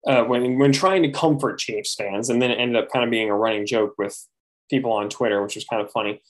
uh, 0.07 0.23
when 0.25 0.59
when 0.59 0.73
trying 0.73 1.03
to 1.03 1.11
comfort 1.11 1.59
Chiefs 1.59 1.95
fans, 1.95 2.29
and 2.29 2.41
then 2.41 2.51
it 2.51 2.59
ended 2.59 2.83
up 2.83 2.91
kind 2.91 3.05
of 3.05 3.11
being 3.11 3.31
a 3.31 3.37
running 3.37 3.67
joke 3.67 3.95
with 3.99 4.17
people 4.71 4.93
on 4.93 5.09
Twitter, 5.09 5.43
which 5.43 5.55
was 5.55 5.65
kind 5.65 5.83
of 5.83 5.91
funny. 5.91 6.21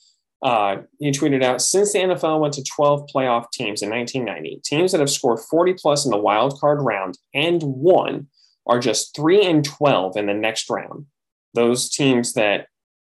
Uh, 0.42 0.82
he 0.98 1.10
tweeted 1.10 1.42
out 1.42 1.62
since 1.62 1.92
the 1.92 2.00
NFL 2.00 2.40
went 2.40 2.52
to 2.54 2.62
12 2.62 3.08
playoff 3.12 3.50
teams 3.50 3.82
in 3.82 3.88
1990, 3.88 4.60
teams 4.62 4.92
that 4.92 5.00
have 5.00 5.10
scored 5.10 5.40
40 5.40 5.74
plus 5.74 6.04
in 6.04 6.10
the 6.10 6.18
wild 6.18 6.60
card 6.60 6.82
round 6.82 7.16
and 7.32 7.62
won 7.62 8.28
are 8.66 8.78
just 8.78 9.14
three 9.14 9.44
and 9.44 9.64
12 9.64 10.16
in 10.16 10.26
the 10.26 10.34
next 10.34 10.68
round. 10.70 11.06
Those 11.54 11.88
teams 11.88 12.32
that 12.34 12.66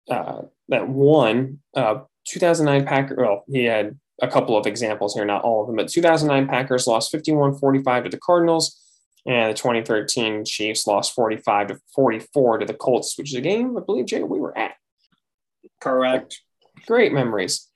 uh, 0.09 0.42
that 0.68 0.88
won 0.88 1.61
uh, 1.76 2.01
2009 2.26 2.86
Packers. 2.86 3.16
Well, 3.18 3.44
he 3.48 3.64
had 3.64 3.98
a 4.22 4.28
couple 4.28 4.57
of 4.57 4.66
examples 4.66 5.14
here, 5.14 5.24
not 5.24 5.42
all 5.42 5.62
of 5.62 5.66
them, 5.66 5.76
but 5.76 5.88
2009 5.88 6.48
Packers 6.48 6.86
lost 6.86 7.12
51-45 7.12 8.05
to 8.05 8.11
the 8.11 8.18
Cardinals, 8.18 8.78
and 9.26 9.51
the 9.51 9.55
2013 9.55 10.44
Chiefs 10.44 10.86
lost 10.86 11.14
45 11.14 11.68
to 11.68 11.80
44 11.94 12.59
to 12.59 12.66
the 12.66 12.74
Colts, 12.74 13.16
which 13.16 13.30
is 13.30 13.36
a 13.36 13.40
game 13.40 13.76
I 13.76 13.80
believe 13.80 14.07
Jay 14.07 14.22
we 14.22 14.40
were 14.40 14.57
at. 14.57 14.72
Correct. 15.80 16.40
Great 16.86 17.12
memories. 17.12 17.68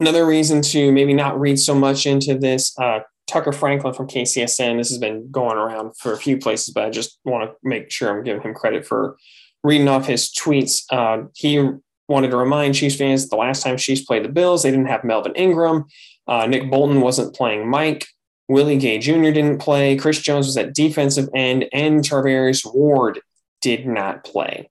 Another 0.00 0.26
reason 0.26 0.62
to 0.62 0.90
maybe 0.92 1.12
not 1.12 1.38
read 1.38 1.58
so 1.58 1.74
much 1.74 2.06
into 2.06 2.36
this. 2.36 2.76
Uh, 2.78 3.00
Tucker 3.30 3.52
Franklin 3.52 3.94
from 3.94 4.08
KCSN. 4.08 4.76
This 4.76 4.90
has 4.90 4.98
been 4.98 5.30
going 5.30 5.56
around 5.56 5.96
for 5.96 6.12
a 6.12 6.18
few 6.18 6.36
places, 6.36 6.74
but 6.74 6.84
I 6.84 6.90
just 6.90 7.18
want 7.24 7.48
to 7.48 7.56
make 7.62 7.90
sure 7.90 8.10
I'm 8.10 8.24
giving 8.24 8.42
him 8.42 8.54
credit 8.54 8.86
for 8.86 9.16
reading 9.62 9.88
off 9.88 10.06
his 10.06 10.30
tweets. 10.30 10.84
Uh, 10.90 11.28
he 11.34 11.70
wanted 12.08 12.30
to 12.30 12.36
remind 12.36 12.74
Chiefs 12.74 12.96
fans 12.96 13.28
the 13.28 13.36
last 13.36 13.62
time 13.62 13.76
Chiefs 13.76 14.02
played 14.02 14.24
the 14.24 14.28
Bills, 14.28 14.62
they 14.62 14.70
didn't 14.70 14.86
have 14.86 15.04
Melvin 15.04 15.34
Ingram. 15.34 15.86
Uh, 16.26 16.46
Nick 16.46 16.70
Bolton 16.70 17.00
wasn't 17.00 17.34
playing 17.34 17.68
Mike. 17.68 18.06
Willie 18.48 18.78
Gay 18.78 18.98
Jr. 18.98 19.30
didn't 19.30 19.58
play. 19.58 19.96
Chris 19.96 20.20
Jones 20.20 20.46
was 20.46 20.56
at 20.56 20.74
defensive 20.74 21.28
end, 21.34 21.66
and 21.72 22.02
Charvarius 22.02 22.64
Ward 22.64 23.20
did 23.60 23.86
not 23.86 24.24
play. 24.24 24.68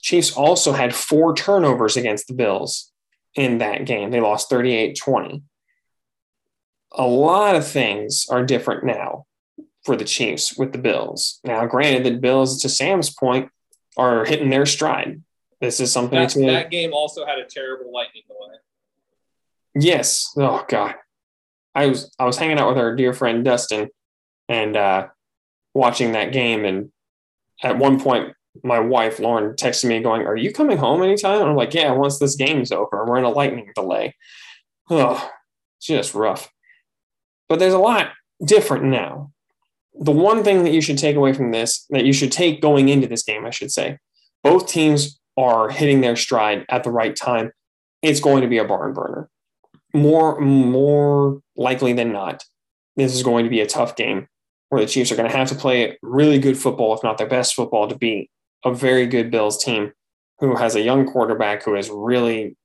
Chiefs 0.00 0.32
also 0.32 0.72
had 0.72 0.94
four 0.94 1.34
turnovers 1.34 1.96
against 1.96 2.26
the 2.26 2.34
Bills 2.34 2.92
in 3.34 3.58
that 3.58 3.84
game. 3.86 4.10
They 4.10 4.20
lost 4.20 4.50
38 4.50 4.98
20. 4.98 5.42
A 6.92 7.06
lot 7.06 7.54
of 7.54 7.66
things 7.66 8.26
are 8.30 8.44
different 8.44 8.84
now 8.84 9.26
for 9.84 9.96
the 9.96 10.04
Chiefs 10.04 10.56
with 10.56 10.72
the 10.72 10.78
Bills. 10.78 11.40
Now, 11.44 11.66
granted, 11.66 12.04
the 12.04 12.18
Bills, 12.18 12.60
to 12.62 12.68
Sam's 12.68 13.14
point, 13.14 13.50
are 13.96 14.24
hitting 14.24 14.50
their 14.50 14.66
stride. 14.66 15.22
This 15.60 15.80
is 15.80 15.92
something 15.92 16.18
That, 16.18 16.34
that 16.34 16.70
game 16.70 16.92
also 16.92 17.26
had 17.26 17.38
a 17.38 17.44
terrible 17.44 17.92
lightning 17.92 18.22
delay. 18.28 18.58
Yes. 19.74 20.32
Oh 20.36 20.64
God. 20.68 20.94
I 21.74 21.86
was 21.86 22.14
I 22.18 22.24
was 22.24 22.36
hanging 22.36 22.58
out 22.58 22.68
with 22.68 22.78
our 22.78 22.94
dear 22.94 23.12
friend 23.12 23.44
Dustin 23.44 23.88
and 24.48 24.76
uh 24.76 25.08
watching 25.74 26.12
that 26.12 26.32
game 26.32 26.64
and 26.64 26.90
at 27.62 27.78
one 27.78 28.00
point 28.00 28.34
my 28.64 28.80
wife 28.80 29.18
Lauren 29.18 29.54
texted 29.54 29.84
me 29.86 30.02
going, 30.02 30.22
Are 30.26 30.36
you 30.36 30.52
coming 30.52 30.78
home 30.78 31.02
anytime? 31.02 31.40
And 31.40 31.50
I'm 31.50 31.56
like, 31.56 31.74
Yeah, 31.74 31.92
once 31.92 32.18
this 32.18 32.36
game's 32.36 32.72
over. 32.72 33.04
We're 33.04 33.18
in 33.18 33.24
a 33.24 33.30
lightning 33.30 33.70
delay. 33.74 34.14
Oh, 34.90 35.30
just 35.80 36.14
rough. 36.14 36.50
But 37.48 37.58
there's 37.58 37.74
a 37.74 37.78
lot 37.78 38.10
different 38.44 38.84
now. 38.84 39.32
The 40.00 40.12
one 40.12 40.44
thing 40.44 40.64
that 40.64 40.72
you 40.72 40.80
should 40.80 40.98
take 40.98 41.16
away 41.16 41.32
from 41.32 41.50
this, 41.50 41.86
that 41.90 42.04
you 42.04 42.12
should 42.12 42.30
take 42.30 42.60
going 42.60 42.88
into 42.88 43.08
this 43.08 43.22
game, 43.22 43.44
I 43.44 43.50
should 43.50 43.72
say, 43.72 43.98
both 44.44 44.68
teams 44.68 45.18
are 45.36 45.70
hitting 45.70 46.00
their 46.00 46.16
stride 46.16 46.64
at 46.68 46.84
the 46.84 46.90
right 46.90 47.16
time. 47.16 47.52
It's 48.02 48.20
going 48.20 48.42
to 48.42 48.48
be 48.48 48.58
a 48.58 48.64
barn 48.64 48.92
burner 48.92 49.28
more 49.94 50.40
more 50.40 51.40
likely 51.56 51.92
than 51.92 52.12
not, 52.12 52.44
this 52.96 53.14
is 53.14 53.22
going 53.22 53.44
to 53.44 53.50
be 53.50 53.60
a 53.60 53.66
tough 53.66 53.96
game 53.96 54.28
where 54.68 54.80
the 54.80 54.86
Chiefs 54.86 55.10
are 55.10 55.16
going 55.16 55.30
to 55.30 55.36
have 55.36 55.48
to 55.48 55.54
play 55.54 55.98
really 56.02 56.38
good 56.38 56.58
football, 56.58 56.94
if 56.94 57.02
not 57.02 57.16
their 57.16 57.26
best 57.26 57.54
football, 57.54 57.88
to 57.88 57.96
beat 57.96 58.30
a 58.64 58.74
very 58.74 59.06
good 59.06 59.30
Bills 59.30 59.62
team 59.62 59.92
who 60.40 60.56
has 60.56 60.74
a 60.74 60.82
young 60.82 61.06
quarterback 61.06 61.62
who 61.64 61.74
is 61.74 61.88
really, 61.90 62.56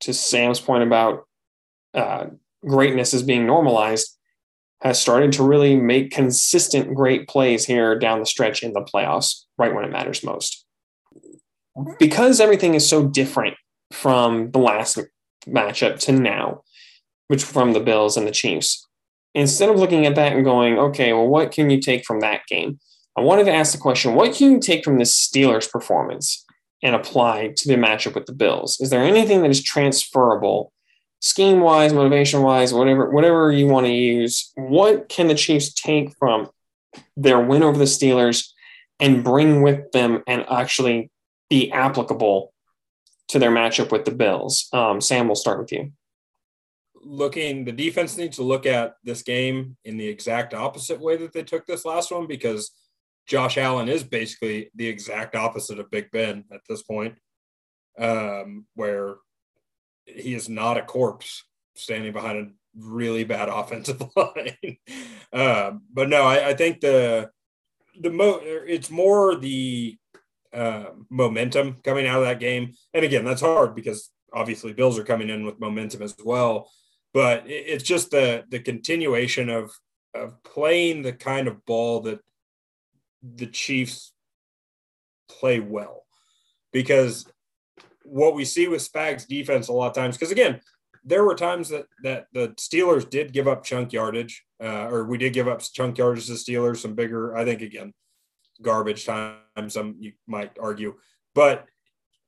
to 0.00 0.12
Sam's 0.12 0.60
point 0.60 0.82
about 0.82 1.26
uh, 1.94 2.26
greatness 2.66 3.14
is 3.14 3.22
being 3.22 3.46
normalized, 3.46 4.17
has 4.82 5.00
started 5.00 5.32
to 5.32 5.42
really 5.42 5.76
make 5.76 6.10
consistent 6.10 6.94
great 6.94 7.28
plays 7.28 7.64
here 7.64 7.98
down 7.98 8.20
the 8.20 8.26
stretch 8.26 8.62
in 8.62 8.72
the 8.72 8.82
playoffs, 8.82 9.44
right 9.56 9.74
when 9.74 9.84
it 9.84 9.90
matters 9.90 10.22
most. 10.22 10.64
Because 11.98 12.40
everything 12.40 12.74
is 12.74 12.88
so 12.88 13.06
different 13.06 13.56
from 13.92 14.50
the 14.50 14.58
last 14.58 14.98
matchup 15.46 15.98
to 16.00 16.12
now, 16.12 16.62
which 17.28 17.42
from 17.42 17.72
the 17.72 17.80
Bills 17.80 18.16
and 18.16 18.26
the 18.26 18.32
Chiefs. 18.32 18.86
Instead 19.34 19.68
of 19.68 19.76
looking 19.76 20.06
at 20.06 20.14
that 20.14 20.32
and 20.32 20.44
going, 20.44 20.78
okay, 20.78 21.12
well, 21.12 21.26
what 21.26 21.52
can 21.52 21.70
you 21.70 21.80
take 21.80 22.04
from 22.04 22.20
that 22.20 22.46
game? 22.48 22.78
I 23.16 23.20
wanted 23.20 23.44
to 23.44 23.52
ask 23.52 23.72
the 23.72 23.78
question 23.78 24.14
what 24.14 24.34
can 24.34 24.52
you 24.52 24.60
take 24.60 24.84
from 24.84 24.98
the 24.98 25.04
Steelers' 25.04 25.70
performance 25.70 26.44
and 26.82 26.94
apply 26.94 27.52
to 27.56 27.68
the 27.68 27.74
matchup 27.74 28.14
with 28.14 28.26
the 28.26 28.32
Bills? 28.32 28.80
Is 28.80 28.90
there 28.90 29.02
anything 29.02 29.42
that 29.42 29.50
is 29.50 29.62
transferable, 29.62 30.72
scheme 31.20 31.60
wise, 31.60 31.92
motivation 31.92 32.42
wise, 32.42 32.72
whatever, 32.72 33.10
whatever 33.10 33.50
you 33.52 33.66
want 33.66 33.86
to 33.86 33.92
use? 33.92 34.52
What 34.54 35.08
can 35.08 35.28
the 35.28 35.34
Chiefs 35.34 35.72
take 35.72 36.16
from 36.16 36.50
their 37.16 37.40
win 37.40 37.62
over 37.62 37.78
the 37.78 37.84
Steelers 37.84 38.50
and 39.00 39.24
bring 39.24 39.62
with 39.62 39.92
them 39.92 40.22
and 40.26 40.44
actually 40.50 41.10
be 41.48 41.70
applicable 41.72 42.52
to 43.28 43.38
their 43.38 43.50
matchup 43.50 43.92
with 43.92 44.04
the 44.04 44.10
Bills. 44.10 44.68
Um, 44.72 45.00
Sam, 45.00 45.26
we'll 45.26 45.36
start 45.36 45.58
with 45.58 45.72
you. 45.72 45.92
Looking, 46.94 47.64
the 47.64 47.72
defense 47.72 48.16
needs 48.16 48.36
to 48.36 48.42
look 48.42 48.66
at 48.66 48.96
this 49.04 49.22
game 49.22 49.76
in 49.84 49.96
the 49.96 50.08
exact 50.08 50.52
opposite 50.52 51.00
way 51.00 51.16
that 51.16 51.32
they 51.32 51.42
took 51.42 51.66
this 51.66 51.84
last 51.84 52.10
one 52.10 52.26
because 52.26 52.72
Josh 53.26 53.56
Allen 53.56 53.88
is 53.88 54.02
basically 54.02 54.70
the 54.74 54.88
exact 54.88 55.36
opposite 55.36 55.78
of 55.78 55.90
Big 55.90 56.10
Ben 56.10 56.44
at 56.52 56.62
this 56.68 56.82
point, 56.82 57.14
um, 57.98 58.66
where 58.74 59.16
he 60.08 60.34
is 60.34 60.48
not 60.48 60.78
a 60.78 60.82
corpse 60.82 61.44
standing 61.74 62.12
behind 62.12 62.38
a 62.38 62.50
really 62.76 63.24
bad 63.24 63.48
offensive 63.52 64.02
line. 64.16 64.76
um, 65.32 65.82
but 65.92 66.08
no, 66.08 66.22
I, 66.22 66.48
I 66.48 66.54
think 66.54 66.80
the 66.80 67.30
the 68.00 68.10
mo 68.10 68.40
it's 68.42 68.90
more 68.90 69.36
the 69.36 69.98
uh, 70.52 70.86
momentum 71.10 71.76
coming 71.84 72.06
out 72.06 72.20
of 72.20 72.26
that 72.26 72.40
game. 72.40 72.74
And 72.94 73.04
again, 73.04 73.24
that's 73.24 73.40
hard 73.40 73.74
because 73.74 74.10
obviously 74.32 74.72
Bills 74.72 74.98
are 74.98 75.04
coming 75.04 75.28
in 75.28 75.44
with 75.44 75.60
momentum 75.60 76.02
as 76.02 76.14
well. 76.24 76.70
But 77.12 77.44
it's 77.46 77.84
just 77.84 78.10
the 78.10 78.44
the 78.48 78.60
continuation 78.60 79.48
of 79.48 79.70
of 80.14 80.42
playing 80.42 81.02
the 81.02 81.12
kind 81.12 81.48
of 81.48 81.64
ball 81.64 82.00
that 82.02 82.20
the 83.22 83.46
Chiefs 83.46 84.12
play 85.28 85.60
well. 85.60 86.04
Because 86.72 87.26
what 88.08 88.34
we 88.34 88.44
see 88.44 88.68
with 88.68 88.88
Spags 88.90 89.26
defense 89.26 89.68
a 89.68 89.72
lot 89.72 89.88
of 89.88 89.94
times, 89.94 90.16
because 90.16 90.32
again, 90.32 90.60
there 91.04 91.24
were 91.24 91.34
times 91.34 91.68
that 91.68 91.86
that 92.02 92.26
the 92.32 92.48
Steelers 92.56 93.08
did 93.08 93.32
give 93.32 93.48
up 93.48 93.64
chunk 93.64 93.92
yardage, 93.92 94.44
uh, 94.62 94.88
or 94.88 95.04
we 95.04 95.18
did 95.18 95.32
give 95.32 95.48
up 95.48 95.62
chunk 95.72 95.98
yardage 95.98 96.26
to 96.26 96.32
Steelers, 96.32 96.78
some 96.78 96.94
bigger, 96.94 97.36
I 97.36 97.44
think 97.44 97.62
again, 97.62 97.92
garbage 98.60 99.04
time, 99.06 99.68
some 99.68 99.96
you 100.00 100.12
might 100.26 100.58
argue, 100.60 100.94
but 101.34 101.66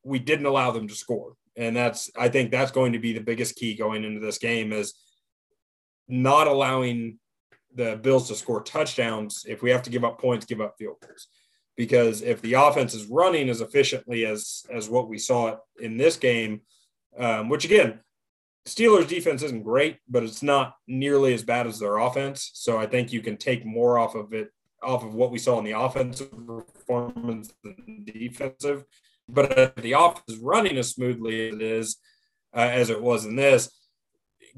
we 0.05 0.18
didn't 0.18 0.47
allow 0.47 0.70
them 0.70 0.89
to 0.89 0.95
score. 0.95 1.35
And 1.57 1.76
that's, 1.76 2.11
I 2.16 2.28
think 2.28 2.51
that's 2.51 2.70
going 2.70 2.93
to 2.93 2.99
be 2.99 3.12
the 3.12 3.20
biggest 3.20 3.57
key 3.57 3.74
going 3.74 4.05
into 4.05 4.20
this 4.20 4.39
game 4.39 4.72
is 4.72 4.95
not 6.09 6.47
allowing 6.47 7.18
the 7.74 7.97
Bills 7.97 8.28
to 8.28 8.35
score 8.35 8.62
touchdowns. 8.62 9.45
If 9.47 9.62
we 9.62 9.70
have 9.70 9.83
to 9.83 9.91
give 9.91 10.05
up 10.05 10.20
points, 10.20 10.47
give 10.47 10.61
up 10.61 10.76
field 10.78 10.97
goals. 11.05 11.26
Because 11.77 12.23
if 12.23 12.43
the 12.43 12.55
offense 12.55 12.95
is 12.95 13.07
running 13.07 13.49
as 13.49 13.61
efficiently 13.61 14.27
as 14.27 14.64
as 14.71 14.89
what 14.89 15.09
we 15.09 15.18
saw 15.18 15.57
in 15.81 15.97
this 15.97 16.16
game, 16.16 16.61
um, 17.16 17.49
which 17.49 17.64
again, 17.64 18.01
Steelers 18.66 19.09
defense 19.09 19.43
isn't 19.43 19.64
great, 19.64 19.99
but 20.09 20.23
it's 20.23 20.43
not 20.43 20.75
nearly 20.87 21.33
as 21.33 21.43
bad 21.43 21.66
as 21.66 21.79
their 21.79 21.97
offense. 21.99 22.51
So 22.55 22.79
I 22.79 22.87
think 22.87 23.12
you 23.12 23.23
can 23.23 23.37
take 23.37 23.64
more 23.64 23.99
off 23.99 24.14
of 24.14 24.33
it 24.33 24.51
off 24.83 25.05
of 25.05 25.14
what 25.14 25.31
we 25.31 25.39
saw 25.39 25.59
in 25.59 25.64
the 25.64 25.79
offensive 25.79 26.31
performance 26.47 27.53
than 27.62 28.05
defensive. 28.05 28.85
But 29.29 29.59
if 29.59 29.75
the 29.76 29.92
offense 29.92 30.25
is 30.29 30.38
running 30.38 30.76
as 30.79 30.91
smoothly 30.91 31.49
as 31.49 31.55
it 31.55 31.63
is, 31.63 31.97
uh, 32.55 32.61
as 32.61 32.91
it 32.91 33.01
was 33.01 33.25
in 33.25 33.37
this, 33.37 33.71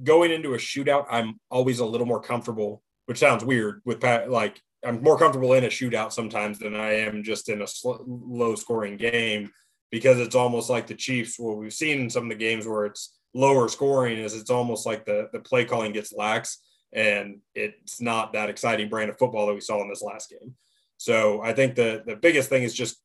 going 0.02 0.30
into 0.30 0.55
a 0.55 0.59
shootout, 0.59 1.06
I'm 1.10 1.40
always 1.51 1.80
a 1.80 1.86
little 1.86 2.06
more 2.06 2.22
comfortable, 2.22 2.82
which 3.06 3.18
sounds 3.18 3.44
weird 3.44 3.82
with 3.84 4.01
Pat, 4.01 4.30
like 4.30 4.60
I'm 4.84 5.02
more 5.02 5.18
comfortable 5.18 5.52
in 5.54 5.64
a 5.64 5.68
shootout 5.68 6.12
sometimes 6.12 6.59
than 6.59 6.74
I 6.74 6.94
am 6.94 7.22
just 7.22 7.48
in 7.48 7.62
a 7.62 7.66
low 8.06 8.54
scoring 8.56 8.96
game 8.96 9.50
because 9.90 10.18
it's 10.18 10.34
almost 10.34 10.70
like 10.70 10.86
the 10.86 10.94
Chiefs. 10.94 11.38
What 11.38 11.59
we've 11.59 11.72
seen 11.72 12.00
in 12.00 12.10
some 12.10 12.24
of 12.24 12.28
the 12.30 12.34
games 12.34 12.66
where 12.66 12.86
it's 12.86 13.16
lower 13.34 13.68
scoring 13.68 14.18
is 14.18 14.34
it's 14.34 14.50
almost 14.50 14.86
like 14.86 15.04
the, 15.04 15.28
the 15.32 15.40
play 15.40 15.64
calling 15.64 15.92
gets 15.92 16.12
lax 16.12 16.59
and 16.92 17.38
it's 17.54 18.00
not 18.00 18.32
that 18.32 18.50
exciting 18.50 18.88
brand 18.88 19.10
of 19.10 19.18
football 19.18 19.46
that 19.46 19.54
we 19.54 19.60
saw 19.60 19.80
in 19.80 19.88
this 19.88 20.02
last 20.02 20.30
game. 20.30 20.54
So 20.98 21.42
I 21.42 21.52
think 21.52 21.74
the 21.74 22.02
the 22.06 22.16
biggest 22.16 22.48
thing 22.48 22.62
is 22.62 22.74
just 22.74 23.02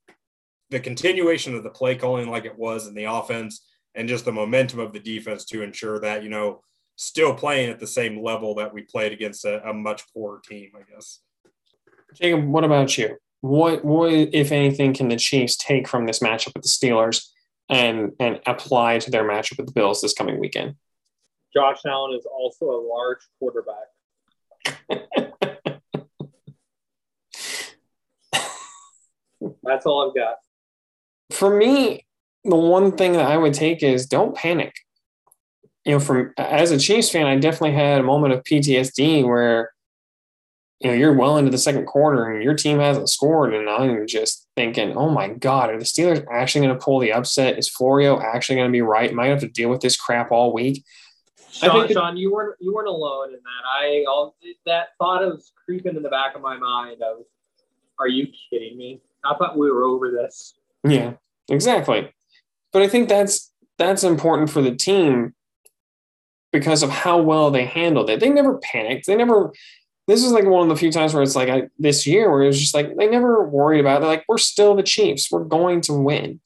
the 0.69 0.79
continuation 0.79 1.55
of 1.55 1.63
the 1.63 1.69
play 1.69 1.95
calling 1.95 2.29
like 2.29 2.45
it 2.45 2.57
was 2.57 2.87
in 2.87 2.93
the 2.93 3.05
offense 3.05 3.65
and 3.95 4.09
just 4.09 4.25
the 4.25 4.31
momentum 4.31 4.79
of 4.79 4.93
the 4.93 4.99
defense 4.99 5.45
to 5.45 5.63
ensure 5.63 5.99
that, 5.99 6.23
you 6.23 6.29
know, 6.29 6.61
still 6.97 7.33
playing 7.33 7.69
at 7.69 7.79
the 7.79 7.87
same 7.87 8.21
level 8.21 8.55
that 8.55 8.73
we 8.73 8.81
played 8.81 9.13
against 9.13 9.45
a, 9.45 9.67
a 9.67 9.73
much 9.73 10.03
poorer 10.13 10.41
team, 10.47 10.71
I 10.75 10.81
guess. 10.91 11.19
Jacob, 12.15 12.45
what 12.45 12.63
about 12.63 12.97
you? 12.97 13.17
What, 13.41 13.85
what, 13.85 14.11
if 14.11 14.51
anything, 14.51 14.93
can 14.93 15.09
the 15.09 15.17
Chiefs 15.17 15.55
take 15.55 15.87
from 15.87 16.05
this 16.05 16.19
matchup 16.19 16.53
with 16.55 16.63
the 16.63 16.69
Steelers 16.69 17.27
and 17.69 18.13
and 18.19 18.39
apply 18.45 18.99
to 18.99 19.11
their 19.11 19.23
matchup 19.23 19.57
with 19.57 19.67
the 19.67 19.73
Bills 19.73 20.01
this 20.01 20.13
coming 20.13 20.39
weekend? 20.39 20.75
Josh 21.53 21.79
Allen 21.85 22.17
is 22.17 22.25
also 22.25 22.65
a 22.65 22.81
large 22.87 23.19
quarterback. 23.39 23.87
That's 29.63 29.85
all 29.85 30.07
I've 30.07 30.15
got. 30.15 30.35
For 31.31 31.55
me, 31.55 32.05
the 32.43 32.55
one 32.55 32.93
thing 32.93 33.13
that 33.13 33.29
I 33.29 33.37
would 33.37 33.53
take 33.53 33.83
is 33.83 34.05
don't 34.05 34.35
panic. 34.35 34.73
You 35.85 35.93
know, 35.93 35.99
from 35.99 36.33
as 36.37 36.71
a 36.71 36.77
Chiefs 36.77 37.09
fan, 37.09 37.27
I 37.27 37.37
definitely 37.37 37.73
had 37.73 37.99
a 37.99 38.03
moment 38.03 38.33
of 38.33 38.43
PTSD 38.43 39.25
where 39.25 39.71
you 40.79 40.89
know 40.89 40.95
you're 40.95 41.13
well 41.13 41.37
into 41.37 41.51
the 41.51 41.57
second 41.57 41.85
quarter 41.85 42.25
and 42.25 42.43
your 42.43 42.53
team 42.53 42.79
hasn't 42.79 43.09
scored, 43.09 43.53
and 43.53 43.69
I'm 43.69 44.05
just 44.07 44.47
thinking, 44.55 44.95
oh 44.95 45.09
my 45.09 45.29
god, 45.29 45.69
are 45.69 45.79
the 45.79 45.85
Steelers 45.85 46.25
actually 46.31 46.65
going 46.65 46.77
to 46.77 46.83
pull 46.83 46.99
the 46.99 47.13
upset? 47.13 47.57
Is 47.57 47.69
Florio 47.69 48.21
actually 48.21 48.57
going 48.57 48.69
to 48.69 48.71
be 48.71 48.81
right? 48.81 49.13
Might 49.13 49.27
have 49.27 49.39
to 49.39 49.47
deal 49.47 49.69
with 49.69 49.81
this 49.81 49.97
crap 49.97 50.31
all 50.31 50.53
week. 50.53 50.83
Sean, 51.51 51.91
Sean, 51.91 52.17
you 52.17 52.31
weren't 52.31 52.55
you 52.59 52.73
weren't 52.73 52.87
alone 52.87 53.29
in 53.29 53.39
that. 53.39 53.63
I 53.81 54.05
all 54.07 54.35
that 54.65 54.89
thought 54.99 55.21
was 55.21 55.51
creeping 55.65 55.95
in 55.95 56.03
the 56.03 56.09
back 56.09 56.35
of 56.35 56.41
my 56.41 56.57
mind 56.57 57.01
of, 57.01 57.23
are 57.99 58.07
you 58.07 58.27
kidding 58.49 58.77
me? 58.77 59.01
I 59.25 59.35
thought 59.35 59.57
we 59.57 59.71
were 59.71 59.83
over 59.83 60.11
this. 60.11 60.53
Yeah, 60.87 61.13
exactly. 61.49 62.13
but 62.71 62.81
I 62.81 62.87
think 62.87 63.09
that's 63.09 63.51
that's 63.77 64.03
important 64.03 64.49
for 64.49 64.61
the 64.61 64.75
team 64.75 65.33
because 66.51 66.83
of 66.83 66.89
how 66.89 67.21
well 67.21 67.51
they 67.51 67.65
handled 67.65 68.09
it. 68.09 68.19
They 68.19 68.29
never 68.29 68.57
panicked. 68.59 69.07
They 69.07 69.15
never. 69.15 69.51
This 70.07 70.23
is 70.23 70.31
like 70.31 70.45
one 70.45 70.63
of 70.63 70.69
the 70.69 70.75
few 70.75 70.91
times 70.91 71.13
where 71.13 71.21
it's 71.21 71.35
like 71.35 71.49
I, 71.49 71.69
this 71.77 72.07
year 72.07 72.31
where 72.31 72.41
it 72.41 72.47
was 72.47 72.59
just 72.59 72.73
like 72.73 72.95
they 72.95 73.07
never 73.07 73.45
worried 73.45 73.81
about. 73.81 73.97
It. 73.97 73.99
They're 74.01 74.09
like, 74.09 74.25
we're 74.27 74.37
still 74.37 74.75
the 74.75 74.83
Chiefs. 74.83 75.29
We're 75.29 75.43
going 75.43 75.81
to 75.81 75.93
win, 75.93 76.39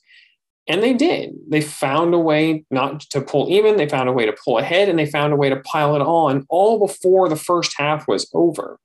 and 0.68 0.82
they 0.82 0.94
did. 0.94 1.36
They 1.48 1.62
found 1.62 2.14
a 2.14 2.20
way 2.20 2.66
not 2.72 3.02
to 3.12 3.22
pull 3.22 3.52
even. 3.52 3.78
They 3.78 3.88
found 3.88 4.10
a 4.10 4.14
way 4.14 4.26
to 4.26 4.34
pull 4.34 4.58
ahead, 4.58 4.90
and 4.90 4.98
they 4.98 5.06
found 5.06 5.32
a 5.32 5.36
way 5.36 5.50
to 5.50 5.58
pile 5.58 5.96
it 5.96 6.02
on 6.02 6.46
all 6.50 6.80
before 6.80 7.30
the 7.30 7.36
first 7.36 7.76
half 7.78 8.08
was 8.08 8.30
over. 8.34 8.80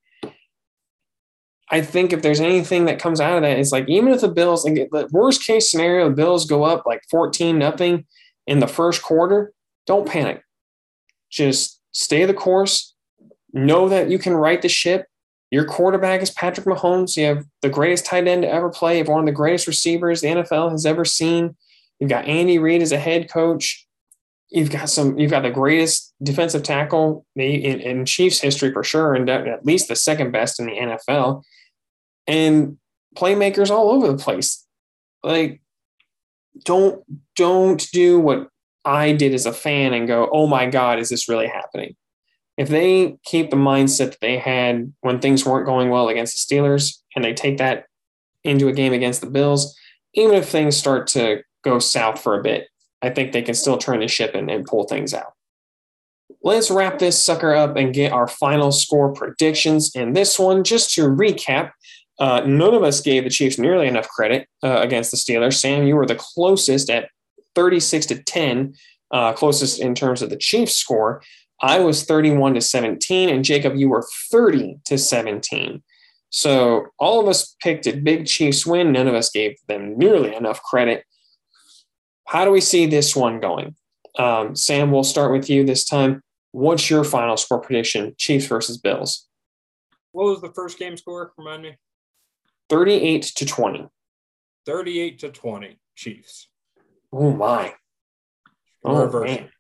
I 1.70 1.80
think 1.80 2.12
if 2.12 2.22
there's 2.22 2.40
anything 2.40 2.84
that 2.84 3.00
comes 3.00 3.20
out 3.20 3.36
of 3.36 3.42
that, 3.42 3.58
it's 3.58 3.72
like 3.72 3.88
even 3.88 4.12
if 4.12 4.20
the 4.20 4.28
Bills, 4.28 4.64
like 4.64 4.74
the 4.90 5.08
worst 5.10 5.44
case 5.44 5.70
scenario, 5.70 6.08
the 6.08 6.14
Bills 6.14 6.44
go 6.44 6.64
up 6.64 6.86
like 6.86 7.02
14 7.10 7.58
nothing 7.58 8.06
in 8.46 8.60
the 8.60 8.68
first 8.68 9.02
quarter, 9.02 9.52
don't 9.86 10.06
panic. 10.06 10.42
Just 11.30 11.80
stay 11.90 12.24
the 12.24 12.34
course. 12.34 12.94
Know 13.56 13.88
that 13.88 14.10
you 14.10 14.18
can 14.18 14.34
right 14.34 14.60
the 14.60 14.68
ship. 14.68 15.06
Your 15.50 15.64
quarterback 15.64 16.20
is 16.20 16.30
Patrick 16.30 16.66
Mahomes. 16.66 17.16
You 17.16 17.24
have 17.24 17.44
the 17.62 17.70
greatest 17.70 18.04
tight 18.04 18.28
end 18.28 18.42
to 18.42 18.52
ever 18.52 18.68
play. 18.68 18.94
You 18.94 18.98
have 18.98 19.08
one 19.08 19.20
of 19.20 19.26
the 19.26 19.32
greatest 19.32 19.66
receivers 19.66 20.20
the 20.20 20.28
NFL 20.28 20.72
has 20.72 20.84
ever 20.84 21.04
seen. 21.04 21.56
You've 21.98 22.10
got 22.10 22.26
Andy 22.26 22.58
Reid 22.58 22.82
as 22.82 22.92
a 22.92 22.98
head 22.98 23.30
coach. 23.30 23.86
You've 24.50 24.70
got 24.70 24.90
some. 24.90 25.18
You've 25.18 25.30
got 25.30 25.42
the 25.42 25.50
greatest 25.50 26.12
defensive 26.22 26.64
tackle 26.64 27.24
in, 27.34 27.80
in 27.80 28.04
Chiefs 28.04 28.40
history 28.40 28.72
for 28.72 28.84
sure, 28.84 29.14
and 29.14 29.28
at 29.30 29.64
least 29.64 29.88
the 29.88 29.96
second 29.96 30.32
best 30.32 30.60
in 30.60 30.66
the 30.66 30.72
NFL. 30.72 31.42
And 32.26 32.76
playmakers 33.16 33.70
all 33.70 33.90
over 33.90 34.06
the 34.06 34.22
place. 34.22 34.66
Like, 35.22 35.62
don't 36.64 37.02
don't 37.34 37.90
do 37.90 38.20
what 38.20 38.48
I 38.84 39.12
did 39.12 39.32
as 39.34 39.46
a 39.46 39.52
fan 39.52 39.94
and 39.94 40.06
go, 40.06 40.28
oh 40.30 40.46
my 40.46 40.66
God, 40.66 40.98
is 40.98 41.08
this 41.08 41.28
really 41.28 41.48
happening? 41.48 41.96
If 42.56 42.68
they 42.68 43.18
keep 43.24 43.50
the 43.50 43.56
mindset 43.56 44.12
that 44.12 44.20
they 44.20 44.38
had 44.38 44.92
when 45.00 45.20
things 45.20 45.44
weren't 45.44 45.66
going 45.66 45.90
well 45.90 46.08
against 46.08 46.48
the 46.48 46.54
Steelers 46.54 46.98
and 47.14 47.24
they 47.24 47.34
take 47.34 47.58
that 47.58 47.86
into 48.44 48.68
a 48.68 48.72
game 48.72 48.92
against 48.92 49.20
the 49.20 49.30
Bills, 49.30 49.76
even 50.14 50.34
if 50.34 50.48
things 50.48 50.76
start 50.76 51.06
to 51.08 51.42
go 51.62 51.78
south 51.78 52.20
for 52.20 52.38
a 52.38 52.42
bit, 52.42 52.68
I 53.02 53.10
think 53.10 53.32
they 53.32 53.42
can 53.42 53.54
still 53.54 53.76
turn 53.76 54.00
the 54.00 54.08
ship 54.08 54.34
and, 54.34 54.50
and 54.50 54.64
pull 54.64 54.84
things 54.84 55.12
out. 55.12 55.32
Let's 56.42 56.70
wrap 56.70 56.98
this 56.98 57.22
sucker 57.22 57.54
up 57.54 57.76
and 57.76 57.92
get 57.92 58.12
our 58.12 58.28
final 58.28 58.72
score 58.72 59.12
predictions. 59.12 59.94
And 59.94 60.16
this 60.16 60.38
one, 60.38 60.64
just 60.64 60.94
to 60.94 61.02
recap, 61.02 61.72
uh, 62.18 62.42
none 62.46 62.74
of 62.74 62.82
us 62.82 63.00
gave 63.00 63.24
the 63.24 63.30
Chiefs 63.30 63.58
nearly 63.58 63.86
enough 63.86 64.08
credit 64.08 64.48
uh, 64.62 64.80
against 64.80 65.10
the 65.10 65.16
Steelers. 65.16 65.54
Sam, 65.54 65.86
you 65.86 65.96
were 65.96 66.06
the 66.06 66.16
closest 66.16 66.88
at 66.88 67.10
36 67.54 68.06
to 68.06 68.22
10, 68.22 68.74
uh, 69.10 69.32
closest 69.34 69.80
in 69.80 69.94
terms 69.94 70.22
of 70.22 70.30
the 70.30 70.36
Chiefs 70.36 70.74
score. 70.74 71.22
I 71.60 71.80
was 71.80 72.04
31 72.04 72.54
to 72.54 72.60
17, 72.60 73.28
and 73.28 73.44
Jacob, 73.44 73.76
you 73.76 73.88
were 73.88 74.06
30 74.30 74.80
to 74.86 74.98
17. 74.98 75.82
So 76.30 76.88
all 76.98 77.20
of 77.20 77.28
us 77.28 77.56
picked 77.62 77.86
a 77.86 77.96
big 77.96 78.26
Chiefs 78.26 78.66
win. 78.66 78.92
None 78.92 79.08
of 79.08 79.14
us 79.14 79.30
gave 79.30 79.56
them 79.68 79.96
nearly 79.96 80.34
enough 80.34 80.62
credit. 80.62 81.04
How 82.26 82.44
do 82.44 82.50
we 82.50 82.60
see 82.60 82.86
this 82.86 83.16
one 83.16 83.40
going? 83.40 83.74
Um, 84.18 84.56
Sam, 84.56 84.90
we'll 84.90 85.04
start 85.04 85.32
with 85.32 85.48
you 85.48 85.64
this 85.64 85.84
time. 85.84 86.22
What's 86.52 86.90
your 86.90 87.04
final 87.04 87.36
score 87.36 87.60
prediction, 87.60 88.14
Chiefs 88.18 88.46
versus 88.46 88.78
Bills? 88.78 89.26
What 90.12 90.24
was 90.24 90.40
the 90.40 90.52
first 90.52 90.78
game 90.78 90.96
score? 90.96 91.32
Remind 91.36 91.62
me. 91.62 91.76
38 92.68 93.22
to 93.22 93.46
20. 93.46 93.88
38 94.64 95.18
to 95.20 95.30
20, 95.30 95.78
Chiefs. 95.94 96.48
Oh 97.12 97.30
my. 97.32 97.74
Oh 98.84 99.20
man. 99.20 99.50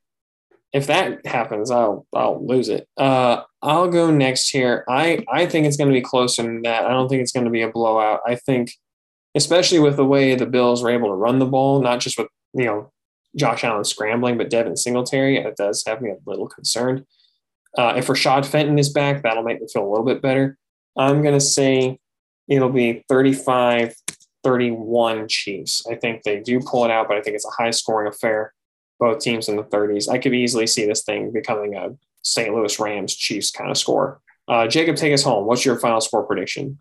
If 0.76 0.88
that 0.88 1.24
happens, 1.24 1.70
I'll 1.70 2.06
I'll 2.14 2.46
lose 2.46 2.68
it. 2.68 2.86
Uh, 2.98 3.44
I'll 3.62 3.88
go 3.88 4.10
next 4.10 4.50
here. 4.50 4.84
I 4.86 5.24
I 5.32 5.46
think 5.46 5.66
it's 5.66 5.78
going 5.78 5.88
to 5.88 5.98
be 5.98 6.02
closer 6.02 6.42
than 6.42 6.60
that. 6.62 6.84
I 6.84 6.90
don't 6.90 7.08
think 7.08 7.22
it's 7.22 7.32
going 7.32 7.46
to 7.46 7.50
be 7.50 7.62
a 7.62 7.70
blowout. 7.70 8.20
I 8.26 8.34
think, 8.34 8.72
especially 9.34 9.78
with 9.78 9.96
the 9.96 10.04
way 10.04 10.34
the 10.34 10.44
Bills 10.44 10.82
were 10.82 10.90
able 10.90 11.08
to 11.08 11.14
run 11.14 11.38
the 11.38 11.46
ball, 11.46 11.80
not 11.80 12.00
just 12.00 12.18
with 12.18 12.28
you 12.52 12.66
know 12.66 12.92
Josh 13.34 13.64
Allen 13.64 13.84
scrambling, 13.84 14.36
but 14.36 14.50
Devin 14.50 14.76
Singletary, 14.76 15.38
it 15.38 15.56
does 15.56 15.82
have 15.86 16.02
me 16.02 16.10
a 16.10 16.16
little 16.26 16.46
concerned. 16.46 17.06
Uh, 17.78 17.94
if 17.96 18.08
Rashad 18.08 18.44
Fenton 18.44 18.78
is 18.78 18.90
back, 18.90 19.22
that'll 19.22 19.44
make 19.44 19.62
me 19.62 19.68
feel 19.72 19.82
a 19.82 19.88
little 19.88 20.04
bit 20.04 20.20
better. 20.20 20.58
I'm 20.94 21.22
going 21.22 21.32
to 21.32 21.40
say 21.40 21.98
it'll 22.48 22.68
be 22.68 23.02
35 23.08 23.94
31 24.44 25.26
Chiefs. 25.28 25.86
I 25.90 25.94
think 25.94 26.22
they 26.22 26.38
do 26.38 26.60
pull 26.60 26.84
it 26.84 26.90
out, 26.90 27.08
but 27.08 27.16
I 27.16 27.22
think 27.22 27.34
it's 27.34 27.46
a 27.46 27.62
high 27.62 27.70
scoring 27.70 28.08
affair. 28.08 28.52
Both 28.98 29.20
teams 29.20 29.48
in 29.48 29.56
the 29.56 29.64
30s. 29.64 30.08
I 30.08 30.18
could 30.18 30.34
easily 30.34 30.66
see 30.66 30.86
this 30.86 31.02
thing 31.02 31.32
becoming 31.32 31.74
a 31.74 31.96
St. 32.22 32.54
Louis 32.54 32.78
Rams 32.80 33.14
Chiefs 33.14 33.50
kind 33.50 33.70
of 33.70 33.76
score. 33.76 34.20
Uh, 34.48 34.66
Jacob, 34.66 34.96
take 34.96 35.12
us 35.12 35.22
home. 35.22 35.46
What's 35.46 35.64
your 35.64 35.78
final 35.78 36.00
score 36.00 36.24
prediction? 36.24 36.78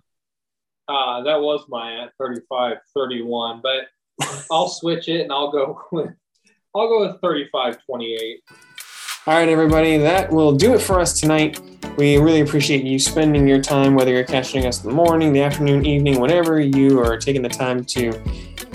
Uh, 0.87 1.23
that 1.23 1.41
was 1.41 1.65
my 1.67 2.07
35 2.19 2.77
31, 2.93 3.61
but 3.61 3.87
I'll 4.51 4.67
switch 4.67 5.07
it 5.07 5.21
and 5.21 5.31
I'll 5.31 5.51
go 5.51 5.81
with 5.91 6.11
I'll 6.75 6.87
go 6.87 7.07
with 7.07 7.21
35 7.21 7.77
28. 7.85 8.43
All 9.27 9.33
right, 9.33 9.49
everybody, 9.49 9.97
that 9.97 10.31
will 10.31 10.55
do 10.55 10.75
it 10.75 10.79
for 10.79 10.99
us 10.99 11.19
tonight. 11.19 11.59
We 11.97 12.17
really 12.17 12.41
appreciate 12.41 12.83
you 12.83 12.99
spending 12.99 13.47
your 13.47 13.61
time, 13.61 13.95
whether 13.95 14.11
you're 14.11 14.23
catching 14.23 14.67
us 14.67 14.83
in 14.83 14.89
the 14.89 14.95
morning, 14.95 15.33
the 15.33 15.41
afternoon, 15.41 15.85
evening, 15.85 16.19
whenever 16.19 16.59
you 16.59 16.99
are 16.99 17.17
taking 17.17 17.41
the 17.41 17.49
time 17.49 17.83
to 17.85 18.11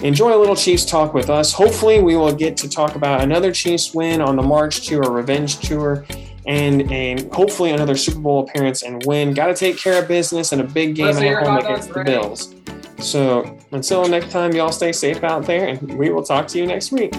enjoy 0.02 0.34
a 0.34 0.38
little 0.38 0.56
Chiefs 0.56 0.84
talk 0.84 1.14
with 1.14 1.30
us. 1.30 1.52
Hopefully, 1.52 2.00
we 2.00 2.16
will 2.16 2.34
get 2.34 2.56
to 2.58 2.68
talk 2.68 2.94
about 2.94 3.20
another 3.20 3.52
Chiefs 3.52 3.94
win 3.94 4.20
on 4.20 4.36
the 4.36 4.42
march 4.42 4.86
to 4.88 4.98
a 4.98 5.10
revenge 5.10 5.58
tour 5.60 6.04
and 6.46 6.90
a 6.90 7.28
hopefully 7.32 7.70
another 7.70 7.96
Super 7.96 8.20
Bowl 8.20 8.48
appearance 8.48 8.82
and 8.82 9.04
win. 9.06 9.34
Got 9.34 9.48
to 9.48 9.54
take 9.54 9.78
care 9.78 10.02
of 10.02 10.08
business 10.08 10.52
and 10.52 10.60
a 10.60 10.64
big 10.64 10.94
game 10.94 11.16
at 11.16 11.46
home 11.46 11.58
against 11.58 11.92
the 11.92 12.02
Bills. 12.04 12.54
So 12.98 13.58
until 13.72 14.08
next 14.08 14.30
time, 14.30 14.52
y'all 14.52 14.72
stay 14.72 14.92
safe 14.92 15.22
out 15.22 15.46
there, 15.46 15.68
and 15.68 15.98
we 15.98 16.10
will 16.10 16.22
talk 16.22 16.46
to 16.48 16.58
you 16.58 16.66
next 16.66 16.92
week. 16.92 17.12